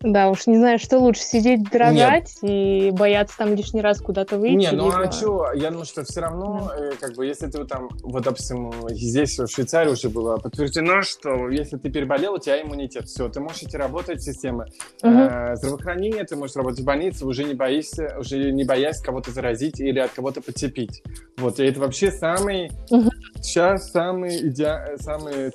да, 0.00 0.30
уж 0.30 0.46
не 0.46 0.56
знаю, 0.58 0.78
что 0.78 0.98
лучше, 0.98 1.22
сидеть 1.22 1.64
дрожать 1.70 2.36
Нет. 2.42 2.50
и 2.50 2.90
бояться 2.90 3.36
там 3.38 3.54
лишний 3.54 3.80
раз 3.80 4.00
куда-то 4.00 4.38
выйти. 4.38 4.54
Не, 4.54 4.70
ну 4.72 4.86
либо... 4.86 5.02
а 5.02 5.12
что, 5.12 5.52
я 5.54 5.70
думаю, 5.70 5.86
что 5.86 6.04
все 6.04 6.20
равно, 6.20 6.70
да. 6.76 6.84
э, 6.84 6.92
как 7.00 7.14
бы, 7.14 7.26
если 7.26 7.46
ты 7.46 7.64
там, 7.64 7.88
вот, 8.02 8.24
допустим, 8.24 8.72
здесь 8.90 9.38
в 9.38 9.46
Швейцарии 9.48 9.90
уже 9.90 10.08
было 10.08 10.36
подтверждено, 10.36 11.02
что 11.02 11.48
если 11.48 11.76
ты 11.76 11.90
переболел, 11.90 12.34
у 12.34 12.38
тебя 12.38 12.60
иммунитет, 12.62 13.06
все, 13.06 13.28
ты 13.28 13.40
можешь 13.40 13.62
идти 13.62 13.76
работать 13.76 14.22
системы 14.22 14.66
угу. 15.02 15.12
э, 15.12 15.56
здравоохранения, 15.56 16.24
ты 16.24 16.36
можешь 16.36 16.56
работать 16.56 16.80
в 16.80 16.84
больнице, 16.84 17.26
уже 17.26 17.44
не 17.44 17.54
боишься, 17.54 18.16
уже 18.18 18.52
не 18.52 18.64
боясь 18.64 19.00
кого-то 19.00 19.30
заразить 19.30 19.80
или 19.80 19.98
от 19.98 20.12
кого-то 20.12 20.40
подцепить. 20.40 21.02
Вот, 21.36 21.60
и 21.60 21.64
это 21.64 21.80
вообще 21.80 22.10
самый, 22.10 22.70
угу. 22.90 23.10
сейчас 23.40 23.90
самый 23.90 24.48
идеальный, 24.48 24.98
самый, 24.98 25.52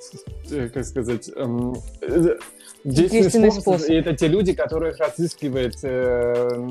э, 0.51 0.69
как 0.69 0.85
сказать, 0.85 1.29
эм, 1.35 1.75
э, 2.83 2.89
действенный 2.89 3.51
способ. 3.51 3.61
способ. 3.61 3.89
И 3.89 3.93
это 3.93 4.15
те 4.15 4.27
люди, 4.27 4.53
которых 4.53 4.97
разыскивает 4.99 5.75
э, 5.83 6.69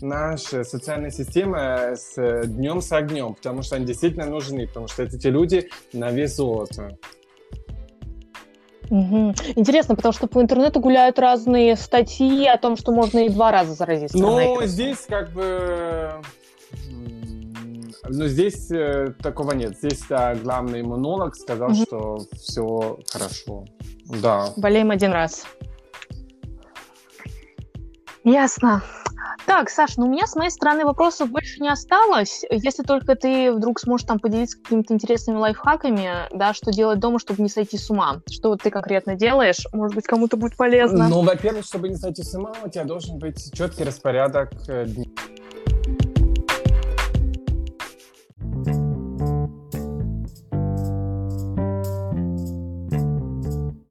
наша 0.00 0.64
социальная 0.64 1.10
система 1.10 1.94
с 1.94 2.16
э, 2.16 2.46
днем 2.46 2.80
с 2.80 2.92
огнем, 2.92 3.34
потому 3.34 3.62
что 3.62 3.76
они 3.76 3.86
действительно 3.86 4.26
нужны, 4.26 4.66
потому 4.66 4.88
что 4.88 5.02
это 5.02 5.18
те 5.18 5.30
люди 5.30 5.68
на 5.92 6.10
вес 6.10 6.36
золота. 6.36 6.96
Угу. 8.90 9.34
Интересно, 9.56 9.96
потому 9.96 10.12
что 10.12 10.26
по 10.26 10.42
интернету 10.42 10.80
гуляют 10.80 11.18
разные 11.18 11.76
статьи 11.76 12.46
о 12.46 12.58
том, 12.58 12.76
что 12.76 12.92
можно 12.92 13.20
и 13.20 13.30
два 13.30 13.50
раза 13.50 13.72
заразиться. 13.72 14.18
Ну, 14.18 14.64
здесь 14.64 15.06
как 15.08 15.30
бы... 15.32 16.20
Ну, 18.14 18.26
здесь 18.26 18.70
э, 18.70 19.14
такого 19.22 19.52
нет. 19.52 19.78
Здесь 19.78 20.02
да, 20.08 20.34
главный 20.34 20.82
иммунолог 20.82 21.34
сказал, 21.34 21.70
угу. 21.70 21.82
что 21.82 22.18
все 22.34 22.98
хорошо. 23.10 23.64
Да. 24.22 24.48
Болеем 24.56 24.90
один 24.90 25.12
раз. 25.12 25.46
Ясно. 28.24 28.82
Так, 29.46 29.70
Саш, 29.70 29.96
ну 29.96 30.06
у 30.06 30.08
меня 30.08 30.26
с 30.26 30.36
моей 30.36 30.50
стороны 30.50 30.84
вопросов 30.84 31.30
больше 31.30 31.60
не 31.60 31.68
осталось. 31.68 32.44
Если 32.50 32.82
только 32.82 33.16
ты 33.16 33.50
вдруг 33.52 33.80
сможешь 33.80 34.06
там 34.06 34.18
поделиться 34.18 34.58
какими-то 34.58 34.94
интересными 34.94 35.38
лайфхаками, 35.38 36.28
да, 36.32 36.54
что 36.54 36.70
делать 36.70 37.00
дома, 37.00 37.18
чтобы 37.18 37.42
не 37.42 37.48
сойти 37.48 37.78
с 37.78 37.90
ума. 37.90 38.20
Что 38.30 38.50
вот 38.50 38.62
ты 38.62 38.70
конкретно 38.70 39.14
делаешь? 39.14 39.66
Может 39.72 39.96
быть, 39.96 40.06
кому-то 40.06 40.36
будет 40.36 40.56
полезно? 40.56 41.08
Ну, 41.08 41.22
во-первых, 41.22 41.64
чтобы 41.64 41.88
не 41.88 41.96
сойти 41.96 42.22
с 42.22 42.34
ума, 42.34 42.52
у 42.64 42.68
тебя 42.68 42.84
должен 42.84 43.18
быть 43.18 43.52
четкий 43.52 43.84
распорядок 43.84 44.52
э, 44.68 44.86
дня. 44.86 45.06